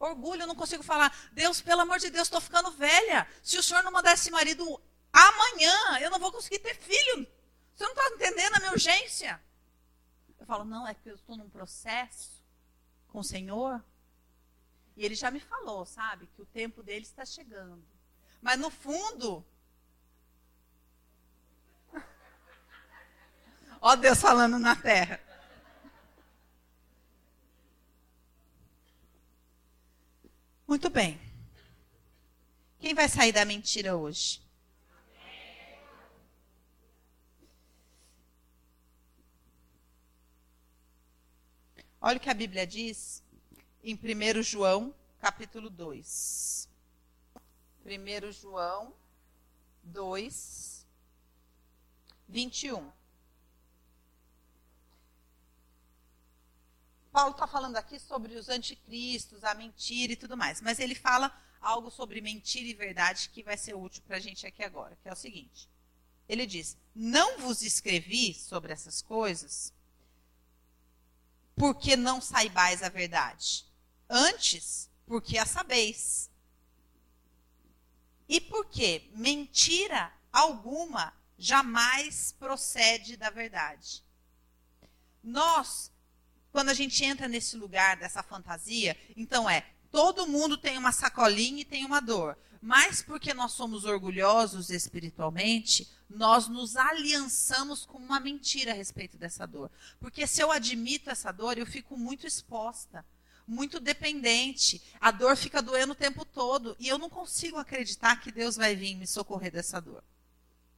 Orgulho, 0.03 0.41
eu 0.41 0.47
não 0.47 0.55
consigo 0.55 0.83
falar. 0.83 1.15
Deus, 1.31 1.61
pelo 1.61 1.81
amor 1.81 1.97
de 1.97 2.09
Deus, 2.09 2.27
estou 2.27 2.41
ficando 2.41 2.71
velha. 2.71 3.25
Se 3.41 3.57
o 3.57 3.63
senhor 3.63 3.83
não 3.83 3.91
mandar 3.91 4.13
esse 4.13 4.29
marido 4.29 4.81
amanhã, 5.13 5.99
eu 6.01 6.09
não 6.09 6.19
vou 6.19 6.31
conseguir 6.31 6.59
ter 6.59 6.75
filho. 6.75 7.25
Você 7.73 7.85
não 7.85 7.93
está 7.93 8.07
entendendo 8.09 8.55
a 8.55 8.59
minha 8.59 8.71
urgência? 8.73 9.41
Eu 10.37 10.45
falo, 10.45 10.65
não, 10.65 10.85
é 10.85 10.93
que 10.93 11.09
eu 11.09 11.15
estou 11.15 11.37
num 11.37 11.49
processo 11.49 12.43
com 13.07 13.19
o 13.19 13.23
Senhor 13.23 13.81
e 14.97 15.05
ele 15.05 15.15
já 15.15 15.31
me 15.31 15.39
falou, 15.39 15.85
sabe, 15.85 16.27
que 16.27 16.41
o 16.41 16.45
tempo 16.45 16.83
dele 16.83 17.05
está 17.05 17.25
chegando. 17.25 17.83
Mas 18.41 18.59
no 18.59 18.69
fundo. 18.69 19.45
Ó 23.79 23.95
Deus 23.95 24.19
falando 24.19 24.59
na 24.59 24.75
terra. 24.75 25.21
Muito 30.67 30.89
bem. 30.89 31.19
Quem 32.79 32.93
vai 32.93 33.09
sair 33.09 33.31
da 33.31 33.43
mentira 33.43 33.95
hoje? 33.95 34.41
Olha 42.01 42.17
o 42.17 42.19
que 42.19 42.29
a 42.29 42.33
Bíblia 42.33 42.67
diz 42.67 43.23
em 43.83 43.95
1 43.95 44.41
João, 44.43 44.93
capítulo 45.19 45.69
2. 45.69 46.69
1 47.85 48.31
João 48.31 48.93
2, 49.83 50.85
21. 52.27 53.02
Paulo 57.13 57.31
está 57.31 57.47
falando 57.47 57.77
aqui 57.77 57.97
sobre 57.97 58.35
os 58.35 58.49
anticristos, 58.49 59.43
a 59.45 59.53
mentira 59.53 60.11
e 60.11 60.17
tudo 60.17 60.35
mais, 60.35 60.59
mas 60.59 60.79
ele 60.79 60.95
fala 60.95 61.31
algo 61.61 61.89
sobre 61.89 62.19
mentira 62.19 62.67
e 62.67 62.73
verdade 62.73 63.29
que 63.29 63.41
vai 63.41 63.55
ser 63.55 63.75
útil 63.75 64.03
para 64.05 64.17
a 64.17 64.19
gente 64.19 64.45
aqui 64.45 64.63
agora, 64.63 64.97
que 65.01 65.07
é 65.07 65.13
o 65.13 65.15
seguinte. 65.15 65.69
Ele 66.27 66.45
diz: 66.45 66.75
Não 66.93 67.37
vos 67.39 67.61
escrevi 67.61 68.33
sobre 68.33 68.73
essas 68.73 69.01
coisas 69.01 69.71
porque 71.55 71.95
não 71.95 72.19
saibais 72.19 72.81
a 72.83 72.89
verdade 72.89 73.71
Antes, 74.09 74.89
porque 75.07 75.37
a 75.37 75.45
sabeis. 75.45 76.29
E 78.27 78.39
porque 78.39 79.09
mentira 79.15 80.13
alguma 80.31 81.13
jamais 81.37 82.31
procede 82.33 83.17
da 83.17 83.29
verdade. 83.29 84.03
Nós, 85.23 85.91
quando 86.53 86.69
a 86.69 86.73
gente 86.73 87.03
entra 87.03 87.27
nesse 87.27 87.57
lugar 87.57 87.97
dessa 87.97 88.21
fantasia, 88.21 88.95
então 89.17 89.49
é 89.49 89.65
todo 89.91 90.27
mundo 90.27 90.55
tem 90.55 90.77
uma 90.77 90.91
sacolinha 90.91 91.61
e 91.61 91.65
tem 91.65 91.83
uma 91.83 91.99
dor. 91.99 92.37
Mas 92.61 93.01
porque 93.01 93.33
nós 93.33 93.51
somos 93.51 93.83
orgulhosos 93.83 94.69
espiritualmente, 94.69 95.89
nós 96.07 96.47
nos 96.47 96.77
aliançamos 96.77 97.85
com 97.85 97.97
uma 97.97 98.19
mentira 98.19 98.71
a 98.71 98.75
respeito 98.75 99.17
dessa 99.17 99.45
dor. 99.45 99.69
Porque 99.99 100.25
se 100.27 100.41
eu 100.41 100.51
admito 100.51 101.09
essa 101.09 101.31
dor, 101.31 101.57
eu 101.57 101.65
fico 101.65 101.97
muito 101.97 102.25
exposta 102.25 103.03
muito 103.45 103.77
dependente. 103.77 104.81
A 105.01 105.11
dor 105.11 105.35
fica 105.35 105.61
doendo 105.61 105.91
o 105.91 105.95
tempo 105.95 106.23
todo. 106.23 106.77
E 106.79 106.87
eu 106.87 106.97
não 106.97 107.09
consigo 107.09 107.57
acreditar 107.57 108.15
que 108.15 108.31
Deus 108.31 108.55
vai 108.55 108.73
vir 108.73 108.95
me 108.95 109.05
socorrer 109.05 109.51
dessa 109.51 109.81
dor. 109.81 110.01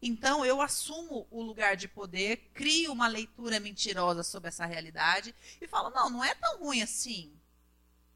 Então 0.08 0.46
eu 0.46 0.62
assumo 0.62 1.26
o 1.32 1.42
lugar 1.42 1.76
de 1.76 1.88
poder, 1.88 2.52
crio 2.54 2.92
uma 2.92 3.08
leitura 3.08 3.60
mentirosa 3.60 4.22
sobre 4.22 4.50
essa 4.50 4.64
realidade 4.64 5.34
e 5.60 5.68
falo: 5.68 5.90
não, 5.90 6.12
não 6.12 6.24
é 6.24 6.36
tão 6.36 6.60
ruim 6.60 6.84
assim. 6.84 7.34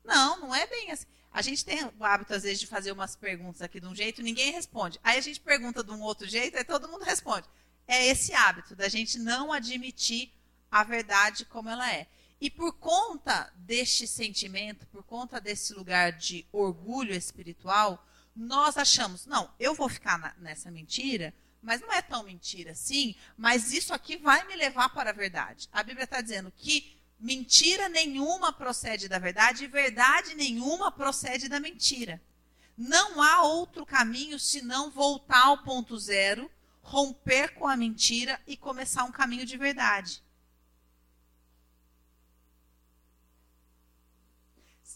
Não, 0.03 0.39
não 0.39 0.53
é 0.53 0.67
bem 0.67 0.91
assim. 0.91 1.07
A 1.33 1.41
gente 1.41 1.65
tem 1.65 1.83
o 1.83 2.03
hábito, 2.05 2.35
às 2.35 2.43
vezes, 2.43 2.59
de 2.59 2.67
fazer 2.67 2.91
umas 2.91 3.15
perguntas 3.15 3.63
aqui 3.63 3.79
de 3.79 3.87
um 3.87 3.95
jeito 3.95 4.21
ninguém 4.21 4.51
responde. 4.51 4.99
Aí 5.03 5.17
a 5.17 5.21
gente 5.21 5.39
pergunta 5.39 5.83
de 5.83 5.89
um 5.89 6.01
outro 6.01 6.27
jeito 6.27 6.55
e 6.55 6.63
todo 6.63 6.87
mundo 6.87 7.03
responde. 7.03 7.47
É 7.87 8.05
esse 8.05 8.35
hábito 8.35 8.75
da 8.75 8.87
gente 8.87 9.17
não 9.17 9.51
admitir 9.51 10.31
a 10.69 10.83
verdade 10.83 11.43
como 11.43 11.69
ela 11.69 11.91
é. 11.91 12.07
E 12.39 12.51
por 12.51 12.73
conta 12.73 13.51
deste 13.55 14.05
sentimento, 14.05 14.85
por 14.87 15.01
conta 15.01 15.41
desse 15.41 15.73
lugar 15.73 16.11
de 16.11 16.45
orgulho 16.51 17.15
espiritual, 17.15 18.05
nós 18.35 18.77
achamos, 18.77 19.25
não, 19.25 19.51
eu 19.59 19.73
vou 19.73 19.89
ficar 19.89 20.19
na, 20.19 20.35
nessa 20.37 20.69
mentira, 20.69 21.33
mas 21.62 21.82
não 21.82 21.91
é 21.91 22.01
tão 22.01 22.24
mentira 22.24 22.72
assim, 22.72 23.16
mas 23.38 23.74
isso 23.74 23.93
aqui 23.93 24.18
vai 24.18 24.45
me 24.47 24.55
levar 24.55 24.89
para 24.89 25.10
a 25.10 25.14
verdade. 25.14 25.68
A 25.72 25.84
Bíblia 25.84 26.05
está 26.05 26.22
dizendo 26.22 26.51
que 26.55 26.97
mentira 27.20 27.89
nenhuma 27.89 28.53
procede 28.53 29.07
da 29.07 29.20
verdade 29.20 29.66
e 29.66 29.68
verdade 29.68 30.36
nenhuma 30.36 30.91
procede 30.91 31.49
da 31.49 31.60
mentira. 31.60 32.22
Não 32.78 33.22
há 33.22 33.41
outro 33.43 33.86
caminho 33.86 34.39
senão 34.39 34.89
voltar 34.89 35.47
ao 35.47 35.57
ponto 35.64 35.97
zero, 35.97 36.49
romper 36.82 37.53
com 37.55 37.68
a 37.68 37.76
mentira 37.76 38.39
e 38.47 38.55
começar 38.55 39.03
um 39.03 39.12
caminho 39.12 39.45
de 39.45 39.57
verdade. 39.57 40.24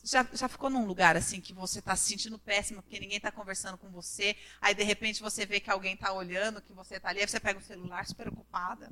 Já, 0.03 0.27
já 0.33 0.49
ficou 0.49 0.69
num 0.69 0.85
lugar 0.85 1.15
assim 1.15 1.39
que 1.39 1.53
você 1.53 1.79
está 1.79 1.95
se 1.95 2.09
sentindo 2.09 2.37
péssimo 2.37 2.81
porque 2.81 2.99
ninguém 2.99 3.17
está 3.17 3.31
conversando 3.31 3.77
com 3.77 3.89
você, 3.89 4.35
aí 4.59 4.75
de 4.75 4.83
repente 4.83 5.21
você 5.21 5.45
vê 5.45 5.59
que 5.59 5.71
alguém 5.71 5.93
está 5.93 6.11
olhando, 6.11 6.61
que 6.61 6.73
você 6.73 6.95
está 6.97 7.09
ali, 7.09 7.21
aí 7.21 7.27
você 7.27 7.39
pega 7.39 7.59
o 7.59 7.63
celular 7.63 8.05
super 8.05 8.27
ocupada. 8.27 8.91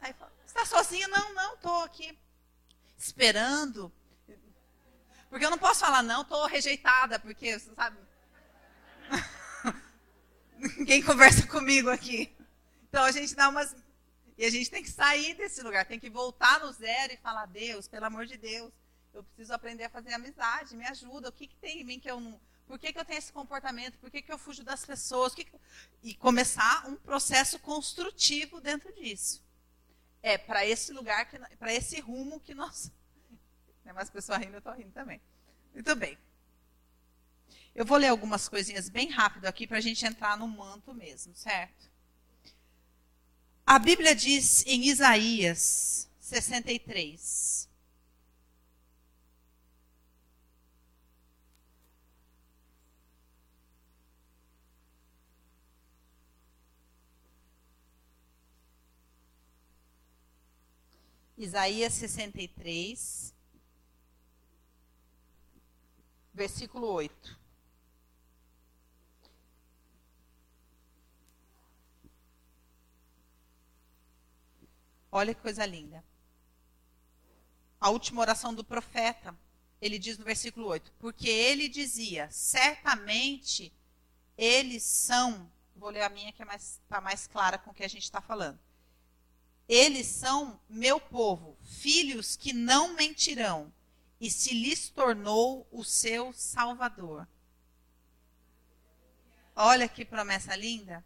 Aí 0.00 0.12
fala, 0.12 0.32
você 0.44 0.58
está 0.58 0.64
sozinha? 0.66 1.06
Não, 1.08 1.34
não, 1.34 1.54
estou 1.54 1.82
aqui 1.84 2.18
esperando. 2.96 3.92
Porque 5.30 5.44
eu 5.44 5.50
não 5.50 5.58
posso 5.58 5.80
falar, 5.80 6.02
não, 6.02 6.22
estou 6.22 6.46
rejeitada, 6.46 7.18
porque, 7.18 7.58
sabe. 7.58 7.96
Ninguém 10.58 11.02
conversa 11.02 11.46
comigo 11.46 11.90
aqui. 11.90 12.34
Então 12.88 13.04
a 13.04 13.12
gente 13.12 13.34
dá 13.34 13.48
umas. 13.48 13.74
E 14.36 14.44
a 14.44 14.50
gente 14.50 14.70
tem 14.70 14.82
que 14.82 14.90
sair 14.90 15.34
desse 15.34 15.62
lugar, 15.62 15.84
tem 15.84 15.98
que 15.98 16.08
voltar 16.08 16.60
no 16.60 16.72
zero 16.72 17.12
e 17.12 17.16
falar, 17.16 17.46
Deus, 17.46 17.88
pelo 17.88 18.06
amor 18.06 18.24
de 18.24 18.36
Deus, 18.36 18.72
eu 19.18 19.24
preciso 19.24 19.52
aprender 19.52 19.84
a 19.84 19.90
fazer 19.90 20.12
amizade, 20.12 20.76
me 20.76 20.86
ajuda. 20.86 21.28
O 21.28 21.32
que, 21.32 21.46
que 21.46 21.56
tem 21.56 21.80
em 21.80 21.84
mim 21.84 22.00
que 22.00 22.10
eu 22.10 22.20
não. 22.20 22.40
Por 22.66 22.78
que, 22.78 22.92
que 22.92 22.98
eu 22.98 23.04
tenho 23.04 23.18
esse 23.18 23.32
comportamento? 23.32 23.98
Por 23.98 24.10
que, 24.10 24.22
que 24.22 24.32
eu 24.32 24.38
fujo 24.38 24.62
das 24.62 24.84
pessoas? 24.84 25.34
Que 25.34 25.44
que... 25.44 25.52
E 26.02 26.14
começar 26.14 26.86
um 26.86 26.96
processo 26.96 27.58
construtivo 27.58 28.60
dentro 28.60 28.92
disso. 28.92 29.42
É 30.22 30.36
para 30.36 30.66
esse 30.66 30.92
lugar, 30.92 31.28
para 31.58 31.72
esse 31.72 31.98
rumo 32.00 32.40
que 32.40 32.54
nós. 32.54 32.92
Tem 33.82 33.92
mais 33.92 34.10
pessoas 34.10 34.38
rindo, 34.38 34.54
eu 34.54 34.58
estou 34.58 34.74
rindo 34.74 34.92
também. 34.92 35.20
Muito 35.72 35.96
bem. 35.96 36.18
Eu 37.74 37.84
vou 37.84 37.96
ler 37.96 38.08
algumas 38.08 38.48
coisinhas 38.48 38.88
bem 38.88 39.08
rápido 39.08 39.46
aqui 39.46 39.66
para 39.66 39.78
a 39.78 39.80
gente 39.80 40.04
entrar 40.04 40.36
no 40.36 40.46
manto 40.46 40.92
mesmo, 40.92 41.34
certo? 41.34 41.88
A 43.64 43.78
Bíblia 43.78 44.14
diz 44.14 44.64
em 44.66 44.88
Isaías 44.88 46.10
63. 46.20 47.68
Isaías 61.38 61.92
63, 61.92 63.32
versículo 66.34 66.88
8. 66.88 67.38
Olha 75.12 75.32
que 75.32 75.40
coisa 75.40 75.64
linda. 75.64 76.04
A 77.80 77.88
última 77.90 78.20
oração 78.20 78.52
do 78.52 78.64
profeta, 78.64 79.32
ele 79.80 79.96
diz 79.96 80.18
no 80.18 80.24
versículo 80.24 80.66
8: 80.66 80.92
Porque 80.98 81.28
ele 81.28 81.68
dizia, 81.68 82.28
certamente 82.32 83.72
eles 84.36 84.82
são. 84.82 85.48
Vou 85.76 85.90
ler 85.90 86.02
a 86.02 86.08
minha 86.08 86.32
que 86.32 86.42
está 86.42 86.44
é 86.44 86.46
mais, 86.46 86.80
tá 86.88 87.00
mais 87.00 87.26
clara 87.28 87.58
com 87.58 87.70
o 87.70 87.74
que 87.74 87.84
a 87.84 87.88
gente 87.88 88.02
está 88.02 88.20
falando. 88.20 88.58
Eles 89.68 90.06
são 90.06 90.58
meu 90.68 90.98
povo, 90.98 91.56
filhos 91.62 92.36
que 92.36 92.52
não 92.52 92.94
mentirão, 92.94 93.72
e 94.20 94.30
se 94.30 94.54
lhes 94.54 94.88
tornou 94.88 95.68
o 95.70 95.84
seu 95.84 96.32
salvador. 96.32 97.28
Olha 99.54 99.88
que 99.88 100.04
promessa 100.04 100.56
linda. 100.56 101.04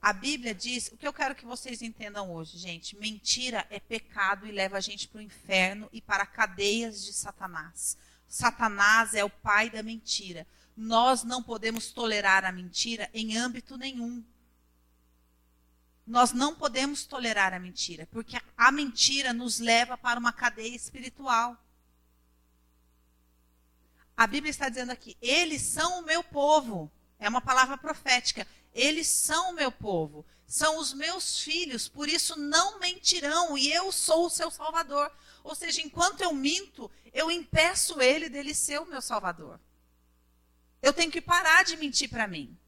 A 0.00 0.12
Bíblia 0.12 0.54
diz, 0.54 0.88
o 0.88 0.96
que 0.96 1.06
eu 1.06 1.12
quero 1.12 1.34
que 1.34 1.44
vocês 1.44 1.82
entendam 1.82 2.32
hoje, 2.32 2.56
gente, 2.56 2.96
mentira 2.96 3.66
é 3.68 3.78
pecado 3.78 4.46
e 4.46 4.52
leva 4.52 4.78
a 4.78 4.80
gente 4.80 5.08
para 5.08 5.18
o 5.18 5.22
inferno 5.22 5.88
e 5.92 6.00
para 6.00 6.24
cadeias 6.24 7.04
de 7.04 7.12
Satanás. 7.12 7.98
Satanás 8.26 9.12
é 9.12 9.24
o 9.24 9.28
pai 9.28 9.68
da 9.68 9.82
mentira. 9.82 10.46
Nós 10.76 11.24
não 11.24 11.42
podemos 11.42 11.90
tolerar 11.90 12.44
a 12.44 12.52
mentira 12.52 13.10
em 13.12 13.36
âmbito 13.36 13.76
nenhum. 13.76 14.24
Nós 16.10 16.32
não 16.32 16.56
podemos 16.56 17.04
tolerar 17.06 17.54
a 17.54 17.60
mentira, 17.60 18.04
porque 18.10 18.36
a 18.56 18.72
mentira 18.72 19.32
nos 19.32 19.60
leva 19.60 19.96
para 19.96 20.18
uma 20.18 20.32
cadeia 20.32 20.74
espiritual. 20.74 21.56
A 24.16 24.26
Bíblia 24.26 24.50
está 24.50 24.68
dizendo 24.68 24.90
aqui: 24.90 25.16
eles 25.22 25.62
são 25.62 26.00
o 26.00 26.02
meu 26.04 26.24
povo. 26.24 26.90
É 27.16 27.28
uma 27.28 27.40
palavra 27.40 27.78
profética. 27.78 28.44
Eles 28.74 29.06
são 29.06 29.50
o 29.50 29.54
meu 29.54 29.70
povo, 29.70 30.26
são 30.48 30.78
os 30.78 30.92
meus 30.92 31.40
filhos, 31.40 31.88
por 31.88 32.08
isso 32.08 32.36
não 32.36 32.80
mentirão, 32.80 33.56
e 33.56 33.72
eu 33.72 33.92
sou 33.92 34.26
o 34.26 34.30
seu 34.30 34.50
salvador. 34.50 35.12
Ou 35.44 35.54
seja, 35.54 35.80
enquanto 35.80 36.22
eu 36.22 36.34
minto, 36.34 36.90
eu 37.12 37.30
impeço 37.30 38.00
ele 38.00 38.28
dele 38.28 38.52
ser 38.52 38.80
o 38.80 38.86
meu 38.86 39.00
salvador. 39.00 39.60
Eu 40.82 40.92
tenho 40.92 41.12
que 41.12 41.20
parar 41.20 41.64
de 41.64 41.76
mentir 41.76 42.10
para 42.10 42.26
mim 42.26 42.59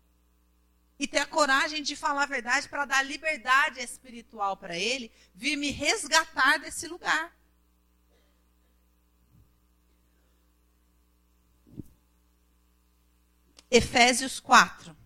e 1.03 1.07
ter 1.09 1.18
a 1.18 1.26
coragem 1.26 1.82
de 1.82 1.96
falar 1.96 2.22
a 2.22 2.26
verdade 2.26 2.68
para 2.68 2.84
dar 2.84 3.03
liberdade 3.03 3.80
espiritual 3.80 4.57
para 4.57 4.78
ele, 4.78 5.11
vir 5.34 5.57
me 5.57 5.68
resgatar 5.72 6.59
desse 6.59 6.86
lugar. 6.86 7.36
Efésios 13.68 14.38
4. 14.38 14.96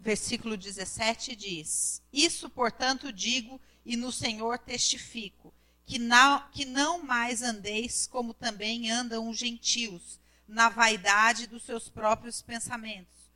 Versículo 0.00 0.56
17 0.56 1.36
diz: 1.36 2.02
Isso, 2.12 2.48
portanto, 2.48 3.12
digo 3.12 3.60
e 3.84 3.96
no 3.96 4.10
Senhor 4.10 4.58
testifico, 4.58 5.52
que 5.84 5.98
não, 5.98 6.48
que 6.50 6.64
não 6.64 7.02
mais 7.02 7.42
andeis 7.42 8.06
como 8.06 8.34
também 8.34 8.90
andam 8.90 9.28
os 9.28 9.38
gentios, 9.38 10.18
na 10.48 10.68
vaidade 10.68 11.46
dos 11.46 11.62
seus 11.62 11.88
próprios 11.88 12.42
pensamentos, 12.42 13.30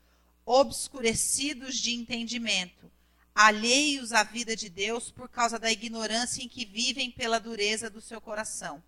obscurecidos 0.44 1.76
de 1.76 1.94
entendimento, 1.94 2.90
alheios 3.34 4.12
à 4.12 4.22
vida 4.22 4.56
de 4.56 4.68
Deus 4.68 5.10
por 5.10 5.28
causa 5.28 5.58
da 5.58 5.70
ignorância 5.70 6.42
em 6.42 6.48
que 6.48 6.64
vivem 6.64 7.10
pela 7.10 7.38
dureza 7.38 7.88
do 7.88 8.00
seu 8.00 8.20
coração, 8.20 8.82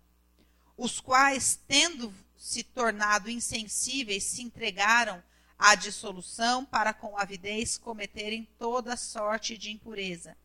os 0.75 0.99
quais, 0.99 1.59
tendo 1.67 2.13
se 2.37 2.63
tornado 2.63 3.29
insensíveis, 3.29 4.23
se 4.23 4.41
entregaram 4.41 5.23
à 5.57 5.75
dissolução, 5.75 6.63
para 6.63 6.93
com 6.93 7.17
avidez 7.17 7.77
cometerem 7.77 8.47
toda 8.59 8.95
sorte 8.95 9.57
de 9.57 9.71
impureza. 9.71 10.37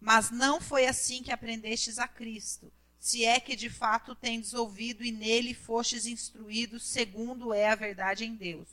Mas 0.00 0.30
não 0.30 0.60
foi 0.60 0.86
assim 0.86 1.22
que 1.22 1.32
aprendestes 1.32 1.98
a 1.98 2.08
Cristo, 2.08 2.72
se 2.98 3.24
é 3.24 3.38
que 3.38 3.54
de 3.54 3.70
fato 3.70 4.14
tendes 4.14 4.54
ouvido 4.54 5.04
e 5.04 5.12
nele 5.12 5.54
fostes 5.54 6.06
instruídos, 6.06 6.84
segundo 6.84 7.52
é 7.52 7.68
a 7.68 7.74
verdade 7.74 8.24
em 8.24 8.34
Deus. 8.34 8.68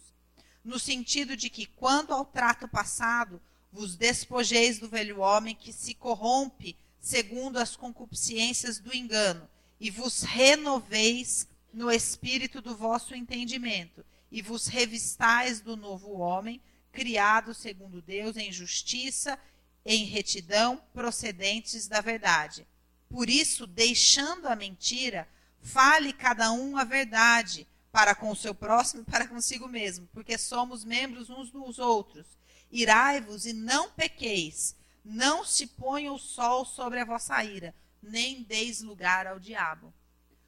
No 0.64 0.80
sentido 0.80 1.38
de 1.38 1.50
que, 1.50 1.66
quando 1.66 2.12
ao 2.12 2.26
trato 2.26 2.68
passado, 2.68 3.42
vos 3.72 3.96
despojeis 3.96 4.80
do 4.80 4.90
velho 4.90 5.20
homem 5.20 5.54
que 5.54 5.72
se 5.72 5.94
corrompe 5.94 6.76
segundo 7.00 7.58
as 7.58 7.76
concupiscências 7.76 8.80
do 8.80 8.96
engano, 8.96 9.48
e 9.80 9.92
vos 9.92 10.24
renoveis 10.24 11.48
no 11.72 11.92
espírito 11.92 12.62
do 12.62 12.76
vosso 12.76 13.14
entendimento 13.14 14.04
e 14.36 14.42
vos 14.42 14.68
revistais 14.68 15.62
do 15.62 15.78
novo 15.78 16.18
homem, 16.18 16.62
criado 16.92 17.54
segundo 17.54 18.02
Deus 18.02 18.36
em 18.36 18.52
justiça, 18.52 19.40
em 19.86 20.04
retidão, 20.04 20.84
procedentes 20.94 21.88
da 21.88 22.02
verdade. 22.02 22.68
Por 23.08 23.30
isso, 23.30 23.66
deixando 23.66 24.48
a 24.48 24.54
mentira, 24.54 25.26
fale 25.62 26.12
cada 26.12 26.52
um 26.52 26.78
a 26.78 26.84
verdade, 26.84 27.66
para 27.94 28.14
com 28.14 28.30
o 28.30 28.36
seu 28.36 28.54
próximo 28.54 29.04
e 29.04 29.06
para 29.10 29.26
consigo 29.26 29.70
mesmo, 29.70 30.06
porque 30.12 30.38
somos 30.38 30.84
membros 30.84 31.30
uns 31.30 31.50
dos 31.50 31.80
outros. 31.80 32.28
Irai-vos 32.70 33.46
e 33.46 33.54
não 33.54 33.90
pequeis, 33.92 34.76
não 35.02 35.46
se 35.46 35.66
ponha 35.66 36.12
o 36.12 36.20
sol 36.20 36.66
sobre 36.66 37.00
a 37.00 37.06
vossa 37.06 37.42
ira, 37.42 37.74
nem 38.04 38.44
deis 38.44 38.82
lugar 38.82 39.28
ao 39.28 39.40
diabo. 39.40 39.94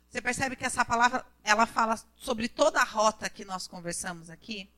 Você 0.10 0.22
percebe 0.22 0.56
que 0.56 0.66
essa 0.66 0.86
palavra, 0.86 1.26
ela 1.44 1.66
fala 1.66 2.02
sobre 2.16 2.48
toda 2.48 2.80
a 2.80 2.86
rota 2.86 3.30
que 3.30 3.44
nós 3.44 3.68
conversamos 3.68 4.30
aqui? 4.30 4.70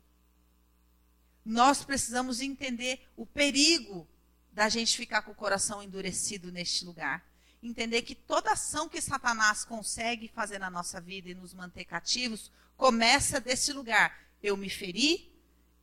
Nós 1.45 1.83
precisamos 1.83 2.41
entender 2.41 3.07
o 3.15 3.25
perigo 3.25 4.07
da 4.51 4.67
gente 4.67 4.97
ficar 4.97 5.21
com 5.21 5.31
o 5.31 5.35
coração 5.35 5.81
endurecido 5.81 6.51
neste 6.51 6.83
lugar. 6.83 7.23
Entender 7.61 8.01
que 8.01 8.15
toda 8.15 8.53
ação 8.53 8.89
que 8.89 9.01
Satanás 9.01 9.63
consegue 9.63 10.27
fazer 10.27 10.59
na 10.59 10.69
nossa 10.69 10.99
vida 10.99 11.29
e 11.29 11.35
nos 11.35 11.53
manter 11.53 11.85
cativos 11.85 12.51
começa 12.75 13.39
desse 13.39 13.71
lugar. 13.71 14.17
Eu 14.41 14.57
me 14.57 14.69
feri, 14.69 15.31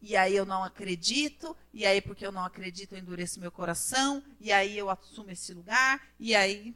e 0.01 0.17
aí 0.17 0.35
eu 0.35 0.47
não 0.47 0.65
acredito, 0.65 1.57
e 1.73 1.87
aí 1.87 2.01
porque 2.01 2.27
eu 2.27 2.33
não 2.33 2.45
acredito 2.45 2.93
eu 2.93 2.99
endureço 2.99 3.41
meu 3.41 3.53
coração, 3.53 4.23
e 4.41 4.53
aí 4.53 4.77
eu 4.77 4.91
assumo 4.91 5.31
esse 5.31 5.53
lugar, 5.53 6.01
e 6.19 6.35
aí 6.35 6.75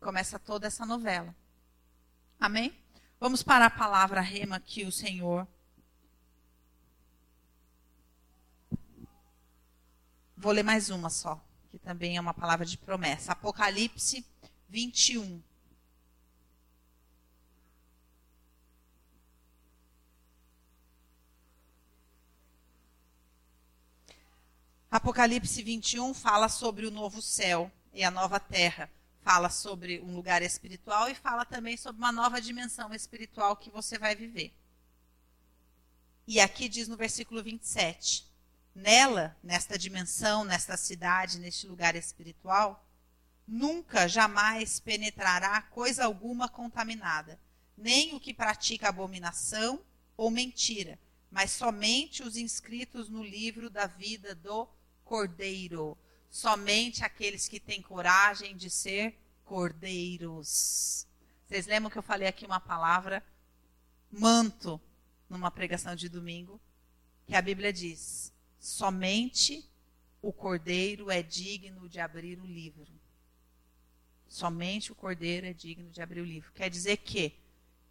começa 0.00 0.38
toda 0.38 0.66
essa 0.66 0.84
novela. 0.84 1.34
Amém? 2.42 2.76
Vamos 3.20 3.40
para 3.40 3.66
a 3.66 3.70
palavra 3.70 4.20
rema 4.20 4.58
que 4.58 4.84
o 4.84 4.90
Senhor. 4.90 5.46
Vou 10.36 10.50
ler 10.50 10.64
mais 10.64 10.90
uma 10.90 11.08
só, 11.08 11.40
que 11.70 11.78
também 11.78 12.16
é 12.16 12.20
uma 12.20 12.34
palavra 12.34 12.66
de 12.66 12.76
promessa. 12.76 13.30
Apocalipse 13.30 14.26
21. 14.68 15.40
Apocalipse 24.90 25.62
21 25.62 26.12
fala 26.12 26.48
sobre 26.48 26.86
o 26.86 26.90
novo 26.90 27.22
céu 27.22 27.70
e 27.92 28.02
a 28.02 28.10
nova 28.10 28.40
terra 28.40 28.90
fala 29.22 29.48
sobre 29.48 30.00
um 30.00 30.14
lugar 30.14 30.42
espiritual 30.42 31.08
e 31.08 31.14
fala 31.14 31.44
também 31.44 31.76
sobre 31.76 32.00
uma 32.00 32.12
nova 32.12 32.40
dimensão 32.40 32.92
espiritual 32.92 33.56
que 33.56 33.70
você 33.70 33.98
vai 33.98 34.14
viver. 34.14 34.52
E 36.26 36.40
aqui 36.40 36.68
diz 36.68 36.88
no 36.88 36.96
versículo 36.96 37.42
27: 37.42 38.26
Nela, 38.74 39.36
nesta 39.42 39.78
dimensão, 39.78 40.44
nesta 40.44 40.76
cidade, 40.76 41.38
neste 41.38 41.66
lugar 41.66 41.94
espiritual, 41.94 42.86
nunca, 43.46 44.08
jamais 44.08 44.80
penetrará 44.80 45.62
coisa 45.62 46.04
alguma 46.04 46.48
contaminada, 46.48 47.40
nem 47.76 48.14
o 48.14 48.20
que 48.20 48.34
pratica 48.34 48.88
abominação 48.88 49.84
ou 50.16 50.30
mentira, 50.30 50.98
mas 51.30 51.50
somente 51.50 52.22
os 52.22 52.36
inscritos 52.36 53.08
no 53.08 53.22
livro 53.22 53.70
da 53.70 53.86
vida 53.86 54.34
do 54.34 54.68
Cordeiro 55.04 55.98
somente 56.32 57.04
aqueles 57.04 57.46
que 57.46 57.60
têm 57.60 57.82
coragem 57.82 58.56
de 58.56 58.70
ser 58.70 59.14
cordeiros. 59.44 61.06
Vocês 61.44 61.66
lembram 61.66 61.90
que 61.90 61.98
eu 61.98 62.02
falei 62.02 62.26
aqui 62.26 62.46
uma 62.46 62.58
palavra 62.58 63.22
manto 64.10 64.80
numa 65.28 65.50
pregação 65.50 65.94
de 65.94 66.08
domingo, 66.08 66.58
que 67.26 67.36
a 67.36 67.42
Bíblia 67.42 67.70
diz: 67.70 68.32
somente 68.58 69.70
o 70.22 70.32
cordeiro 70.32 71.10
é 71.10 71.22
digno 71.22 71.86
de 71.86 72.00
abrir 72.00 72.40
o 72.40 72.46
livro. 72.46 72.90
Somente 74.26 74.90
o 74.90 74.94
cordeiro 74.94 75.46
é 75.46 75.52
digno 75.52 75.90
de 75.90 76.00
abrir 76.00 76.22
o 76.22 76.24
livro. 76.24 76.50
Quer 76.54 76.70
dizer 76.70 76.96
que 76.96 77.38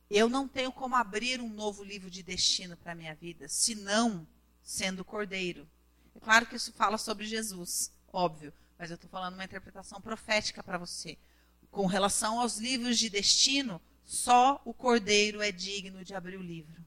eu 0.09 0.27
não 0.27 0.47
tenho 0.47 0.71
como 0.71 0.95
abrir 0.95 1.39
um 1.39 1.49
novo 1.49 1.83
livro 1.83 2.09
de 2.09 2.23
destino 2.23 2.75
para 2.75 2.93
a 2.93 2.95
minha 2.95 3.13
vida, 3.13 3.47
senão 3.47 4.27
sendo 4.63 5.05
cordeiro. 5.05 5.69
É 6.15 6.19
claro 6.19 6.47
que 6.47 6.55
isso 6.55 6.73
fala 6.73 6.97
sobre 6.97 7.27
Jesus 7.27 7.93
óbvio, 8.11 8.53
mas 8.77 8.89
eu 8.89 8.95
estou 8.95 9.09
falando 9.09 9.33
uma 9.35 9.43
interpretação 9.43 10.01
profética 10.01 10.63
para 10.63 10.77
você. 10.77 11.17
Com 11.69 11.85
relação 11.85 12.39
aos 12.39 12.57
livros 12.57 12.97
de 12.97 13.09
destino, 13.09 13.81
só 14.03 14.61
o 14.65 14.73
cordeiro 14.73 15.41
é 15.41 15.51
digno 15.51 16.03
de 16.03 16.13
abrir 16.13 16.37
o 16.37 16.41
livro. 16.41 16.83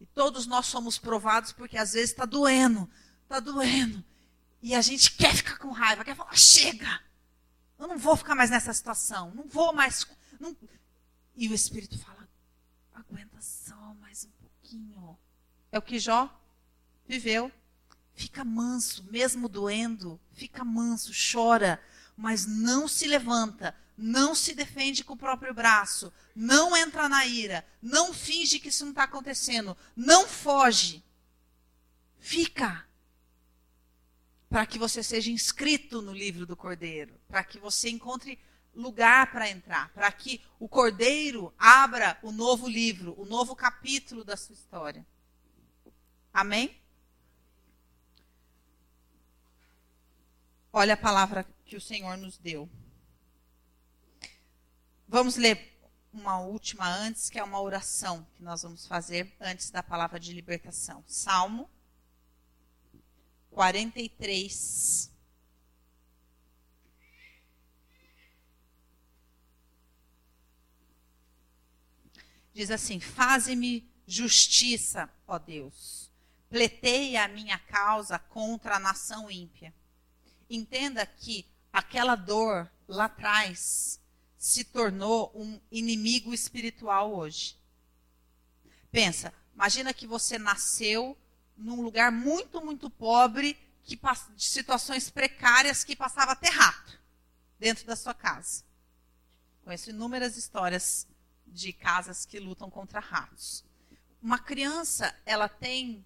E 0.00 0.06
todos 0.06 0.46
nós 0.46 0.66
somos 0.66 0.98
provados 0.98 1.52
porque 1.52 1.76
às 1.76 1.92
vezes 1.92 2.10
está 2.10 2.24
doendo, 2.24 2.88
está 3.22 3.40
doendo. 3.40 4.04
E 4.62 4.74
a 4.74 4.80
gente 4.80 5.12
quer 5.12 5.34
ficar 5.34 5.58
com 5.58 5.70
raiva, 5.70 6.04
quer 6.04 6.16
falar, 6.16 6.34
chega! 6.36 7.00
Eu 7.78 7.86
não 7.86 7.98
vou 7.98 8.16
ficar 8.16 8.34
mais 8.34 8.50
nessa 8.50 8.72
situação, 8.72 9.34
não 9.34 9.46
vou 9.46 9.72
mais. 9.72 10.06
Não... 10.40 10.56
E 11.34 11.48
o 11.48 11.54
Espírito 11.54 11.98
fala, 11.98 12.26
aguenta 12.94 13.40
só 13.40 13.76
mais 14.00 14.24
um 14.24 14.30
pouquinho. 14.30 15.18
É 15.70 15.78
o 15.78 15.82
que 15.82 15.98
Jó 15.98 16.30
viveu. 17.06 17.52
Fica 18.16 18.42
manso, 18.42 19.04
mesmo 19.10 19.46
doendo, 19.46 20.18
fica 20.32 20.64
manso, 20.64 21.12
chora, 21.12 21.78
mas 22.16 22.46
não 22.46 22.88
se 22.88 23.06
levanta, 23.06 23.76
não 23.94 24.34
se 24.34 24.54
defende 24.54 25.04
com 25.04 25.12
o 25.12 25.18
próprio 25.18 25.52
braço, 25.52 26.10
não 26.34 26.74
entra 26.74 27.10
na 27.10 27.26
ira, 27.26 27.62
não 27.80 28.14
finge 28.14 28.58
que 28.58 28.70
isso 28.70 28.84
não 28.84 28.92
está 28.92 29.02
acontecendo, 29.02 29.76
não 29.94 30.26
foge. 30.26 31.04
Fica. 32.18 32.88
Para 34.48 34.64
que 34.64 34.78
você 34.78 35.02
seja 35.02 35.30
inscrito 35.30 36.00
no 36.00 36.14
livro 36.14 36.46
do 36.46 36.56
Cordeiro, 36.56 37.20
para 37.28 37.44
que 37.44 37.58
você 37.58 37.90
encontre 37.90 38.38
lugar 38.74 39.30
para 39.30 39.50
entrar, 39.50 39.90
para 39.90 40.10
que 40.10 40.40
o 40.58 40.66
Cordeiro 40.66 41.52
abra 41.58 42.18
o 42.22 42.32
novo 42.32 42.66
livro, 42.66 43.14
o 43.20 43.26
novo 43.26 43.54
capítulo 43.54 44.24
da 44.24 44.38
sua 44.38 44.54
história. 44.54 45.06
Amém? 46.32 46.80
Olha 50.78 50.92
a 50.92 50.96
palavra 50.98 51.42
que 51.64 51.74
o 51.74 51.80
Senhor 51.80 52.18
nos 52.18 52.36
deu. 52.36 52.68
Vamos 55.08 55.36
ler 55.36 55.74
uma 56.12 56.40
última 56.40 56.86
antes, 56.86 57.30
que 57.30 57.38
é 57.38 57.42
uma 57.42 57.62
oração 57.62 58.26
que 58.34 58.42
nós 58.42 58.60
vamos 58.60 58.86
fazer 58.86 59.34
antes 59.40 59.70
da 59.70 59.82
palavra 59.82 60.20
de 60.20 60.34
libertação. 60.34 61.02
Salmo 61.06 61.70
43. 63.52 65.10
Diz 72.52 72.70
assim: 72.70 73.00
Faze-me 73.00 73.90
justiça, 74.06 75.08
ó 75.26 75.38
Deus. 75.38 76.12
Pleiteia 76.50 77.24
a 77.24 77.28
minha 77.28 77.58
causa 77.60 78.18
contra 78.18 78.76
a 78.76 78.78
nação 78.78 79.30
ímpia 79.30 79.72
entenda 80.48 81.04
que 81.04 81.46
aquela 81.72 82.14
dor 82.14 82.70
lá 82.88 83.06
atrás 83.06 84.00
se 84.38 84.64
tornou 84.64 85.32
um 85.34 85.60
inimigo 85.70 86.32
espiritual 86.32 87.14
hoje. 87.14 87.58
Pensa, 88.90 89.32
imagina 89.54 89.92
que 89.92 90.06
você 90.06 90.38
nasceu 90.38 91.16
num 91.56 91.82
lugar 91.82 92.12
muito, 92.12 92.64
muito 92.64 92.88
pobre, 92.88 93.58
que, 93.82 93.98
de 94.34 94.44
situações 94.44 95.10
precárias 95.10 95.84
que 95.84 95.96
passava 95.96 96.32
até 96.32 96.48
rato 96.48 96.98
dentro 97.58 97.86
da 97.86 97.96
sua 97.96 98.14
casa. 98.14 98.64
Conheço 99.62 99.90
inúmeras 99.90 100.36
histórias 100.36 101.06
de 101.46 101.72
casas 101.72 102.24
que 102.24 102.38
lutam 102.38 102.70
contra 102.70 103.00
ratos. 103.00 103.64
Uma 104.20 104.38
criança, 104.38 105.14
ela 105.24 105.48
tem 105.48 106.04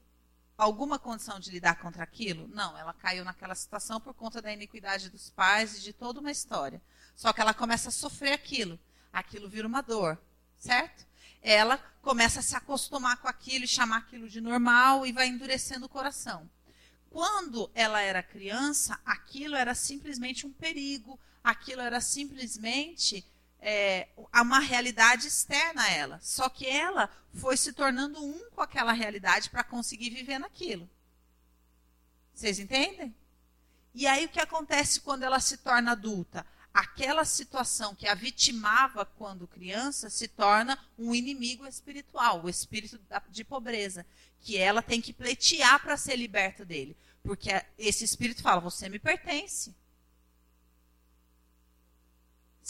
alguma 0.61 0.99
condição 0.99 1.41
de 1.41 1.51
lidar 1.51 1.77
contra 1.77 2.03
aquilo? 2.03 2.47
Não, 2.49 2.77
ela 2.77 2.93
caiu 2.93 3.25
naquela 3.25 3.55
situação 3.55 4.01
por 4.01 4.13
conta 4.13 4.43
da 4.43 4.53
iniquidade 4.53 5.09
dos 5.09 5.31
pais 5.31 5.79
e 5.79 5.81
de 5.81 5.93
toda 5.93 6.21
uma 6.21 6.31
história. 6.31 6.83
Só 7.17 7.33
que 7.33 7.41
ela 7.41 7.55
começa 7.55 7.89
a 7.89 7.93
sofrer 7.93 8.33
aquilo. 8.33 8.79
Aquilo 9.13 9.49
vira 9.49 9.67
uma 9.67 9.81
dor, 9.81 10.19
certo? 10.59 11.07
Ela 11.43 11.79
começa 12.03 12.41
a 12.41 12.43
se 12.43 12.55
acostumar 12.55 13.17
com 13.17 13.29
aquilo 13.29 13.65
e 13.65 13.69
chamar 13.69 13.99
aquilo 13.99 14.29
de 14.29 14.41
normal 14.41 15.07
e 15.07 15.13
vai 15.13 15.29
endurecendo 15.29 15.87
o 15.87 15.89
coração. 15.89 16.49
Quando 17.09 17.71
ela 17.75 18.01
era 18.01 18.23
criança, 18.23 19.01
aquilo 19.05 19.57
era 19.57 19.75
simplesmente 19.75 20.47
um 20.47 20.53
perigo, 20.53 21.19
aquilo 21.43 21.81
era 21.81 22.01
simplesmente 22.01 23.25
é, 23.61 24.09
uma 24.17 24.59
realidade 24.59 25.27
externa 25.27 25.83
a 25.83 25.91
ela. 25.91 26.19
Só 26.23 26.49
que 26.49 26.67
ela 26.67 27.11
foi 27.35 27.57
se 27.57 27.73
tornando 27.73 28.25
um 28.25 28.51
com 28.51 28.61
aquela 28.61 28.93
realidade 28.93 29.51
para 29.51 29.63
conseguir 29.63 30.11
viver 30.11 30.39
naquilo. 30.39 30.89
Vocês 32.33 32.59
entendem? 32.59 33.15
E 33.95 34.07
aí 34.07 34.25
o 34.25 34.29
que 34.29 34.41
acontece 34.41 35.01
quando 35.01 35.25
ela 35.25 35.41
se 35.41 35.59
torna 35.59 35.93
adulta? 35.93 36.47
Aquela 36.73 37.25
situação 37.25 37.95
que 37.95 38.07
a 38.07 38.15
vitimava 38.15 39.05
quando 39.05 39.47
criança 39.47 40.09
se 40.09 40.29
torna 40.29 40.79
um 40.97 41.15
inimigo 41.15 41.67
espiritual, 41.67 42.45
o 42.45 42.49
espírito 42.49 42.99
de 43.29 43.45
pobreza, 43.45 44.07
que 44.41 44.57
ela 44.57 44.81
tem 44.81 45.01
que 45.01 45.13
pleitear 45.13 45.83
para 45.83 45.97
ser 45.97 46.15
liberta 46.17 46.65
dele. 46.65 46.97
Porque 47.23 47.51
esse 47.77 48.05
espírito 48.05 48.41
fala: 48.41 48.61
você 48.61 48.89
me 48.89 49.01
pertence 49.01 49.75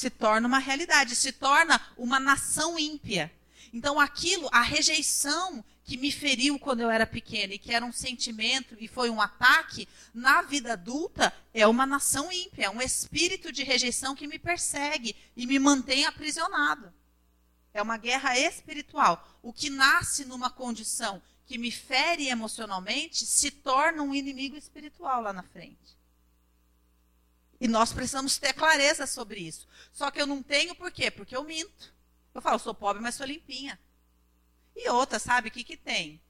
se 0.00 0.08
torna 0.08 0.48
uma 0.48 0.58
realidade, 0.58 1.14
se 1.14 1.30
torna 1.30 1.78
uma 1.96 2.18
nação 2.18 2.78
ímpia. 2.78 3.30
Então, 3.72 4.00
aquilo, 4.00 4.48
a 4.50 4.62
rejeição 4.62 5.62
que 5.84 5.96
me 5.96 6.10
feriu 6.10 6.58
quando 6.58 6.80
eu 6.80 6.90
era 6.90 7.06
pequena 7.06 7.54
e 7.54 7.58
que 7.58 7.74
era 7.74 7.84
um 7.84 7.92
sentimento 7.92 8.74
e 8.80 8.88
foi 8.88 9.10
um 9.10 9.20
ataque, 9.20 9.86
na 10.14 10.40
vida 10.40 10.72
adulta 10.72 11.32
é 11.52 11.66
uma 11.66 11.84
nação 11.84 12.32
ímpia, 12.32 12.66
é 12.66 12.70
um 12.70 12.80
espírito 12.80 13.52
de 13.52 13.62
rejeição 13.62 14.16
que 14.16 14.26
me 14.26 14.38
persegue 14.38 15.14
e 15.36 15.46
me 15.46 15.58
mantém 15.58 16.06
aprisionado. 16.06 16.92
É 17.74 17.82
uma 17.82 17.98
guerra 17.98 18.38
espiritual. 18.38 19.28
O 19.42 19.52
que 19.52 19.68
nasce 19.68 20.24
numa 20.24 20.48
condição 20.48 21.22
que 21.44 21.58
me 21.58 21.70
fere 21.70 22.28
emocionalmente 22.28 23.26
se 23.26 23.50
torna 23.50 24.02
um 24.02 24.14
inimigo 24.14 24.56
espiritual 24.56 25.20
lá 25.20 25.32
na 25.32 25.42
frente. 25.42 25.99
E 27.60 27.68
nós 27.68 27.92
precisamos 27.92 28.38
ter 28.38 28.54
clareza 28.54 29.06
sobre 29.06 29.40
isso. 29.40 29.68
Só 29.92 30.10
que 30.10 30.20
eu 30.20 30.26
não 30.26 30.42
tenho 30.42 30.74
por 30.74 30.90
quê? 30.90 31.10
Porque 31.10 31.36
eu 31.36 31.44
minto. 31.44 31.92
Eu 32.32 32.40
falo, 32.40 32.58
sou 32.58 32.74
pobre, 32.74 33.02
mas 33.02 33.14
sou 33.14 33.26
limpinha. 33.26 33.78
E 34.74 34.88
outra, 34.88 35.18
sabe 35.18 35.48
o 35.48 35.50
que, 35.50 35.62
que 35.62 35.76
tem? 35.76 36.20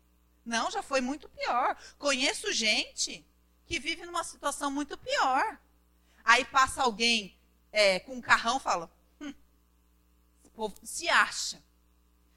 Não, 0.44 0.70
já 0.70 0.82
foi 0.82 1.00
muito 1.00 1.28
pior. 1.28 1.76
Conheço 1.98 2.52
gente 2.52 3.24
que 3.66 3.78
vive 3.78 4.04
numa 4.04 4.24
situação 4.24 4.70
muito 4.70 4.98
pior. 4.98 5.60
Aí 6.24 6.44
passa 6.44 6.82
alguém 6.82 7.38
é, 7.70 8.00
com 8.00 8.14
um 8.14 8.20
carrão 8.20 8.56
e 8.56 8.60
fala: 8.60 8.90
hum, 9.20 9.32
esse 10.40 10.50
povo 10.50 10.74
se 10.82 11.08
acha. 11.08 11.62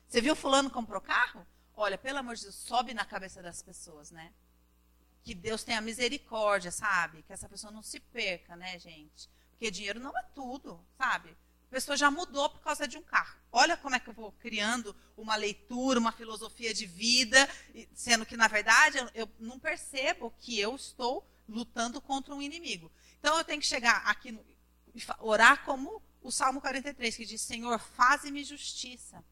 Você 0.07 0.21
viu 0.21 0.35
fulano 0.35 0.69
comprou 0.69 1.01
carro? 1.01 1.47
Olha, 1.75 1.97
pelo 1.97 2.19
amor 2.19 2.35
de 2.35 2.43
Deus, 2.43 2.53
sobe 2.53 2.93
na 2.93 3.03
cabeça 3.03 3.41
das 3.41 3.63
pessoas, 3.63 4.11
né? 4.11 4.31
Que 5.23 5.33
Deus 5.33 5.63
tenha 5.63 5.79
misericórdia, 5.79 6.71
sabe? 6.71 7.23
Que 7.23 7.33
essa 7.33 7.47
pessoa 7.47 7.71
não 7.71 7.81
se 7.81 7.99
perca, 7.99 8.55
né, 8.55 8.77
gente? 8.77 9.29
Porque 9.51 9.71
dinheiro 9.71 9.99
não 9.99 10.17
é 10.17 10.23
tudo, 10.35 10.85
sabe? 10.97 11.29
A 11.29 11.71
pessoa 11.73 11.95
já 11.95 12.11
mudou 12.11 12.49
por 12.49 12.59
causa 12.59 12.87
de 12.87 12.97
um 12.97 13.01
carro. 13.01 13.39
Olha 13.51 13.77
como 13.77 13.95
é 13.95 13.99
que 13.99 14.09
eu 14.09 14.13
vou 14.13 14.31
criando 14.33 14.95
uma 15.15 15.35
leitura, 15.35 15.99
uma 15.99 16.11
filosofia 16.11 16.73
de 16.73 16.85
vida, 16.85 17.49
sendo 17.93 18.25
que, 18.25 18.35
na 18.35 18.47
verdade, 18.47 18.97
eu, 19.15 19.27
não 19.39 19.57
percebo 19.57 20.33
que 20.37 20.59
eu 20.59 20.75
estou 20.75 21.27
lutando 21.47 22.01
contra 22.01 22.35
um 22.35 22.41
inimigo. 22.41 22.91
Então, 23.19 23.37
eu 23.37 23.43
tenho 23.43 23.61
que 23.61 23.65
chegar 23.65 24.03
aqui, 24.05 24.31
no, 24.31 24.45
orar 25.19 25.63
como 25.63 26.01
o 26.21 26.31
Salmo 26.31 26.61
43, 26.61 27.15
que 27.15 27.25
diz: 27.25 27.41
Senhor, 27.41 27.79
faze-me 27.79 28.43
justiça. 28.43 29.23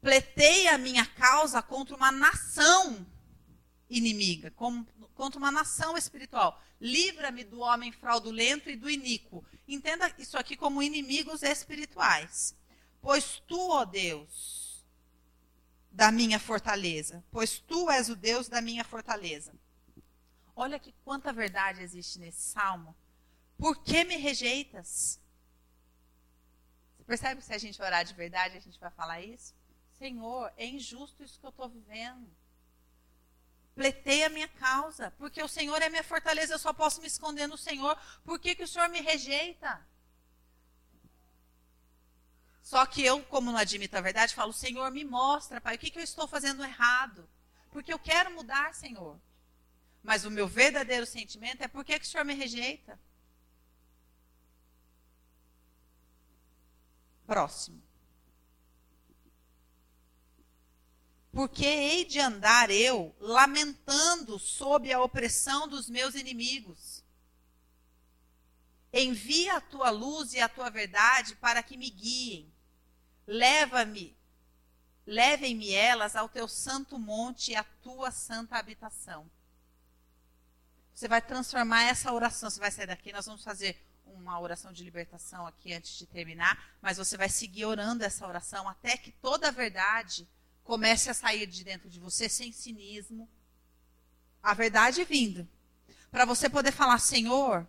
Pletei 0.00 0.68
a 0.68 0.76
minha 0.76 1.06
causa 1.06 1.62
contra 1.62 1.96
uma 1.96 2.12
nação 2.12 3.06
inimiga, 3.92 4.50
contra 4.50 5.38
uma 5.38 5.52
nação 5.52 5.96
espiritual. 5.96 6.60
Livra-me 6.80 7.44
do 7.44 7.60
homem 7.60 7.92
fraudulento 7.92 8.70
e 8.70 8.76
do 8.76 8.90
iníquo. 8.90 9.44
Entenda 9.68 10.12
isso 10.18 10.36
aqui 10.38 10.56
como 10.56 10.82
inimigos 10.82 11.42
espirituais. 11.42 12.56
Pois 13.00 13.40
tu, 13.46 13.70
ó 13.70 13.84
Deus, 13.84 14.84
da 15.90 16.10
minha 16.10 16.38
fortaleza, 16.38 17.22
pois 17.30 17.58
tu 17.58 17.90
és 17.90 18.08
o 18.08 18.16
Deus 18.16 18.48
da 18.48 18.60
minha 18.60 18.84
fortaleza. 18.84 19.52
Olha 20.56 20.78
que 20.78 20.94
quanta 21.04 21.32
verdade 21.32 21.82
existe 21.82 22.18
nesse 22.18 22.42
salmo. 22.42 22.96
Por 23.58 23.82
que 23.82 24.04
me 24.04 24.16
rejeitas? 24.16 25.20
Você 26.96 27.04
percebe 27.04 27.40
que 27.40 27.46
se 27.46 27.54
a 27.54 27.58
gente 27.58 27.80
orar 27.82 28.04
de 28.04 28.14
verdade, 28.14 28.56
a 28.56 28.60
gente 28.60 28.78
vai 28.78 28.90
falar 28.90 29.20
isso? 29.20 29.54
Senhor, 29.98 30.52
é 30.56 30.66
injusto 30.66 31.22
isso 31.22 31.38
que 31.38 31.46
eu 31.46 31.50
estou 31.50 31.68
vivendo 31.68 32.28
pletei 33.74 34.24
a 34.24 34.28
minha 34.28 34.48
causa, 34.48 35.10
porque 35.12 35.42
o 35.42 35.48
Senhor 35.48 35.80
é 35.80 35.88
minha 35.88 36.04
fortaleza, 36.04 36.54
eu 36.54 36.58
só 36.58 36.72
posso 36.72 37.00
me 37.00 37.06
esconder 37.06 37.46
no 37.46 37.56
Senhor. 37.56 37.96
Por 38.24 38.38
que, 38.38 38.54
que 38.54 38.64
o 38.64 38.68
Senhor 38.68 38.88
me 38.88 39.00
rejeita? 39.00 39.86
Só 42.62 42.86
que 42.86 43.04
eu, 43.04 43.22
como 43.24 43.50
não 43.50 43.58
admito 43.58 43.96
a 43.96 44.00
verdade, 44.00 44.34
falo: 44.34 44.52
Senhor, 44.52 44.90
me 44.90 45.04
mostra, 45.04 45.60
Pai, 45.60 45.76
o 45.76 45.78
que, 45.78 45.90
que 45.90 45.98
eu 45.98 46.02
estou 46.02 46.28
fazendo 46.28 46.64
errado? 46.64 47.28
Porque 47.70 47.92
eu 47.92 47.98
quero 47.98 48.30
mudar, 48.30 48.74
Senhor. 48.74 49.18
Mas 50.02 50.24
o 50.24 50.30
meu 50.30 50.46
verdadeiro 50.46 51.06
sentimento 51.06 51.62
é: 51.62 51.68
por 51.68 51.84
que, 51.84 51.98
que 51.98 52.06
o 52.06 52.08
Senhor 52.08 52.24
me 52.24 52.34
rejeita? 52.34 52.98
Próximo. 57.26 57.82
Porque 61.32 61.64
hei 61.64 62.04
de 62.04 62.20
andar 62.20 62.70
eu 62.70 63.16
lamentando 63.18 64.38
sob 64.38 64.92
a 64.92 65.02
opressão 65.02 65.66
dos 65.66 65.88
meus 65.88 66.14
inimigos. 66.14 67.02
Envia 68.92 69.56
a 69.56 69.60
tua 69.60 69.88
luz 69.88 70.34
e 70.34 70.40
a 70.40 70.48
tua 70.48 70.68
verdade 70.68 71.34
para 71.36 71.62
que 71.62 71.78
me 71.78 71.88
guiem. 71.88 72.52
Leva-me, 73.26 74.14
levem-me 75.06 75.72
elas 75.72 76.14
ao 76.14 76.28
teu 76.28 76.46
santo 76.46 76.98
monte 76.98 77.52
e 77.52 77.56
à 77.56 77.64
tua 77.64 78.10
santa 78.10 78.58
habitação. 78.58 79.30
Você 80.94 81.08
vai 81.08 81.22
transformar 81.22 81.84
essa 81.84 82.12
oração, 82.12 82.50
você 82.50 82.60
vai 82.60 82.70
sair 82.70 82.86
daqui, 82.86 83.10
nós 83.10 83.24
vamos 83.24 83.42
fazer 83.42 83.82
uma 84.04 84.38
oração 84.38 84.70
de 84.70 84.84
libertação 84.84 85.46
aqui 85.46 85.72
antes 85.72 85.96
de 85.96 86.06
terminar, 86.06 86.76
mas 86.82 86.98
você 86.98 87.16
vai 87.16 87.30
seguir 87.30 87.64
orando 87.64 88.04
essa 88.04 88.26
oração 88.26 88.68
até 88.68 88.98
que 88.98 89.10
toda 89.12 89.48
a 89.48 89.52
verdade 89.52 90.28
comece 90.64 91.10
a 91.10 91.14
sair 91.14 91.46
de 91.46 91.64
dentro 91.64 91.88
de 91.88 91.98
você 91.98 92.28
sem 92.28 92.52
cinismo. 92.52 93.28
A 94.42 94.54
verdade 94.54 95.04
vindo. 95.04 95.48
Para 96.10 96.24
você 96.24 96.48
poder 96.48 96.72
falar, 96.72 96.98
Senhor, 96.98 97.66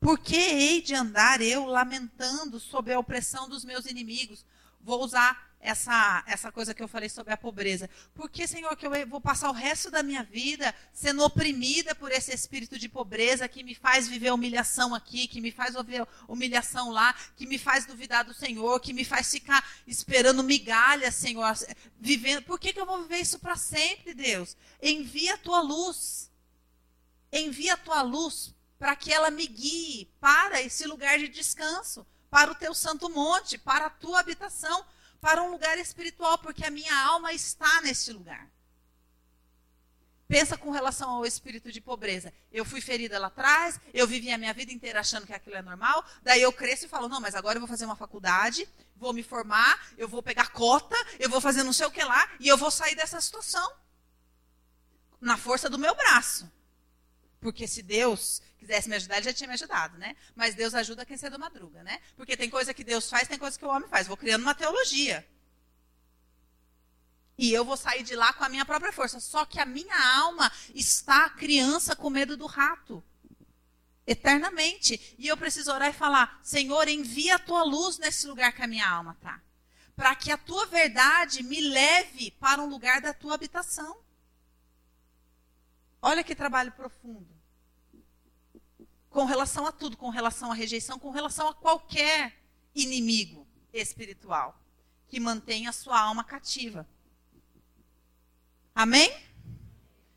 por 0.00 0.18
que 0.18 0.36
hei 0.36 0.82
de 0.82 0.94
andar 0.94 1.40
eu 1.40 1.66
lamentando 1.66 2.60
sob 2.60 2.92
a 2.92 2.98
opressão 2.98 3.48
dos 3.48 3.64
meus 3.64 3.86
inimigos? 3.86 4.44
Vou 4.80 5.02
usar 5.02 5.47
essa, 5.60 6.22
essa 6.26 6.52
coisa 6.52 6.72
que 6.72 6.82
eu 6.82 6.88
falei 6.88 7.08
sobre 7.08 7.32
a 7.32 7.36
pobreza. 7.36 7.90
Por 8.14 8.30
que, 8.30 8.46
Senhor, 8.46 8.74
que 8.76 8.86
eu 8.86 9.06
vou 9.06 9.20
passar 9.20 9.50
o 9.50 9.52
resto 9.52 9.90
da 9.90 10.02
minha 10.02 10.22
vida 10.22 10.74
sendo 10.92 11.22
oprimida 11.24 11.94
por 11.94 12.12
esse 12.12 12.32
espírito 12.32 12.78
de 12.78 12.88
pobreza 12.88 13.48
que 13.48 13.64
me 13.64 13.74
faz 13.74 14.08
viver 14.08 14.32
humilhação 14.32 14.94
aqui, 14.94 15.26
que 15.26 15.40
me 15.40 15.50
faz 15.50 15.74
ouvir 15.74 16.06
humilhação 16.28 16.90
lá, 16.90 17.14
que 17.36 17.46
me 17.46 17.58
faz 17.58 17.86
duvidar 17.86 18.24
do 18.24 18.34
Senhor, 18.34 18.78
que 18.80 18.92
me 18.92 19.04
faz 19.04 19.30
ficar 19.30 19.66
esperando 19.86 20.42
migalhas, 20.42 21.14
Senhor, 21.14 21.52
vivendo. 21.98 22.42
Por 22.42 22.58
que, 22.58 22.72
que 22.72 22.80
eu 22.80 22.86
vou 22.86 23.02
viver 23.02 23.18
isso 23.18 23.38
para 23.38 23.56
sempre, 23.56 24.14
Deus? 24.14 24.56
Envia 24.80 25.34
a 25.34 25.38
tua 25.38 25.60
luz. 25.60 26.30
Envia 27.32 27.74
a 27.74 27.78
tua 27.78 28.02
luz 28.02 28.54
para 28.78 28.94
que 28.94 29.12
ela 29.12 29.30
me 29.30 29.46
guie 29.46 30.08
para 30.20 30.62
esse 30.62 30.86
lugar 30.86 31.18
de 31.18 31.28
descanso, 31.28 32.06
para 32.30 32.52
o 32.52 32.54
teu 32.54 32.72
santo 32.72 33.10
monte, 33.10 33.58
para 33.58 33.86
a 33.86 33.90
tua 33.90 34.20
habitação 34.20 34.84
para 35.20 35.42
um 35.42 35.50
lugar 35.50 35.78
espiritual, 35.78 36.38
porque 36.38 36.64
a 36.64 36.70
minha 36.70 36.96
alma 37.06 37.32
está 37.32 37.80
nesse 37.82 38.12
lugar. 38.12 38.48
Pensa 40.28 40.58
com 40.58 40.70
relação 40.70 41.08
ao 41.08 41.24
espírito 41.24 41.72
de 41.72 41.80
pobreza. 41.80 42.32
Eu 42.52 42.62
fui 42.62 42.82
ferida 42.82 43.18
lá 43.18 43.28
atrás, 43.28 43.80
eu 43.94 44.06
vivi 44.06 44.30
a 44.30 44.36
minha 44.36 44.52
vida 44.52 44.70
inteira 44.70 45.00
achando 45.00 45.26
que 45.26 45.32
aquilo 45.32 45.56
é 45.56 45.62
normal, 45.62 46.04
daí 46.22 46.42
eu 46.42 46.52
cresço 46.52 46.84
e 46.84 46.88
falo: 46.88 47.08
não, 47.08 47.18
mas 47.18 47.34
agora 47.34 47.56
eu 47.56 47.60
vou 47.60 47.68
fazer 47.68 47.86
uma 47.86 47.96
faculdade, 47.96 48.68
vou 48.94 49.14
me 49.14 49.22
formar, 49.22 49.88
eu 49.96 50.06
vou 50.06 50.22
pegar 50.22 50.52
cota, 50.52 50.96
eu 51.18 51.30
vou 51.30 51.40
fazer 51.40 51.62
não 51.62 51.72
sei 51.72 51.86
o 51.86 51.90
que 51.90 52.04
lá, 52.04 52.30
e 52.38 52.46
eu 52.46 52.58
vou 52.58 52.70
sair 52.70 52.94
dessa 52.94 53.18
situação. 53.22 53.72
Na 55.18 55.38
força 55.38 55.70
do 55.70 55.78
meu 55.78 55.94
braço. 55.94 56.50
Porque 57.40 57.66
se 57.68 57.82
Deus 57.82 58.42
quisesse 58.58 58.88
me 58.88 58.96
ajudar, 58.96 59.16
ele 59.16 59.26
já 59.26 59.32
tinha 59.32 59.48
me 59.48 59.54
ajudado, 59.54 59.96
né? 59.96 60.16
Mas 60.34 60.54
Deus 60.54 60.74
ajuda 60.74 61.06
quem 61.06 61.16
cedo 61.16 61.38
madruga, 61.38 61.82
né? 61.82 62.00
Porque 62.16 62.36
tem 62.36 62.50
coisa 62.50 62.74
que 62.74 62.82
Deus 62.82 63.08
faz, 63.08 63.28
tem 63.28 63.38
coisa 63.38 63.58
que 63.58 63.64
o 63.64 63.68
homem 63.68 63.88
faz. 63.88 64.06
Vou 64.06 64.16
criando 64.16 64.42
uma 64.42 64.54
teologia. 64.54 65.26
E 67.38 67.52
eu 67.52 67.64
vou 67.64 67.76
sair 67.76 68.02
de 68.02 68.16
lá 68.16 68.32
com 68.32 68.42
a 68.42 68.48
minha 68.48 68.66
própria 68.66 68.92
força. 68.92 69.20
Só 69.20 69.44
que 69.44 69.60
a 69.60 69.64
minha 69.64 69.96
alma 70.18 70.50
está 70.74 71.30
criança 71.30 71.94
com 71.94 72.10
medo 72.10 72.36
do 72.36 72.46
rato. 72.46 73.02
Eternamente. 74.04 75.14
E 75.16 75.28
eu 75.28 75.36
preciso 75.36 75.70
orar 75.72 75.90
e 75.90 75.92
falar: 75.92 76.40
Senhor, 76.42 76.88
envia 76.88 77.36
a 77.36 77.38
tua 77.38 77.62
luz 77.62 77.98
nesse 77.98 78.26
lugar 78.26 78.52
que 78.52 78.62
a 78.62 78.66
minha 78.66 78.88
alma 78.88 79.12
está. 79.12 79.40
Para 79.94 80.16
que 80.16 80.32
a 80.32 80.36
tua 80.36 80.66
verdade 80.66 81.44
me 81.44 81.60
leve 81.60 82.32
para 82.32 82.60
um 82.60 82.68
lugar 82.68 83.00
da 83.00 83.14
tua 83.14 83.34
habitação. 83.34 83.96
Olha 86.00 86.22
que 86.22 86.34
trabalho 86.34 86.72
profundo. 86.72 87.28
Com 89.10 89.24
relação 89.24 89.66
a 89.66 89.72
tudo, 89.72 89.96
com 89.96 90.10
relação 90.10 90.50
à 90.52 90.54
rejeição, 90.54 90.98
com 90.98 91.10
relação 91.10 91.48
a 91.48 91.54
qualquer 91.54 92.38
inimigo 92.74 93.46
espiritual 93.72 94.60
que 95.08 95.18
mantenha 95.18 95.70
a 95.70 95.72
sua 95.72 95.98
alma 96.00 96.22
cativa. 96.22 96.88
Amém? 98.74 99.10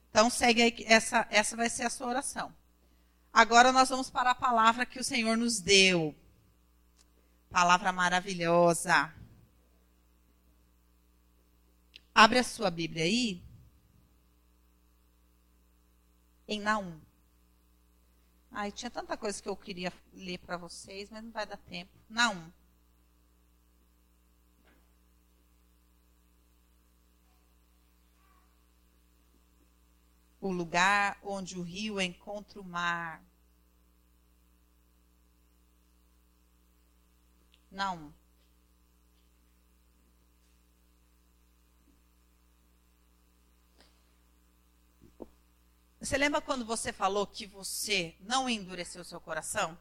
Então 0.10 0.30
segue 0.30 0.62
aí, 0.62 0.76
essa, 0.86 1.26
essa 1.32 1.56
vai 1.56 1.70
ser 1.70 1.84
a 1.84 1.90
sua 1.90 2.08
oração. 2.08 2.54
Agora 3.34 3.72
nós 3.72 3.90
vamos 3.90 4.10
para 4.10 4.32
a 4.32 4.36
palavra 4.36 4.86
que 4.86 5.00
o 5.00 5.04
Senhor 5.04 5.38
nos 5.38 5.60
deu. 5.62 6.14
Palavra 7.50 7.92
maravilhosa. 7.92 9.12
Abre 12.14 12.40
a 12.40 12.44
sua 12.44 12.70
Bíblia 12.70 13.06
aí 13.06 13.42
em 16.52 16.60
Naum. 16.60 17.00
Ai, 18.52 18.72
tinha 18.74 18.92
tanta 18.92 19.16
coisa 19.16 19.42
que 19.42 19.48
eu 19.48 19.56
queria 19.56 19.94
ler 20.14 20.38
para 20.40 20.58
vocês, 20.58 21.10
mas 21.10 21.24
não 21.24 21.32
vai 21.32 21.46
dar 21.46 21.56
tempo. 21.56 21.92
Naum. 22.10 22.52
O 30.42 30.52
lugar 30.52 31.18
onde 31.24 31.58
o 31.58 31.62
rio 31.62 32.02
encontra 32.02 32.60
o 32.60 32.66
mar. 32.66 33.24
Não. 37.72 38.14
Você 46.02 46.18
lembra 46.18 46.42
quando 46.42 46.66
você 46.66 46.92
falou 46.92 47.28
que 47.28 47.46
você 47.46 48.16
não 48.22 48.50
endureceu 48.50 49.04
seu 49.04 49.22
coração? 49.22 49.78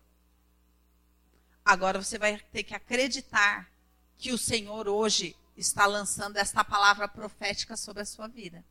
Agora 1.65 2.01
você 2.01 2.19
vai 2.19 2.39
ter 2.39 2.63
que 2.63 2.75
acreditar 2.75 3.73
que 4.19 4.31
o 4.31 4.37
Senhor 4.37 4.87
hoje 4.87 5.35
está 5.57 5.87
lançando 5.87 6.37
esta 6.37 6.63
palavra 6.63 7.09
profética 7.09 7.75
sobre 7.75 8.03
a 8.03 8.05
sua 8.05 8.29
vida. 8.29 8.63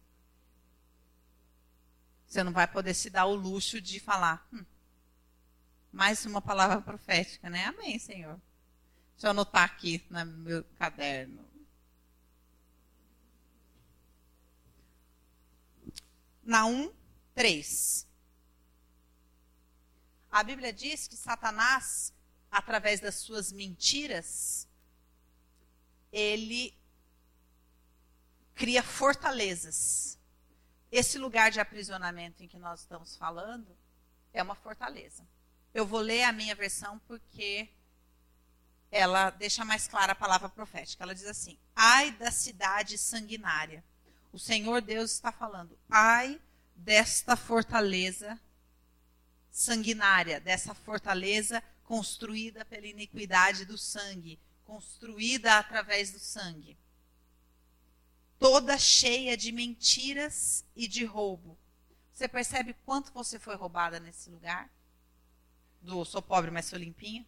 Você 2.27 2.43
não 2.43 2.53
vai 2.53 2.67
poder 2.67 2.93
se 2.93 3.09
dar 3.09 3.25
o 3.25 3.33
luxo 3.33 3.81
de 3.81 3.99
falar, 3.99 4.47
hum, 4.53 4.63
mais 5.91 6.27
uma 6.27 6.43
palavra 6.43 6.79
profética, 6.79 7.49
né? 7.49 7.65
Amém, 7.65 7.97
Senhor. 7.97 8.39
Deixa 9.13 9.25
eu 9.25 9.31
anotar 9.31 9.63
aqui 9.63 10.05
no 10.07 10.23
meu 10.23 10.63
caderno. 10.77 11.43
Naum 16.43 16.98
3. 17.39 18.05
A 20.29 20.43
Bíblia 20.43 20.73
diz 20.73 21.07
que 21.07 21.15
Satanás, 21.15 22.13
através 22.51 22.99
das 22.99 23.15
suas 23.15 23.49
mentiras, 23.53 24.67
ele 26.11 26.77
cria 28.53 28.83
fortalezas. 28.83 30.19
Esse 30.91 31.17
lugar 31.17 31.49
de 31.49 31.61
aprisionamento 31.61 32.43
em 32.43 32.47
que 32.49 32.57
nós 32.57 32.81
estamos 32.81 33.15
falando 33.15 33.73
é 34.33 34.43
uma 34.43 34.55
fortaleza. 34.55 35.25
Eu 35.73 35.85
vou 35.85 36.01
ler 36.01 36.23
a 36.23 36.33
minha 36.33 36.55
versão 36.55 36.99
porque 37.07 37.69
ela 38.91 39.29
deixa 39.29 39.63
mais 39.63 39.87
clara 39.87 40.11
a 40.11 40.15
palavra 40.15 40.49
profética. 40.49 41.05
Ela 41.05 41.15
diz 41.15 41.25
assim: 41.25 41.57
Ai 41.73 42.11
da 42.11 42.31
cidade 42.31 42.97
sanguinária. 42.97 43.81
O 44.33 44.37
Senhor 44.37 44.81
Deus 44.81 45.11
está 45.11 45.31
falando. 45.31 45.79
Ai 45.89 46.37
desta 46.79 47.35
fortaleza 47.35 48.39
sanguinária, 49.51 50.39
dessa 50.39 50.73
fortaleza 50.73 51.61
construída 51.83 52.63
pela 52.63 52.87
iniquidade 52.87 53.65
do 53.65 53.77
sangue, 53.77 54.39
construída 54.63 55.57
através 55.57 56.11
do 56.11 56.19
sangue. 56.19 56.77
Toda 58.37 58.77
cheia 58.77 59.35
de 59.35 59.51
mentiras 59.51 60.63
e 60.75 60.87
de 60.87 61.03
roubo. 61.03 61.57
Você 62.13 62.27
percebe 62.27 62.73
quanto 62.85 63.11
você 63.11 63.37
foi 63.37 63.55
roubada 63.55 63.99
nesse 63.99 64.29
lugar? 64.29 64.69
Do 65.81 66.05
sou 66.05 66.21
pobre, 66.21 66.51
mas 66.51 66.65
sou 66.65 66.79
limpinha? 66.79 67.25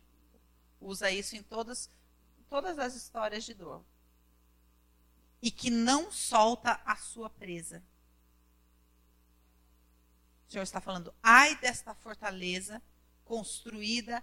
Usa 0.79 1.11
isso 1.11 1.35
em 1.35 1.43
todas, 1.43 1.89
todas 2.49 2.79
as 2.79 2.95
histórias 2.95 3.43
de 3.43 3.53
dor. 3.53 3.83
E 5.41 5.51
que 5.51 5.69
não 5.69 6.11
solta 6.11 6.79
a 6.85 6.95
sua 6.95 7.29
presa. 7.29 7.83
O 10.51 10.53
Senhor 10.53 10.63
está 10.63 10.81
falando, 10.81 11.13
ai 11.23 11.55
desta 11.61 11.95
fortaleza 11.95 12.81
construída 13.23 14.21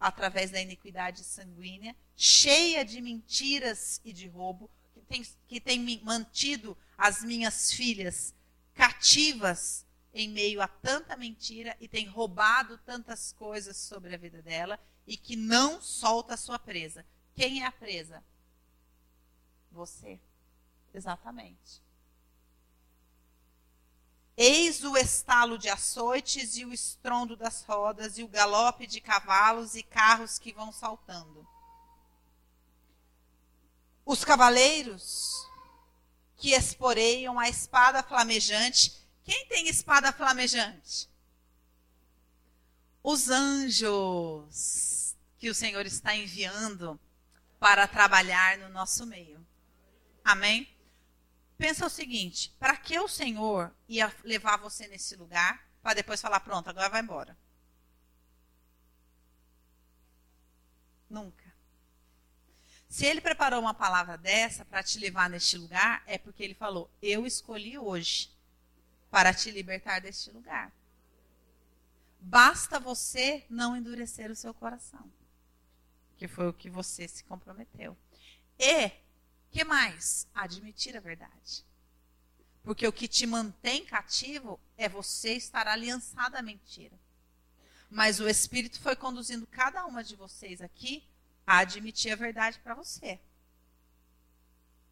através 0.00 0.50
da 0.50 0.58
iniquidade 0.58 1.22
sanguínea, 1.22 1.94
cheia 2.16 2.82
de 2.82 2.98
mentiras 3.02 4.00
e 4.02 4.10
de 4.10 4.26
roubo, 4.26 4.70
que 4.94 5.02
tem, 5.02 5.22
que 5.46 5.60
tem 5.60 6.00
mantido 6.02 6.74
as 6.96 7.22
minhas 7.22 7.70
filhas 7.74 8.34
cativas 8.72 9.84
em 10.14 10.30
meio 10.30 10.62
a 10.62 10.66
tanta 10.66 11.14
mentira 11.14 11.76
e 11.78 11.86
tem 11.86 12.06
roubado 12.06 12.78
tantas 12.78 13.30
coisas 13.32 13.76
sobre 13.76 14.14
a 14.14 14.16
vida 14.16 14.40
dela 14.40 14.80
e 15.06 15.14
que 15.14 15.36
não 15.36 15.78
solta 15.78 16.32
a 16.32 16.38
sua 16.38 16.58
presa. 16.58 17.04
Quem 17.34 17.62
é 17.62 17.66
a 17.66 17.72
presa? 17.72 18.24
Você. 19.70 20.18
Exatamente. 20.94 21.83
Eis 24.36 24.82
o 24.82 24.96
estalo 24.96 25.56
de 25.56 25.68
açoites 25.68 26.56
e 26.56 26.64
o 26.64 26.72
estrondo 26.72 27.36
das 27.36 27.62
rodas 27.62 28.18
e 28.18 28.24
o 28.24 28.28
galope 28.28 28.86
de 28.86 29.00
cavalos 29.00 29.76
e 29.76 29.82
carros 29.82 30.38
que 30.38 30.52
vão 30.52 30.72
saltando. 30.72 31.46
Os 34.04 34.24
cavaleiros 34.24 35.46
que 36.36 36.50
esporeiam 36.52 37.38
a 37.38 37.48
espada 37.48 38.02
flamejante. 38.02 38.92
Quem 39.22 39.46
tem 39.46 39.68
espada 39.68 40.12
flamejante? 40.12 41.08
Os 43.02 43.28
anjos 43.28 45.16
que 45.38 45.48
o 45.48 45.54
Senhor 45.54 45.86
está 45.86 46.14
enviando 46.14 46.98
para 47.58 47.86
trabalhar 47.86 48.58
no 48.58 48.68
nosso 48.68 49.06
meio. 49.06 49.46
Amém? 50.24 50.73
Pensa 51.56 51.86
o 51.86 51.90
seguinte: 51.90 52.54
para 52.58 52.76
que 52.76 52.98
o 52.98 53.08
Senhor 53.08 53.74
ia 53.88 54.14
levar 54.24 54.56
você 54.58 54.86
nesse 54.86 55.16
lugar 55.16 55.66
para 55.82 55.94
depois 55.94 56.20
falar, 56.20 56.40
pronto, 56.40 56.68
agora 56.70 56.88
vai 56.88 57.02
embora? 57.02 57.36
Nunca. 61.08 61.44
Se 62.88 63.06
ele 63.06 63.20
preparou 63.20 63.60
uma 63.60 63.74
palavra 63.74 64.16
dessa 64.16 64.64
para 64.64 64.82
te 64.82 64.98
levar 64.98 65.28
neste 65.28 65.58
lugar, 65.58 66.02
é 66.06 66.16
porque 66.16 66.42
ele 66.42 66.54
falou: 66.54 66.90
Eu 67.02 67.26
escolhi 67.26 67.76
hoje 67.78 68.30
para 69.10 69.34
te 69.34 69.50
libertar 69.50 70.00
deste 70.00 70.30
lugar. 70.30 70.72
Basta 72.20 72.80
você 72.80 73.44
não 73.50 73.76
endurecer 73.76 74.30
o 74.30 74.36
seu 74.36 74.54
coração, 74.54 75.12
que 76.16 76.26
foi 76.26 76.48
o 76.48 76.52
que 76.52 76.70
você 76.70 77.06
se 77.06 77.22
comprometeu. 77.24 77.96
E 78.58 78.90
que 79.54 79.62
mais? 79.62 80.26
Admitir 80.34 80.96
a 80.96 81.00
verdade. 81.00 81.64
Porque 82.64 82.84
o 82.88 82.92
que 82.92 83.06
te 83.06 83.24
mantém 83.24 83.86
cativo 83.86 84.58
é 84.76 84.88
você 84.88 85.34
estar 85.34 85.68
aliançado 85.68 86.36
à 86.36 86.42
mentira. 86.42 86.98
Mas 87.88 88.18
o 88.18 88.28
Espírito 88.28 88.80
foi 88.80 88.96
conduzindo 88.96 89.46
cada 89.46 89.86
uma 89.86 90.02
de 90.02 90.16
vocês 90.16 90.60
aqui 90.60 91.06
a 91.46 91.58
admitir 91.58 92.10
a 92.10 92.16
verdade 92.16 92.58
para 92.64 92.74
você. 92.74 93.20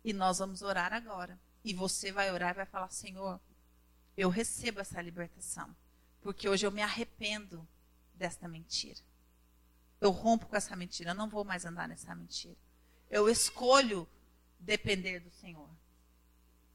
E 0.05 0.13
nós 0.13 0.39
vamos 0.39 0.63
orar 0.63 0.93
agora. 0.93 1.37
E 1.65 1.75
você 1.75 2.13
vai 2.13 2.31
orar 2.31 2.51
e 2.51 2.59
vai 2.59 2.67
falar: 2.67 2.91
Senhor, 2.91 3.41
eu 4.17 4.29
recebo 4.29 4.79
essa 4.79 5.03
libertação. 5.03 5.75
Porque 6.21 6.49
hoje 6.49 6.65
eu 6.65 6.71
me 6.71 6.83
arrependo 6.83 7.67
desta 8.15 8.47
mentira. 8.47 9.01
Eu 10.01 10.13
rompo 10.13 10.47
com 10.47 10.55
essa 10.55 10.77
mentira. 10.77 11.11
Eu 11.11 11.17
não 11.17 11.29
vou 11.29 11.45
mais 11.45 11.65
andar 11.65 11.89
nessa 11.89 12.15
mentira. 12.15 12.57
Eu 13.11 13.29
escolho 13.29 14.07
depender 14.63 15.21
do 15.21 15.31
Senhor. 15.31 15.69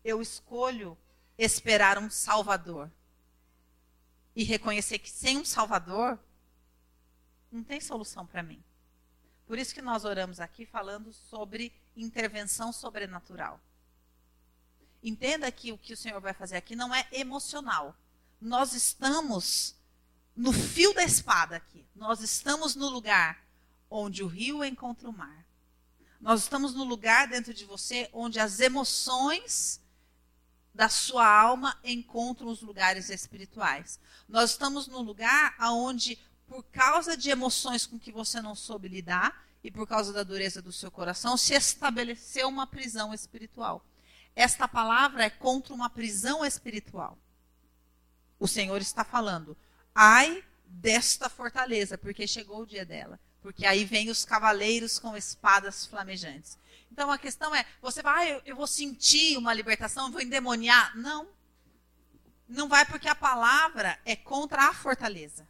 Eu 0.04 0.22
escolho 0.22 0.98
esperar 1.38 1.98
um 1.98 2.10
Salvador. 2.10 2.92
E 4.36 4.44
reconhecer 4.44 5.00
que 5.00 5.10
sem 5.10 5.38
um 5.38 5.46
Salvador, 5.46 6.20
não 7.52 7.64
tem 7.64 7.82
solução 7.82 8.26
para 8.26 8.44
mim. 8.44 8.64
Por 9.48 9.58
isso 9.58 9.74
que 9.74 9.82
nós 9.82 10.06
oramos 10.06 10.40
aqui 10.40 10.66
falando 10.66 11.12
sobre 11.12 11.74
intervenção 11.96 12.72
sobrenatural. 12.72 13.60
Entenda 15.02 15.52
que 15.52 15.72
o 15.72 15.78
que 15.78 15.94
o 15.94 15.98
Senhor 15.98 16.20
vai 16.20 16.34
fazer 16.34 16.58
aqui 16.58 16.76
não 16.76 16.94
é 16.94 17.08
emocional. 17.12 17.96
Nós 18.40 18.74
estamos 18.74 19.76
no 20.36 20.52
fio 20.54 20.94
da 20.94 21.04
espada 21.04 21.56
aqui. 21.56 21.86
Nós 21.96 22.22
estamos 22.22 22.76
no 22.76 22.90
lugar 22.90 23.44
onde 23.90 24.22
o 24.22 24.28
rio 24.28 24.64
encontra 24.64 25.10
o 25.10 25.14
mar. 25.14 25.47
Nós 26.20 26.42
estamos 26.42 26.74
no 26.74 26.84
lugar 26.84 27.28
dentro 27.28 27.54
de 27.54 27.64
você 27.66 28.10
onde 28.12 28.40
as 28.40 28.60
emoções 28.60 29.82
da 30.74 30.90
sua 30.90 31.28
alma 31.28 31.78
encontram 31.84 32.48
os 32.50 32.62
lugares 32.62 33.10
espirituais. 33.10 34.00
Nós 34.28 34.52
estamos 34.52 34.88
no 34.88 35.02
lugar 35.02 35.56
onde, 35.60 36.18
por 36.48 36.64
causa 36.64 37.16
de 37.16 37.30
emoções 37.30 37.86
com 37.86 38.00
que 38.00 38.12
você 38.12 38.42
não 38.42 38.56
soube 38.56 38.88
lidar 38.88 39.46
e 39.64 39.72
por 39.72 39.88
causa 39.88 40.14
da 40.14 40.24
dureza 40.24 40.62
do 40.62 40.72
seu 40.72 40.92
coração, 40.92 41.36
se 41.36 41.54
estabeleceu 41.54 42.48
uma 42.48 42.68
prisão 42.68 43.14
espiritual. 43.14 43.86
Esta 44.36 44.68
palavra 44.68 45.24
é 45.24 45.30
contra 45.30 45.74
uma 45.74 45.90
prisão 45.90 46.46
espiritual. 46.46 47.18
O 48.40 48.48
Senhor 48.48 48.80
está 48.82 49.04
falando, 49.04 49.58
ai 49.94 50.44
desta 50.64 51.28
fortaleza, 51.28 51.98
porque 51.98 52.28
chegou 52.28 52.62
o 52.62 52.68
dia 52.68 52.86
dela 52.86 53.20
porque 53.42 53.66
aí 53.66 53.86
vem 53.86 54.10
os 54.10 54.26
cavaleiros 54.26 55.00
com 55.00 55.16
espadas 55.16 55.86
flamejantes. 55.86 56.58
Então 56.92 57.12
a 57.12 57.18
questão 57.18 57.54
é, 57.54 57.66
você 57.82 58.02
vai, 58.02 58.28
ah, 58.28 58.30
eu, 58.34 58.42
eu 58.46 58.56
vou 58.56 58.68
sentir 58.68 59.38
uma 59.38 59.54
libertação, 59.54 60.12
vou 60.12 60.22
endemoniar. 60.22 60.96
Não. 60.98 61.28
Não 62.48 62.68
vai 62.68 62.86
porque 62.86 63.08
a 63.08 63.16
palavra 63.16 64.00
é 64.06 64.16
contra 64.16 64.70
a 64.70 64.74
fortaleza. 64.74 65.48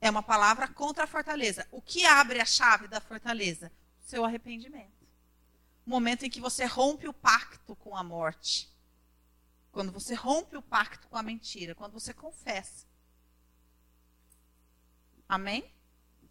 É 0.00 0.08
uma 0.10 0.22
palavra 0.22 0.68
contra 0.68 1.04
a 1.04 1.06
fortaleza. 1.06 1.66
O 1.72 1.82
que 1.82 2.04
abre 2.04 2.40
a 2.40 2.44
chave 2.44 2.86
da 2.86 3.00
fortaleza? 3.00 3.72
O 4.00 4.08
seu 4.08 4.24
arrependimento. 4.24 5.06
O 5.84 5.90
momento 5.90 6.24
em 6.24 6.30
que 6.30 6.40
você 6.40 6.64
rompe 6.64 7.08
o 7.08 7.12
pacto 7.12 7.74
com 7.76 7.96
a 7.96 8.04
morte. 8.04 8.70
Quando 9.72 9.90
você 9.90 10.14
rompe 10.14 10.56
o 10.56 10.62
pacto 10.62 11.08
com 11.08 11.16
a 11.16 11.22
mentira. 11.22 11.74
Quando 11.74 11.92
você 11.92 12.12
confessa. 12.12 12.86
Amém? 15.28 15.72